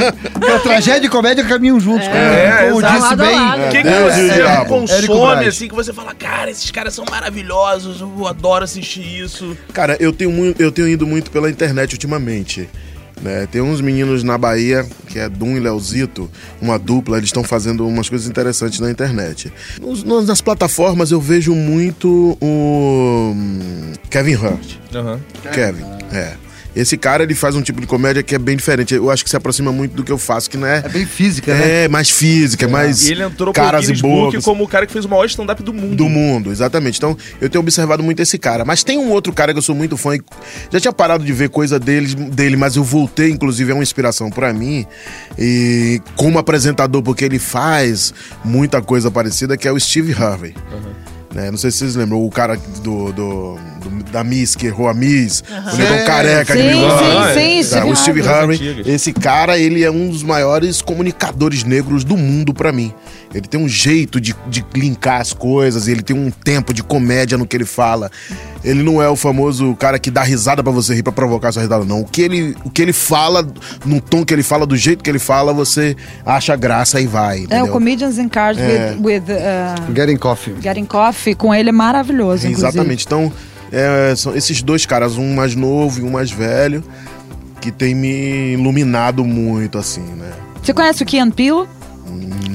Tragédia 0.62 1.06
e 1.06 1.10
comédia 1.10 1.44
caminham 1.44 1.78
juntos. 1.78 2.06
É, 2.06 2.68
como 2.70 2.80
exato. 2.80 3.00
disse 3.02 3.16
bem. 3.16 3.38
O 3.38 3.70
que, 3.70 3.82
que 3.82 3.88
o 3.88 4.04
você. 4.04 4.30
Érico 4.30 4.66
consome, 4.66 5.46
assim, 5.46 5.68
que 5.68 5.74
você 5.74 5.92
fala, 5.92 6.14
cara, 6.14 6.50
esses 6.50 6.70
caras 6.70 6.94
são 6.94 7.04
maravilhosos, 7.10 8.00
eu 8.00 8.26
adoro 8.26 8.64
assistir 8.64 9.02
isso. 9.22 9.54
Cara, 9.74 9.94
eu 10.00 10.10
tenho, 10.12 10.30
mui- 10.30 10.54
eu 10.58 10.72
tenho 10.72 10.88
ido 10.88 11.06
muito 11.06 11.30
pela 11.30 11.50
internet 11.50 11.92
ultimamente. 11.92 12.66
Né? 13.22 13.46
Tem 13.50 13.60
uns 13.60 13.80
meninos 13.80 14.22
na 14.22 14.36
Bahia, 14.38 14.86
que 15.08 15.18
é 15.18 15.28
Dum 15.28 15.56
e 15.56 15.60
Leozito, 15.60 16.30
uma 16.60 16.78
dupla, 16.78 17.16
eles 17.18 17.28
estão 17.28 17.42
fazendo 17.44 17.86
umas 17.86 18.08
coisas 18.08 18.28
interessantes 18.28 18.80
na 18.80 18.90
internet. 18.90 19.52
Nos- 19.80 20.04
nas 20.26 20.40
plataformas 20.40 21.10
eu 21.10 21.20
vejo 21.20 21.54
muito 21.54 22.36
o 22.40 23.32
hum, 23.34 23.92
Kevin 24.10 24.34
Hurt. 24.34 24.76
Kevin, 25.52 25.84
é. 26.12 26.34
Esse 26.74 26.96
cara, 26.96 27.22
ele 27.24 27.34
faz 27.34 27.54
um 27.56 27.62
tipo 27.62 27.80
de 27.80 27.86
comédia 27.86 28.22
que 28.22 28.34
é 28.34 28.38
bem 28.38 28.56
diferente. 28.56 28.94
Eu 28.94 29.10
acho 29.10 29.24
que 29.24 29.30
se 29.30 29.36
aproxima 29.36 29.72
muito 29.72 29.92
do 29.94 30.04
que 30.04 30.12
eu 30.12 30.18
faço, 30.18 30.48
que 30.48 30.56
não 30.56 30.66
é... 30.66 30.78
É 30.84 30.88
bem 30.88 31.04
física, 31.04 31.52
né? 31.54 31.84
É, 31.84 31.88
mais 31.88 32.10
física, 32.10 32.64
é 32.66 32.68
mais 32.68 33.08
E 33.08 33.12
ele 33.12 33.22
entrou 33.22 33.52
caras 33.52 33.84
e 33.88 33.92
Guinness 33.92 34.02
bocas. 34.02 34.44
como 34.44 34.64
o 34.64 34.68
cara 34.68 34.86
que 34.86 34.92
fez 34.92 35.04
o 35.04 35.08
maior 35.08 35.24
stand-up 35.26 35.62
do 35.62 35.72
mundo. 35.72 35.96
Do 35.96 36.08
mundo, 36.08 36.50
exatamente. 36.52 36.98
Então, 36.98 37.16
eu 37.40 37.48
tenho 37.50 37.60
observado 37.60 38.02
muito 38.02 38.20
esse 38.20 38.38
cara. 38.38 38.64
Mas 38.64 38.82
tem 38.84 38.98
um 38.98 39.10
outro 39.10 39.32
cara 39.32 39.52
que 39.52 39.58
eu 39.58 39.62
sou 39.62 39.74
muito 39.74 39.96
fã 39.96 40.14
e 40.16 40.22
já 40.70 40.78
tinha 40.80 40.92
parado 40.92 41.24
de 41.24 41.32
ver 41.32 41.48
coisa 41.48 41.78
dele, 41.78 42.14
dele 42.14 42.56
mas 42.56 42.76
eu 42.76 42.84
voltei, 42.84 43.30
inclusive, 43.30 43.70
é 43.72 43.74
uma 43.74 43.82
inspiração 43.82 44.30
pra 44.30 44.52
mim. 44.52 44.86
E 45.38 46.00
como 46.16 46.38
apresentador, 46.38 47.02
porque 47.02 47.24
ele 47.24 47.38
faz 47.38 48.14
muita 48.44 48.80
coisa 48.80 49.10
parecida, 49.10 49.56
que 49.56 49.66
é 49.66 49.72
o 49.72 49.78
Steve 49.80 50.12
Harvey. 50.12 50.54
Né, 51.34 51.50
não 51.50 51.58
sei 51.58 51.70
se 51.70 51.78
vocês 51.78 51.94
lembram, 51.94 52.24
o 52.24 52.30
cara 52.30 52.56
do, 52.82 53.12
do- 53.12 53.58
do- 53.80 54.04
da 54.12 54.22
Miss, 54.22 54.54
que 54.54 54.66
errou 54.66 54.88
a 54.88 54.94
Miss, 54.94 55.42
o 55.48 55.76
negão 55.76 55.98
Sim, 55.98 56.04
careca 56.04 56.54
de 56.56 56.62
sim, 56.62 56.68
Milão. 56.68 56.98
sim, 56.98 57.04
sim, 57.34 57.58
é. 57.58 57.62
Steve 57.62 57.90
o 57.90 57.96
Steve 57.96 58.28
Harvey. 58.28 58.82
Esse 58.86 59.12
cara, 59.12 59.58
ele 59.58 59.82
é 59.82 59.90
um 59.90 60.08
dos 60.10 60.22
maiores 60.22 60.80
comunicadores 60.82 61.64
negros 61.64 62.04
do 62.04 62.16
mundo 62.16 62.52
pra 62.54 62.70
mim. 62.72 62.92
Ele 63.32 63.46
tem 63.46 63.60
um 63.60 63.68
jeito 63.68 64.20
de, 64.20 64.34
de 64.48 64.64
linkar 64.74 65.20
as 65.20 65.32
coisas, 65.32 65.86
ele 65.86 66.02
tem 66.02 66.16
um 66.16 66.30
tempo 66.32 66.74
de 66.74 66.82
comédia 66.82 67.38
no 67.38 67.46
que 67.46 67.56
ele 67.56 67.64
fala. 67.64 68.10
Ele 68.64 68.82
não 68.82 69.00
é 69.00 69.08
o 69.08 69.14
famoso 69.14 69.74
cara 69.76 70.00
que 70.00 70.10
dá 70.10 70.22
risada 70.22 70.62
pra 70.64 70.72
você 70.72 70.94
rir 70.94 71.04
pra 71.04 71.12
provocar 71.12 71.52
sua 71.52 71.62
risada, 71.62 71.84
não. 71.84 72.00
O 72.00 72.04
que 72.04 72.22
ele, 72.22 72.56
o 72.64 72.70
que 72.70 72.82
ele 72.82 72.92
fala, 72.92 73.46
no 73.86 74.00
tom 74.00 74.24
que 74.24 74.34
ele 74.34 74.42
fala, 74.42 74.66
do 74.66 74.76
jeito 74.76 75.02
que 75.04 75.08
ele 75.08 75.20
fala, 75.20 75.52
você 75.52 75.96
acha 76.26 76.56
graça 76.56 77.00
e 77.00 77.06
vai. 77.06 77.38
É, 77.38 77.42
Entendeu? 77.42 77.66
o 77.66 77.68
Comedians 77.68 78.18
in 78.18 78.28
Cars 78.28 78.58
É. 78.58 78.96
with, 78.98 79.04
with 79.04 79.22
uh, 79.32 79.94
Getting 79.94 80.16
coffee. 80.16 80.54
Getting 80.60 80.84
Coffee, 80.84 81.34
com 81.36 81.54
ele 81.54 81.68
é 81.68 81.72
maravilhoso, 81.72 82.48
inclusive. 82.48 82.68
Exatamente. 82.68 83.06
Então, 83.06 83.32
é, 83.72 84.14
são 84.16 84.34
esses 84.34 84.62
dois 84.62 84.84
caras, 84.86 85.16
um 85.16 85.34
mais 85.34 85.54
novo 85.54 86.00
e 86.00 86.02
um 86.02 86.10
mais 86.10 86.30
velho, 86.30 86.82
que 87.60 87.70
tem 87.70 87.94
me 87.94 88.52
iluminado 88.54 89.24
muito, 89.24 89.78
assim, 89.78 90.00
né? 90.02 90.30
Você 90.62 90.72
conhece 90.74 91.02
o 91.02 91.06
Kian 91.06 91.30
Peele? 91.30 91.66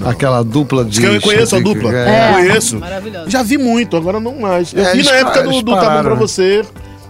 Aquela 0.06 0.44
dupla 0.44 0.84
de. 0.86 1.00
Que 1.00 1.08
eu 1.08 1.22
conheço 1.22 1.56
a 1.56 1.60
dupla. 1.60 1.92
É. 1.96 2.34
Conheço. 2.34 2.80
Maravilhoso. 2.80 3.30
Já 3.30 3.42
vi 3.42 3.58
muito, 3.58 3.96
agora 3.96 4.20
não 4.20 4.40
mais. 4.40 4.74
Eu 4.74 4.84
É, 4.86 4.94
vi 4.94 5.04
na 5.04 5.12
época 5.12 5.44
do, 5.44 5.62
do 5.62 5.72
Tá 5.76 5.82
Bom 5.98 6.02
Pra 6.04 6.10
né? 6.12 6.16
Você, 6.20 6.64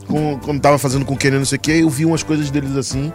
com- 0.07 0.39
quando 0.43 0.61
tava 0.61 0.77
fazendo 0.77 1.03
com 1.03 1.13
o 1.13 1.17
Kenny, 1.17 1.37
não 1.37 1.45
sei 1.45 1.57
o 1.57 1.59
que, 1.59 1.71
eu 1.71 1.89
vi 1.89 2.05
umas 2.05 2.23
coisas 2.23 2.49
deles 2.49 2.75
assim. 2.77 3.11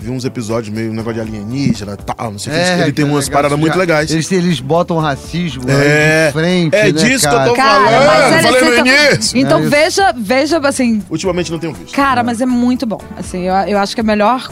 Vi 0.00 0.10
uns 0.10 0.24
episódios 0.24 0.72
meio 0.74 0.90
um 0.92 0.94
negócio 0.94 1.14
de 1.14 1.20
alienígena 1.28 1.94
e 1.94 1.96
tal, 1.96 2.30
não 2.30 2.38
sei 2.38 2.52
o 2.52 2.56
que. 2.56 2.82
Ele 2.82 2.92
tem 2.92 3.04
umas 3.04 3.24
legal. 3.26 3.38
paradas 3.38 3.58
muito 3.58 3.72
Já- 3.72 3.78
legais. 3.80 4.10
Eles, 4.12 4.30
eles 4.30 4.60
botam 4.60 4.96
racismo 4.98 5.64
É, 5.68 6.26
de 6.28 6.32
frente. 6.32 6.74
é 6.76 6.84
né, 6.84 6.92
disso 6.92 7.28
que 7.28 7.34
eu 7.34 7.44
tô 7.46 7.54
Cara, 7.54 7.84
falando. 7.84 8.06
mas 8.06 8.44
ele 8.44 8.58
falei 8.58 8.60
no 8.80 8.86
fica- 8.86 9.12
início. 9.14 9.38
Então 9.38 9.58
É 9.58 9.62
veja, 9.62 10.14
veja, 10.16 10.58
assim, 10.68 11.02
Ultimamente 11.10 11.50
não 11.50 11.58
tenho 11.58 11.72
visto. 11.74 11.94
Cara, 11.94 12.22
mas 12.22 12.40
é 12.40 12.46
muito 12.46 12.86
bom. 12.86 13.00
Assim, 13.16 13.42
eu, 13.42 13.54
eu 13.54 13.78
acho 13.78 13.94
que 13.94 14.00
a 14.00 14.04
melhor 14.04 14.48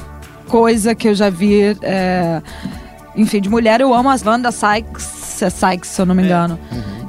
coisa 0.49 0.95
que 0.97 1.09
eu 1.09 1.15
já 1.15 1.31
vi 1.31 1.77
é. 1.83 2.43
Enfim, 3.15 3.41
de 3.41 3.49
mulher 3.49 3.81
eu 3.81 3.95
amo 3.95 4.11
as 4.11 4.23
Wanda 4.27 4.51
Sykes, 4.53 5.41
é 5.43 5.49
Sykes, 5.49 5.89
se 5.91 6.03
eu 6.03 6.07
não 6.07 6.15
me 6.15 6.23
engano. 6.25 6.59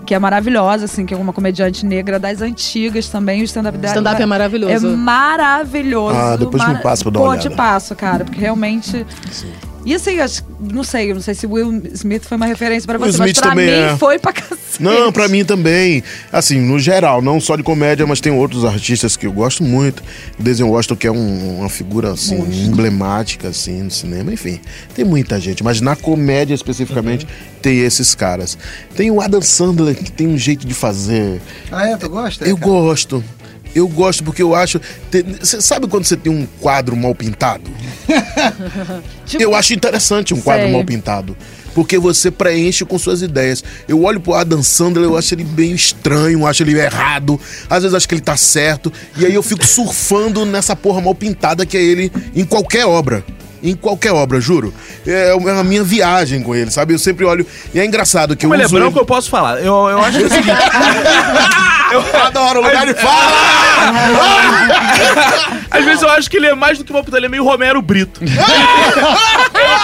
Que 0.07 0.15
é 0.15 0.19
maravilhosa, 0.19 0.85
assim, 0.85 1.05
que 1.05 1.13
é 1.13 1.17
uma 1.17 1.33
comediante 1.33 1.85
negra 1.85 2.17
das 2.17 2.41
antigas 2.41 3.09
também. 3.09 3.41
O 3.41 3.43
stand-up 3.43 3.77
dela. 3.77 3.93
stand-up 3.93 4.21
é 4.21 4.25
maravilhoso. 4.25 4.87
É 4.87 4.95
maravilhoso. 4.95 6.15
Ah, 6.15 6.37
depois 6.37 6.65
me 6.65 6.77
passa 6.81 7.03
pra 7.03 7.11
dar 7.11 7.19
uma 7.19 7.25
Pô, 7.25 7.31
olhada. 7.31 7.49
te 7.49 7.53
passo, 7.53 7.93
cara, 7.93 8.23
porque 8.23 8.39
realmente. 8.39 9.05
E 9.88 9.95
assim, 9.95 10.19
acho, 10.19 10.43
não 10.60 10.84
sei, 10.84 11.12
eu 11.12 11.15
não 11.15 11.21
sei 11.21 11.34
se 11.34 11.47
Will 11.47 11.82
Smith 11.93 12.26
foi 12.26 12.36
uma 12.36 12.45
referência 12.45 12.86
pra 12.86 13.00
Will 13.00 13.10
você, 13.10 13.17
mas 13.19 13.32
pra 13.32 13.56
mim 13.56 13.62
é. 13.62 13.95
foi 13.97 14.19
pra 14.19 14.34
cacete. 14.34 14.58
Não, 14.82 15.13
pra 15.13 15.30
mim 15.30 15.45
também. 15.45 16.04
Assim, 16.30 16.60
no 16.60 16.78
geral, 16.78 17.21
não 17.21 17.39
só 17.39 17.56
de 17.56 17.63
comédia, 17.63 18.06
mas 18.06 18.19
tem 18.19 18.34
outros 18.34 18.65
artistas 18.65 19.15
que 19.15 19.26
eu 19.26 19.32
gosto 19.32 19.63
muito. 19.63 20.04
Denzel 20.38 20.67
Washington, 20.69 20.95
que 20.97 21.08
é 21.08 21.12
um- 21.12 21.60
uma 21.60 21.69
figura, 21.69 22.12
assim, 22.12 22.36
emblemática, 22.65 23.47
assim, 23.47 23.82
no 23.84 23.89
cinema. 23.89 24.34
Enfim, 24.34 24.60
tem 24.93 25.06
muita 25.06 25.39
gente. 25.39 25.63
Mas 25.63 25.80
na 25.80 25.95
comédia, 25.95 26.54
especificamente, 26.54 27.26
tem 27.62 27.80
esses 27.80 28.13
caras. 28.13 28.58
Tem 28.93 29.10
o 29.10 29.21
Adam 29.21 29.41
Sandler, 29.41 29.95
que 29.95 30.12
tem 30.12 30.28
um 30.28 30.38
jeito 30.38 30.67
de 30.67 30.73
fazer. 30.73 31.41
Ah, 31.71 31.88
é? 31.88 31.95
Tu 31.97 32.10
gosta? 32.10 32.45
Eu 32.45 32.58
cara? 32.58 32.69
gosto. 32.71 33.23
Eu 33.75 33.88
gosto 33.88 34.23
porque 34.23 34.41
eu 34.41 34.56
acho. 34.56 34.80
Você 35.39 35.62
sabe 35.62 35.88
quando 35.88 36.06
você 36.06 36.17
tem 36.17 36.32
um 36.32 36.47
quadro 36.60 36.95
mal 36.95 37.13
pintado? 37.13 37.69
Tipo, 39.25 39.43
Eu 39.43 39.53
acho 39.53 39.73
interessante 39.73 40.34
um 40.34 40.39
quadro 40.39 40.63
Sei. 40.63 40.71
mal 40.71 40.86
pintado. 40.86 41.36
Porque 41.75 41.99
você 41.99 42.32
preenche 42.32 42.86
com 42.86 42.97
suas 42.97 43.21
ideias. 43.21 43.63
Eu 43.88 44.03
olho 44.03 44.19
pro 44.19 44.34
Adam 44.34 44.63
Sandler, 44.63 45.03
eu 45.03 45.17
acho 45.17 45.36
ele 45.36 45.43
meio 45.43 45.75
estranho, 45.75 46.39
eu 46.39 46.47
acho 46.47 46.63
ele 46.63 46.80
errado. 46.80 47.39
Às 47.69 47.84
vezes 47.84 47.93
acho 47.93 48.08
que 48.08 48.15
ele 48.15 48.21
tá 48.21 48.38
certo. 48.38 48.91
E 49.17 49.25
aí 49.25 49.34
eu 49.34 49.43
fico 49.43 49.65
surfando 49.65 50.45
nessa 50.45 50.75
porra 50.75 51.01
mal 51.01 51.13
pintada 51.13 51.65
que 51.65 51.77
é 51.77 51.84
ele 51.84 52.12
em 52.34 52.45
qualquer 52.45 52.86
obra. 52.86 53.23
Em 53.63 53.75
qualquer 53.75 54.11
obra, 54.13 54.39
juro. 54.39 54.73
É 55.05 55.31
a 55.59 55.63
minha 55.63 55.83
viagem 55.83 56.41
com 56.43 56.55
ele, 56.55 56.69
sabe? 56.71 56.93
Eu 56.93 56.99
sempre 56.99 57.25
olho. 57.25 57.45
E 57.73 57.79
é 57.79 57.85
engraçado 57.85 58.35
que 58.35 58.43
Como 58.45 58.53
eu 58.53 58.57
ele 58.57 58.63
é 58.63 58.65
uso 58.67 58.75
branco, 58.75 58.91
ele- 58.93 59.01
eu 59.01 59.05
posso 59.05 59.29
falar. 59.29 59.57
Eu, 59.59 59.87
eu 59.89 59.99
acho 59.99 60.17
que 60.17 60.23
é 60.23 60.27
o 60.27 60.29
seguinte. 60.29 60.57
Eu 61.89 62.03
adoro 62.21 62.59
o 62.59 62.63
lugar 62.63 62.85
de 62.85 62.93
fala! 62.95 63.31
Às 65.71 65.85
vezes 65.85 66.01
eu 66.01 66.09
acho 66.09 66.29
que 66.29 66.35
ele 66.35 66.47
é 66.47 66.53
mais 66.53 66.77
do 66.77 66.83
que 66.83 66.91
uma 66.91 67.01
puta, 67.01 67.15
ele 67.15 67.27
é 67.27 67.29
meio 67.29 67.45
Romero 67.45 67.81
Brito. 67.81 68.19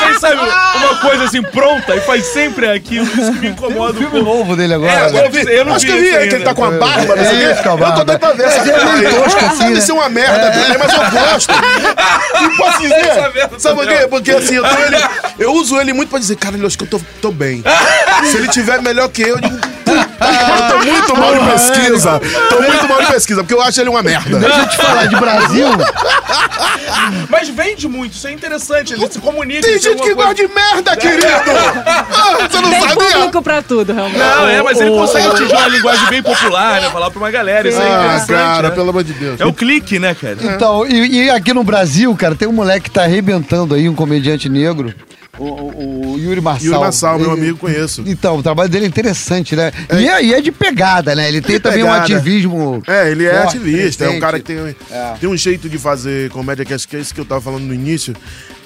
ele 0.10 0.20
tem 0.20 0.32
ele 0.32 0.40
sabe 0.40 0.78
uma 0.86 0.96
coisa 0.98 1.24
assim 1.26 1.42
pronta 1.42 1.96
e 1.96 2.02
faz 2.02 2.26
sempre 2.26 2.70
aquilo. 2.70 3.06
Isso 3.06 3.34
que 3.34 3.40
me 3.40 3.48
incomoda 3.50 3.94
um 3.94 4.02
Filme 4.02 4.12
pouco. 4.24 4.38
novo 4.38 4.56
dele 4.56 4.74
É, 4.74 4.76
agora. 4.76 5.06
agora 5.08 5.26
eu, 5.26 5.32
vi, 5.32 5.52
eu 5.54 5.66
não 5.66 5.76
Acho 5.76 5.86
vi 5.86 5.92
que 5.92 5.98
eu 5.98 6.02
vi 6.04 6.16
aí, 6.16 6.30
que 6.30 6.36
ele 6.36 6.44
tá 6.44 6.54
com 6.54 6.64
a 6.66 6.72
barba, 6.72 7.16
não 7.16 7.26
sei 7.26 7.34
o 7.36 7.38
quê. 7.40 7.46
É, 7.46 7.52
isso, 7.54 7.64
com 7.64 7.70
a 7.70 7.72
Eu 7.74 7.78
tô 7.78 7.84
barba. 7.84 8.06
doido 8.06 8.20
pra 8.20 8.32
ver 8.34 8.44
essa 8.46 8.58
é 8.58 8.62
assim, 9.46 9.58
Deve 9.60 9.74
né? 9.74 9.82
ser 9.82 9.92
uma 9.92 10.10
merda 10.10 10.52
também, 10.52 10.78
mas 10.78 10.94
eu 10.94 11.12
gosto. 11.12 11.52
E 12.42 12.58
posso 12.58 12.86
Essa 12.86 13.22
merda 13.30 13.48
dizer, 13.48 13.60
sabe 13.60 13.76
por 13.76 13.88
quê? 13.88 14.08
Porque 14.10 14.32
assim, 14.32 14.56
eu, 14.56 14.66
ele, 14.66 14.98
eu 15.40 15.54
uso 15.54 15.80
ele 15.80 15.94
muito 15.94 16.10
pra 16.10 16.20
dizer, 16.20 16.36
cara, 16.36 16.56
eu 16.58 16.66
acho 16.68 16.78
que 16.78 16.84
eu 16.84 16.88
tô, 16.90 17.02
tô 17.22 17.32
bem. 17.32 17.64
Se 18.30 18.38
ele 18.38 18.48
tiver 18.48 18.82
melhor 18.82 19.08
que 19.10 19.22
eu, 19.22 19.30
eu 19.36 19.40
digo, 19.42 19.58
puta, 19.58 20.26
eu 20.26 20.68
tô 20.70 20.86
muito 20.86 21.18
mal 21.18 21.34
de 21.36 21.52
pesquisa. 21.52 22.22
Tô 22.50 22.62
muito 22.62 22.88
mal 22.88 23.02
de 23.02 23.08
pesquisa, 23.12 23.42
porque 23.44 23.54
eu 23.54 23.62
acho 23.62 23.80
ele 23.82 23.90
uma 23.90 24.02
merda. 24.04 24.38
Deixa 24.40 24.60
eu 24.60 24.68
te 24.70 24.78
falar 24.78 25.06
de 25.08 25.16
Brasil. 25.16 25.68
Mas 27.30 27.50
vende 27.50 27.88
muito, 27.88 28.14
isso 28.14 28.28
é 28.28 28.32
interessante. 28.32 28.94
Ele 28.94 29.08
se 29.10 29.20
comunica. 29.20 29.62
Tem 29.62 29.76
é 29.76 29.80
gente 29.80 30.02
que 30.02 30.10
alguma 30.10 30.28
gosta 30.28 30.48
de 30.48 30.54
merda, 30.54 30.96
querido. 30.98 31.24
Ah, 32.16 32.48
você 32.50 32.62
não 32.62 32.70
Tem 32.70 32.82
sabia? 32.82 33.12
público 33.12 33.42
pra 33.42 33.62
tudo, 33.62 33.94
realmente. 33.94 34.18
Não, 34.20 34.48
é, 34.48 34.62
mas 34.62 34.80
ele 34.80 34.92
consegue 34.92 35.28
atingir 35.28 35.54
uma 35.56 35.68
linguagem 35.68 36.10
bem 36.10 36.24
popular, 36.24 36.82
né? 36.82 36.90
Falar 36.90 37.10
pra 37.12 37.20
uma 37.20 37.32
galera. 37.32 37.68
Isso 37.68 37.82
é 37.82 37.88
Ah, 37.88 38.00
interessante. 38.06 38.28
cara, 38.28 38.70
né? 38.70 38.76
pelo 38.76 38.90
amor 38.90 39.04
de 39.04 39.14
Deus. 39.14 39.40
É 39.40 39.46
o 39.46 39.54
clique, 39.54 40.00
né, 40.00 40.16
cara? 40.16 40.38
Então, 40.42 40.86
e, 40.88 41.24
e 41.26 41.30
aqui 41.30 41.54
no 41.54 41.64
Brasil, 41.64 42.16
cara, 42.16 42.36
tem 42.36 42.48
um 42.48 42.54
moleque 42.54 42.82
que 42.86 42.92
tá 42.92 43.04
arrebentando 43.04 43.76
aí, 43.76 43.88
um 43.90 43.96
comediante 43.96 44.48
negro, 44.50 44.94
o, 45.38 46.14
o- 46.14 46.20
Yuri 46.20 46.40
Marçal. 46.42 46.66
Yuri 46.68 46.80
Massal, 46.80 47.20
meu 47.20 47.32
amigo, 47.32 47.58
conheço. 47.58 48.04
Então, 48.06 48.38
o 48.38 48.44
trabalho 48.44 48.70
dele 48.70 48.86
é 48.86 48.88
interessante, 48.88 49.56
né? 49.56 49.72
E, 49.92 50.08
é, 50.08 50.24
e 50.24 50.34
é 50.34 50.42
de 50.42 50.52
pegada, 50.52 51.16
né? 51.16 51.28
Ele 51.28 51.42
tem 51.42 51.60
também 51.60 51.84
um 51.84 51.92
ativismo. 51.92 52.82
É, 52.88 53.10
ele 53.10 53.26
é 53.26 53.34
forte, 53.42 53.58
ativista, 53.58 54.06
é 54.06 54.10
um 54.10 54.20
cara 54.20 54.40
que 54.40 54.46
tem, 54.46 54.76
É. 54.92 55.14
tem 55.20 55.30
um 55.30 55.36
jeito 55.38 55.68
de 55.68 55.78
fazer 55.78 56.30
comédia, 56.30 56.64
que 56.64 56.74
acho 56.74 56.88
que 56.88 56.96
é 56.96 57.00
isso 57.00 57.14
que 57.14 57.20
eu 57.20 57.26
tava 57.26 57.42
falando 57.42 57.64
no 57.64 57.74
início, 57.74 58.16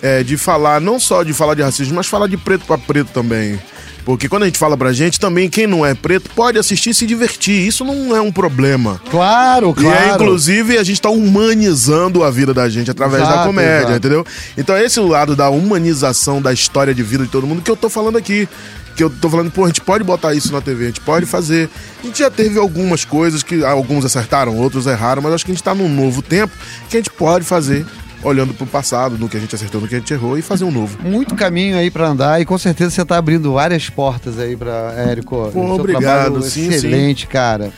é, 0.02 0.24
de 0.24 0.36
falar, 0.38 0.82
não 0.82 1.00
só 1.00 1.24
de 1.24 1.34
falar 1.34 1.54
de 1.56 1.62
racismo, 1.62 1.96
mas 1.96 2.08
falar 2.08 2.28
de 2.28 2.38
preto 2.38 2.66
pra 2.66 2.78
preto 2.78 3.10
também. 3.14 3.60
Porque 4.08 4.30
quando 4.30 4.44
a 4.44 4.46
gente 4.46 4.58
fala 4.58 4.78
pra 4.78 4.94
gente, 4.94 5.20
também 5.20 5.50
quem 5.50 5.68
não 5.68 5.86
é 5.86 5.94
preto 5.94 6.30
pode 6.34 6.58
assistir 6.58 6.92
e 6.92 6.94
se 6.94 7.06
divertir. 7.06 7.68
Isso 7.68 7.84
não 7.84 8.16
é 8.16 8.22
um 8.22 8.32
problema. 8.32 9.02
Claro, 9.12 9.72
E 9.78 9.82
claro. 9.82 10.12
é, 10.12 10.14
inclusive, 10.16 10.78
a 10.78 10.84
gente 10.84 11.02
tá 11.02 11.10
humanizando 11.10 12.24
a 12.24 12.32
vida 12.32 12.54
da 12.54 12.70
gente 12.70 12.90
através 12.90 13.22
da 13.24 13.30
Exato, 13.32 13.48
comédia, 13.48 13.80
exato. 13.80 13.98
entendeu? 13.98 14.26
Então 14.58 14.74
é 14.78 14.86
esse 14.86 14.98
o 14.98 15.06
lado 15.06 15.36
da 15.36 15.50
humanização 15.50 16.42
da 16.42 16.54
história 16.54 16.96
de 16.96 17.04
vida 17.04 17.26
de 17.26 17.30
todo 17.30 17.46
mundo 17.46 17.62
que 17.62 17.70
eu 17.70 17.76
tô 17.76 17.90
falando 17.90 18.18
aqui. 18.18 18.48
Que 18.96 19.04
eu 19.04 19.10
tô 19.10 19.30
falando, 19.30 19.52
pô, 19.52 19.66
a 19.66 19.68
gente 19.68 19.82
pode 19.82 20.06
botar 20.06 20.34
isso 20.34 20.54
na 20.54 20.62
TV, 20.62 20.86
a 20.86 20.88
gente 20.88 21.02
pode 21.02 21.26
fazer. 21.26 21.70
A 22.02 22.06
gente 22.08 22.20
já 22.20 22.32
teve 22.32 22.58
algumas 22.58 23.04
coisas 23.04 23.44
que 23.44 23.62
alguns 23.62 24.06
acertaram, 24.06 24.56
outros 24.56 24.88
erraram, 24.88 25.22
mas 25.22 25.34
acho 25.34 25.46
que 25.46 25.52
a 25.52 25.54
gente 25.54 25.64
tá 25.64 25.76
num 25.76 25.90
novo 25.90 26.22
tempo 26.22 26.54
que 26.90 26.96
a 26.96 27.00
gente 27.02 27.12
pode 27.12 27.44
fazer, 27.44 27.86
olhando 28.24 28.54
pro 28.54 28.66
passado, 28.66 29.18
no 29.18 29.28
que 29.30 29.38
a 29.38 29.40
gente 29.40 29.54
acertou, 29.56 29.80
no 29.82 29.88
que 29.88 29.96
a 29.96 30.00
gente 30.00 30.14
errou, 30.14 30.38
e 30.38 30.42
fazer 30.42 30.64
um 30.66 30.72
novo. 30.72 30.98
Muito 31.02 31.36
caminho 31.36 31.78
aí 31.78 31.90
pra 31.92 32.08
andar 32.08 32.42
e 32.42 32.46
com 32.46 32.58
certeza 32.58 32.92
você 32.92 33.06
tá 33.06 33.18
abrindo 33.18 33.54
várias 33.54 33.90
portas 33.90 34.40
aí 34.40 34.56
pra 34.56 34.94
Érico. 34.98 35.50
Pô, 35.54 35.74
obrigado, 35.74 36.02
trabalho 36.32 36.42
sim, 36.44 36.70
Excelente, 36.70 37.28
cara. 37.28 37.72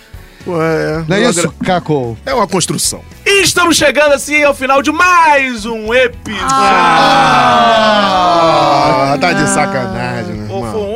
Pô, 0.45 0.61
é, 0.61 1.03
Não 1.07 1.17
é 1.17 1.21
isso, 1.29 1.39
agra- 1.41 1.51
Caco? 1.65 2.17
É 2.25 2.33
uma 2.33 2.47
construção. 2.47 3.01
E 3.25 3.43
estamos 3.43 3.75
chegando 3.75 4.13
assim 4.13 4.41
ao 4.43 4.55
final 4.55 4.81
de 4.81 4.91
mais 4.91 5.65
um 5.65 5.93
episódio. 5.93 6.47
Ah, 7.91 9.17
tá 9.19 9.33
de 9.33 9.47
sacanagem, 9.49 10.35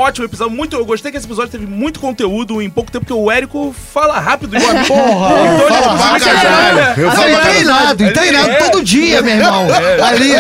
ótimo 0.04 0.26
episódio. 0.26 0.54
Muito, 0.54 0.76
eu 0.76 0.86
gostei 0.86 1.12
que 1.12 1.18
esse 1.18 1.26
episódio 1.26 1.52
teve 1.52 1.66
muito 1.66 2.00
conteúdo 2.00 2.62
em 2.62 2.70
pouco 2.70 2.92
tempo, 2.92 3.06
porque 3.06 3.20
o 3.20 3.32
Érico 3.32 3.74
fala 3.94 4.20
rápido 4.20 4.56
igual 4.56 4.72
a 4.78 4.84
Porra! 4.86 5.34
Então, 5.56 5.68
fala 5.70 5.82
tipo, 5.82 5.98
pra 5.98 6.20
você 6.20 6.30
fica- 6.30 6.42
caralho. 6.42 7.02
Eu 7.02 7.10
Ah, 7.10 7.12
falo 7.12 7.32
caralho. 7.32 7.50
treinado, 7.54 8.12
treinado 8.14 8.50
É. 8.52 8.56
todo 8.56 8.84
dia, 8.84 9.22
meu 9.22 9.36
irmão. 9.36 9.68
Ali. 10.06 10.34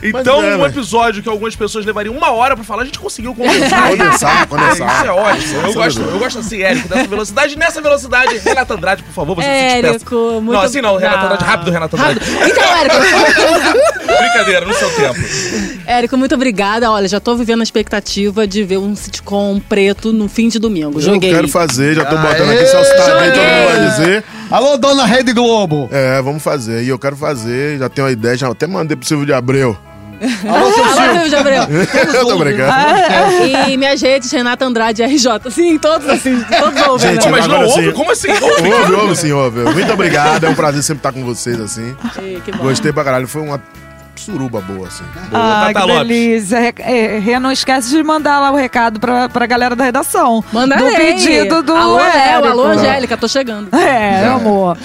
Então, 0.00 0.40
é, 0.44 0.54
um 0.56 0.64
episódio 0.64 1.20
que 1.24 1.28
algumas 1.28 1.56
pessoas 1.56 1.84
levariam 1.84 2.14
uma 2.14 2.30
hora 2.30 2.54
pra 2.54 2.64
falar, 2.64 2.82
a 2.82 2.84
gente 2.84 3.00
conseguiu 3.00 3.34
condensar. 3.34 3.88
Condensar, 3.90 4.46
condensar. 4.46 4.96
Isso 4.98 5.06
é 5.06 5.10
ótimo. 5.12 5.60
Eu 5.62 5.70
é 5.70 5.72
gosto, 5.74 6.00
eu 6.00 6.18
gosto 6.20 6.38
assim, 6.38 6.62
Érico, 6.62 6.88
dessa 6.88 7.08
velocidade. 7.08 7.58
Nessa 7.58 7.80
velocidade, 7.82 8.38
Renata 8.38 8.74
Andrade, 8.74 9.02
por 9.02 9.12
favor, 9.12 9.34
você 9.34 9.42
se 9.42 9.48
despeça. 9.72 9.94
Érico, 9.96 10.14
muito... 10.40 10.52
Não, 10.52 10.60
assim 10.60 10.80
não, 10.80 10.96
Renata 10.96 11.24
Andrade, 11.24 11.44
rápido, 11.44 11.70
Renata 11.72 11.96
Andrade. 11.96 12.20
Então, 12.22 12.76
Érico, 12.76 12.96
Brincadeira, 14.18 14.66
no 14.66 14.74
seu 14.74 14.90
tempo. 14.90 15.18
Érico, 15.88 16.18
muito 16.18 16.34
obrigada. 16.34 16.90
Olha, 16.90 17.08
já 17.08 17.18
tô 17.18 17.34
vivendo 17.34 17.60
a 17.60 17.62
expectativa 17.62 18.46
de 18.46 18.62
ver 18.62 18.76
um 18.76 18.94
sitcom 18.94 19.58
preto 19.58 20.12
no 20.12 20.28
fim 20.28 20.48
de 20.48 20.58
domingo. 20.58 21.00
Joguei. 21.00 21.30
Eu 21.30 21.36
quero 21.36 21.48
fazer, 21.48 21.94
já 21.94 22.04
tô 22.04 22.14
Aê, 22.14 22.26
botando 22.26 22.50
aqui, 22.50 22.66
Celso 22.66 22.90
tá 22.94 23.18
bem, 23.18 23.30
todo 23.32 23.40
mundo 23.40 23.66
vai 23.66 23.90
dizer. 23.90 24.24
Alô, 24.50 24.76
dona 24.76 25.06
Rede 25.06 25.32
Globo. 25.32 25.88
É, 25.90 26.20
vamos 26.20 26.42
fazer. 26.42 26.82
E 26.82 26.90
eu 26.90 26.98
quero 26.98 27.16
fazer, 27.16 27.78
já 27.78 27.88
tenho 27.88 28.06
uma 28.06 28.12
ideia, 28.12 28.36
já 28.36 28.50
até 28.50 28.66
mandei 28.66 28.98
pro 28.98 29.08
Silvio 29.08 29.24
de 29.24 29.32
Abreu. 29.32 29.78
Alô, 30.46 30.72
seu 30.74 30.84
Alô, 31.08 31.26
de 31.26 31.34
Abreu. 31.34 31.62
eu 32.14 32.26
tô 32.26 32.36
brincando. 32.36 32.70
E 33.70 33.76
minhas 33.78 34.02
redes, 34.02 34.30
Renata 34.30 34.66
Andrade 34.66 35.02
RJ. 35.02 35.50
Sim, 35.50 35.78
todos 35.78 36.06
assim, 36.06 36.38
todos 36.60 36.86
ouvem. 36.86 37.12
Gente, 37.12 37.24
né? 37.24 37.30
Mas 37.30 37.46
não 37.46 37.64
ouve? 37.64 37.82
sim. 37.82 37.92
Como 37.92 38.12
assim? 38.12 38.28
Ouve? 38.30 38.72
Ouve, 38.74 38.92
ouve 38.92 39.16
sim, 39.16 39.32
ouve. 39.32 39.60
Muito 39.60 39.90
obrigado, 39.90 40.44
é 40.44 40.50
um 40.50 40.54
prazer 40.54 40.82
sempre 40.82 40.98
estar 40.98 41.12
com 41.12 41.24
vocês, 41.24 41.58
assim. 41.58 41.96
Que 42.44 42.52
bom. 42.52 42.64
Gostei 42.64 42.92
pra 42.92 43.04
caralho, 43.04 43.26
foi 43.26 43.40
uma 43.40 43.58
suruba 44.30 44.60
boa, 44.60 44.86
assim. 44.88 45.04
Ah, 45.32 45.70
Tata 45.72 45.80
que 45.80 45.86
Lopes. 45.92 46.08
delícia. 46.08 46.74
É, 46.78 47.18
Rê, 47.18 47.38
não 47.38 47.50
esquece 47.50 47.90
de 47.90 48.02
mandar 48.02 48.40
lá 48.40 48.50
o 48.52 48.56
recado 48.56 49.00
pra, 49.00 49.28
pra 49.28 49.46
galera 49.46 49.74
da 49.74 49.84
redação. 49.84 50.44
Mandarei. 50.52 50.90
Do 50.90 50.96
pedido 50.96 51.62
do 51.62 51.74
Alô, 51.74 51.96
Léo, 51.96 52.06
Érico. 52.06 52.48
alô, 52.48 52.64
Angélica, 52.66 53.16
tô 53.16 53.26
chegando. 53.28 53.74
É, 53.74 54.22
meu 54.24 54.34
amor. 54.34 54.76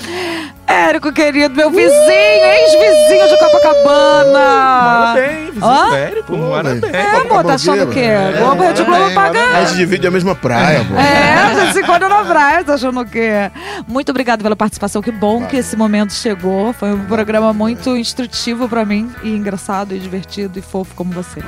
Érico, 0.65 1.11
querido, 1.11 1.55
meu 1.55 1.69
vizinho, 1.69 1.91
ex-vizinho 1.91 3.27
de 3.27 3.37
Copacabana. 3.37 4.39
Mora 4.81 5.13
bem, 5.13 5.51
vizinho 5.51 5.65
Hã? 5.65 5.89
do 5.89 5.95
Érico, 5.95 6.37
mora 6.37 6.75
bem. 6.75 6.91
É, 6.91 7.15
amor, 7.17 7.43
tá 7.43 7.53
achando 7.55 7.83
o 7.83 7.87
quê? 7.87 8.07
Globo 8.37 8.63
Rede 8.63 8.83
Globo 8.83 9.09
é, 9.09 9.13
paga. 9.13 9.43
A 9.57 9.65
gente 9.65 9.77
divide 9.77 10.07
a 10.07 10.11
mesma 10.11 10.33
praia, 10.35 10.85
pô. 10.85 10.95
É, 10.95 11.33
a 11.33 11.53
gente 11.59 11.73
se 11.73 11.81
encontra 11.81 12.07
na 12.07 12.23
praia, 12.23 12.63
tá 12.63 12.73
achando 12.75 13.01
o 13.01 13.05
quê? 13.05 13.51
Muito 13.87 14.09
obrigada 14.09 14.41
pela 14.41 14.55
participação. 14.55 15.01
Que 15.01 15.11
bom 15.11 15.45
que 15.45 15.57
esse 15.57 15.75
momento 15.75 16.13
chegou. 16.13 16.71
Foi 16.73 16.93
um 16.93 17.05
programa 17.05 17.53
muito 17.53 17.95
instrutivo 17.97 18.69
pra 18.69 18.85
mim. 18.85 19.11
E 19.21 19.29
engraçado, 19.35 19.93
e 19.93 19.99
divertido, 19.99 20.57
e 20.59 20.61
fofo 20.61 20.95
como 20.95 21.11
você. 21.11 21.41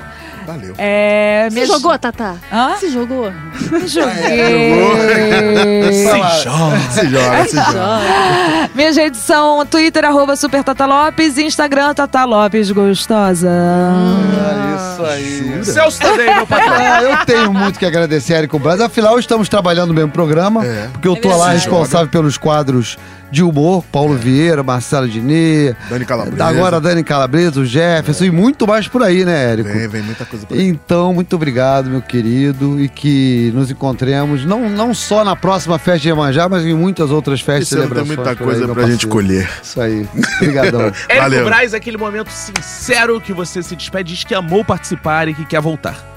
Valeu. 0.45 0.73
É, 0.77 1.47
Você 1.49 1.53
minhas- 1.53 1.69
jogou, 1.69 1.97
Tatá? 1.99 2.35
Hã? 2.51 2.75
Você 2.79 2.89
jogou? 2.89 3.31
Joguei. 3.87 4.75
Se 5.91 6.43
joga. 6.43 6.79
Se 6.91 7.07
joga, 7.09 7.45
se 7.47 7.55
joga. 7.55 8.69
Minhas 8.75 8.95
redes 8.95 9.19
são 9.21 9.65
Twitter, 9.65 10.03
arroba 10.05 10.35
Super 10.35 10.63
Tata 10.63 10.85
Lopes, 10.85 11.37
e 11.37 11.43
Instagram, 11.43 11.93
Tata 11.93 12.23
Lopes 12.25 12.71
Gostosa. 12.71 13.49
É 13.49 14.75
isso 14.75 15.05
aí. 15.05 15.65
Celso 15.65 15.99
também, 15.99 16.33
meu 16.35 16.45
patrão. 16.47 16.73
Ah, 16.75 17.01
eu 17.03 17.25
tenho 17.25 17.53
muito 17.53 17.79
que 17.79 17.85
agradecer, 17.85 18.33
Érico 18.33 18.59
Braz. 18.59 18.81
Afinal, 18.81 19.17
estamos 19.19 19.47
trabalhando 19.49 19.89
no 19.89 19.93
mesmo 19.93 20.11
programa, 20.11 20.65
É. 20.65 20.87
porque 20.91 21.07
eu 21.07 21.15
tô 21.15 21.31
É 21.31 21.35
lá 21.35 21.51
responsável 21.51 22.07
pelos 22.07 22.37
quadros 22.37 22.97
de 23.31 23.43
humor, 23.43 23.83
Paulo 23.91 24.15
Vieira, 24.15 24.63
Marcelo 24.63 25.07
Diné, 25.09 25.75
Dani 25.89 26.05
Calabresa. 26.05 26.45
agora 26.45 26.79
Dani 26.79 27.03
Calabresa, 27.03 27.59
o 27.59 27.65
Jefferson 27.65 28.25
e 28.25 28.31
muito 28.31 28.65
mais 28.67 28.87
por 28.87 29.01
aí, 29.03 29.25
né, 29.25 29.51
Érico? 29.51 29.69
Vem, 29.69 29.87
vem 29.87 30.01
muita 30.03 30.23
coisa 30.25 30.34
pra 30.43 30.57
Então, 30.57 31.13
muito 31.13 31.35
obrigado, 31.35 31.89
meu 31.89 32.01
querido, 32.01 32.79
e 32.79 32.89
que 32.89 33.51
nos 33.53 33.71
encontremos, 33.71 34.45
não, 34.45 34.69
não 34.69 34.93
só 34.93 35.23
na 35.23 35.35
próxima 35.35 35.77
festa 35.77 35.99
de 35.99 36.09
Iemanjá, 36.09 36.49
mas 36.49 36.65
em 36.65 36.73
muitas 36.73 37.11
outras 37.11 37.41
festas 37.41 37.71
e 37.71 37.75
ano 37.75 37.83
tem 37.83 38.05
celebrações. 38.05 38.17
muita 38.17 38.29
aí, 38.31 38.35
coisa 38.35 38.65
meu 38.65 38.75
pra 38.75 38.87
gente 38.87 39.07
colher. 39.07 39.49
Isso 39.61 39.79
aí. 39.79 40.07
Obrigadão. 40.41 40.81
Érico 41.07 41.21
Valeu. 41.21 41.45
Braz, 41.45 41.73
aquele 41.73 41.97
momento 41.97 42.29
sincero 42.29 43.21
que 43.21 43.33
você 43.33 43.61
se 43.61 43.75
despede, 43.75 44.13
diz 44.13 44.23
que 44.23 44.33
amou 44.33 44.65
participar 44.65 45.27
e 45.27 45.33
que 45.33 45.45
quer 45.45 45.61
voltar. 45.61 46.14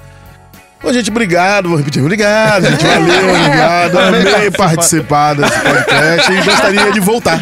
Ô, 0.82 0.92
gente, 0.92 1.10
obrigado. 1.10 1.68
Vou 1.68 1.76
repetir. 1.76 2.00
Obrigado, 2.00 2.64
gente. 2.64 2.84
Valeu, 2.84 3.30
obrigado. 3.34 3.98
Amei 3.98 4.50
participar 4.50 5.34
desse 5.34 5.58
podcast 5.58 6.32
e 6.32 6.42
gostaria 6.42 6.92
de 6.92 7.00
voltar. 7.00 7.40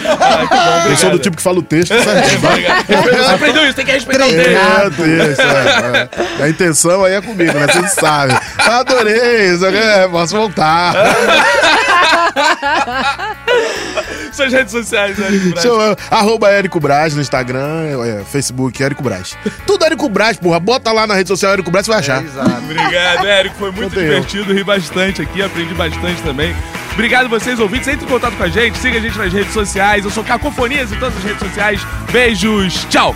Eu 0.89 0.97
sou 0.97 1.11
do 1.11 1.19
tipo 1.19 1.37
que 1.37 1.43
fala 1.43 1.59
o 1.59 1.63
texto, 1.63 1.95
certo? 2.03 2.41
Você 2.89 3.35
aprendeu 3.35 3.65
isso, 3.65 3.75
tem 3.75 3.85
que 3.85 3.93
respeitar 3.93 4.27
o. 4.27 4.31
É, 4.31 4.91
texto, 4.91 5.43
é, 5.43 6.09
é. 6.41 6.45
A 6.45 6.49
intenção 6.49 7.05
aí 7.05 7.15
é 7.15 7.21
comigo, 7.21 7.53
né? 7.53 7.67
Vocês 7.67 7.93
sabem. 7.93 8.37
Adorei 8.59 9.53
isso. 9.53 9.67
É, 9.67 10.09
posso 10.09 10.37
voltar. 10.37 10.95
Suas 14.37 14.53
redes 14.53 14.71
sociais, 14.73 15.19
Érico 15.19 15.51
Braz. 15.51 15.67
Arroba 16.11 16.51
Érico 16.51 16.79
Braz 16.79 17.15
no 17.15 17.23
Instagram, 17.23 17.87
é, 18.05 18.23
Facebook, 18.25 18.83
Érico 18.83 19.03
Braz. 19.03 19.37
Tudo 19.67 19.85
Érico 19.85 20.09
Braz, 20.09 20.37
porra. 20.37 20.61
Bota 20.61 20.93
lá 20.93 21.07
na 21.07 21.15
rede 21.15 21.29
social 21.29 21.53
Érico 21.53 21.71
Braz, 21.71 21.87
você 21.87 21.93
vai 21.93 22.01
achar. 22.01 22.23
Obrigado, 22.63 23.27
Érico. 23.27 23.57
Foi 23.57 23.71
muito 23.71 23.89
Contei 23.91 24.05
eu. 24.05 24.09
divertido, 24.09 24.53
ri 24.53 24.63
bastante 24.63 25.23
aqui, 25.23 25.43
aprendi 25.43 25.73
bastante 25.75 26.23
também. 26.23 26.55
Obrigado 26.93 27.29
vocês, 27.29 27.59
ouvintes. 27.59 27.89
Entre 27.89 28.05
em 28.05 28.09
contato 28.09 28.37
com 28.37 28.43
a 28.43 28.49
gente, 28.49 28.77
siga 28.79 28.99
a 28.99 29.01
gente 29.01 29.17
nas 29.17 29.33
redes 29.33 29.53
sociais. 29.53 30.05
Eu 30.05 30.11
sou 30.11 30.23
Cacofonias 30.25 30.93
em 30.93 30.99
todas 30.99 31.17
as 31.17 31.25
redes 31.25 31.41
sociais. 31.41 31.81
Beijos, 32.11 32.87
tchau! 32.91 33.15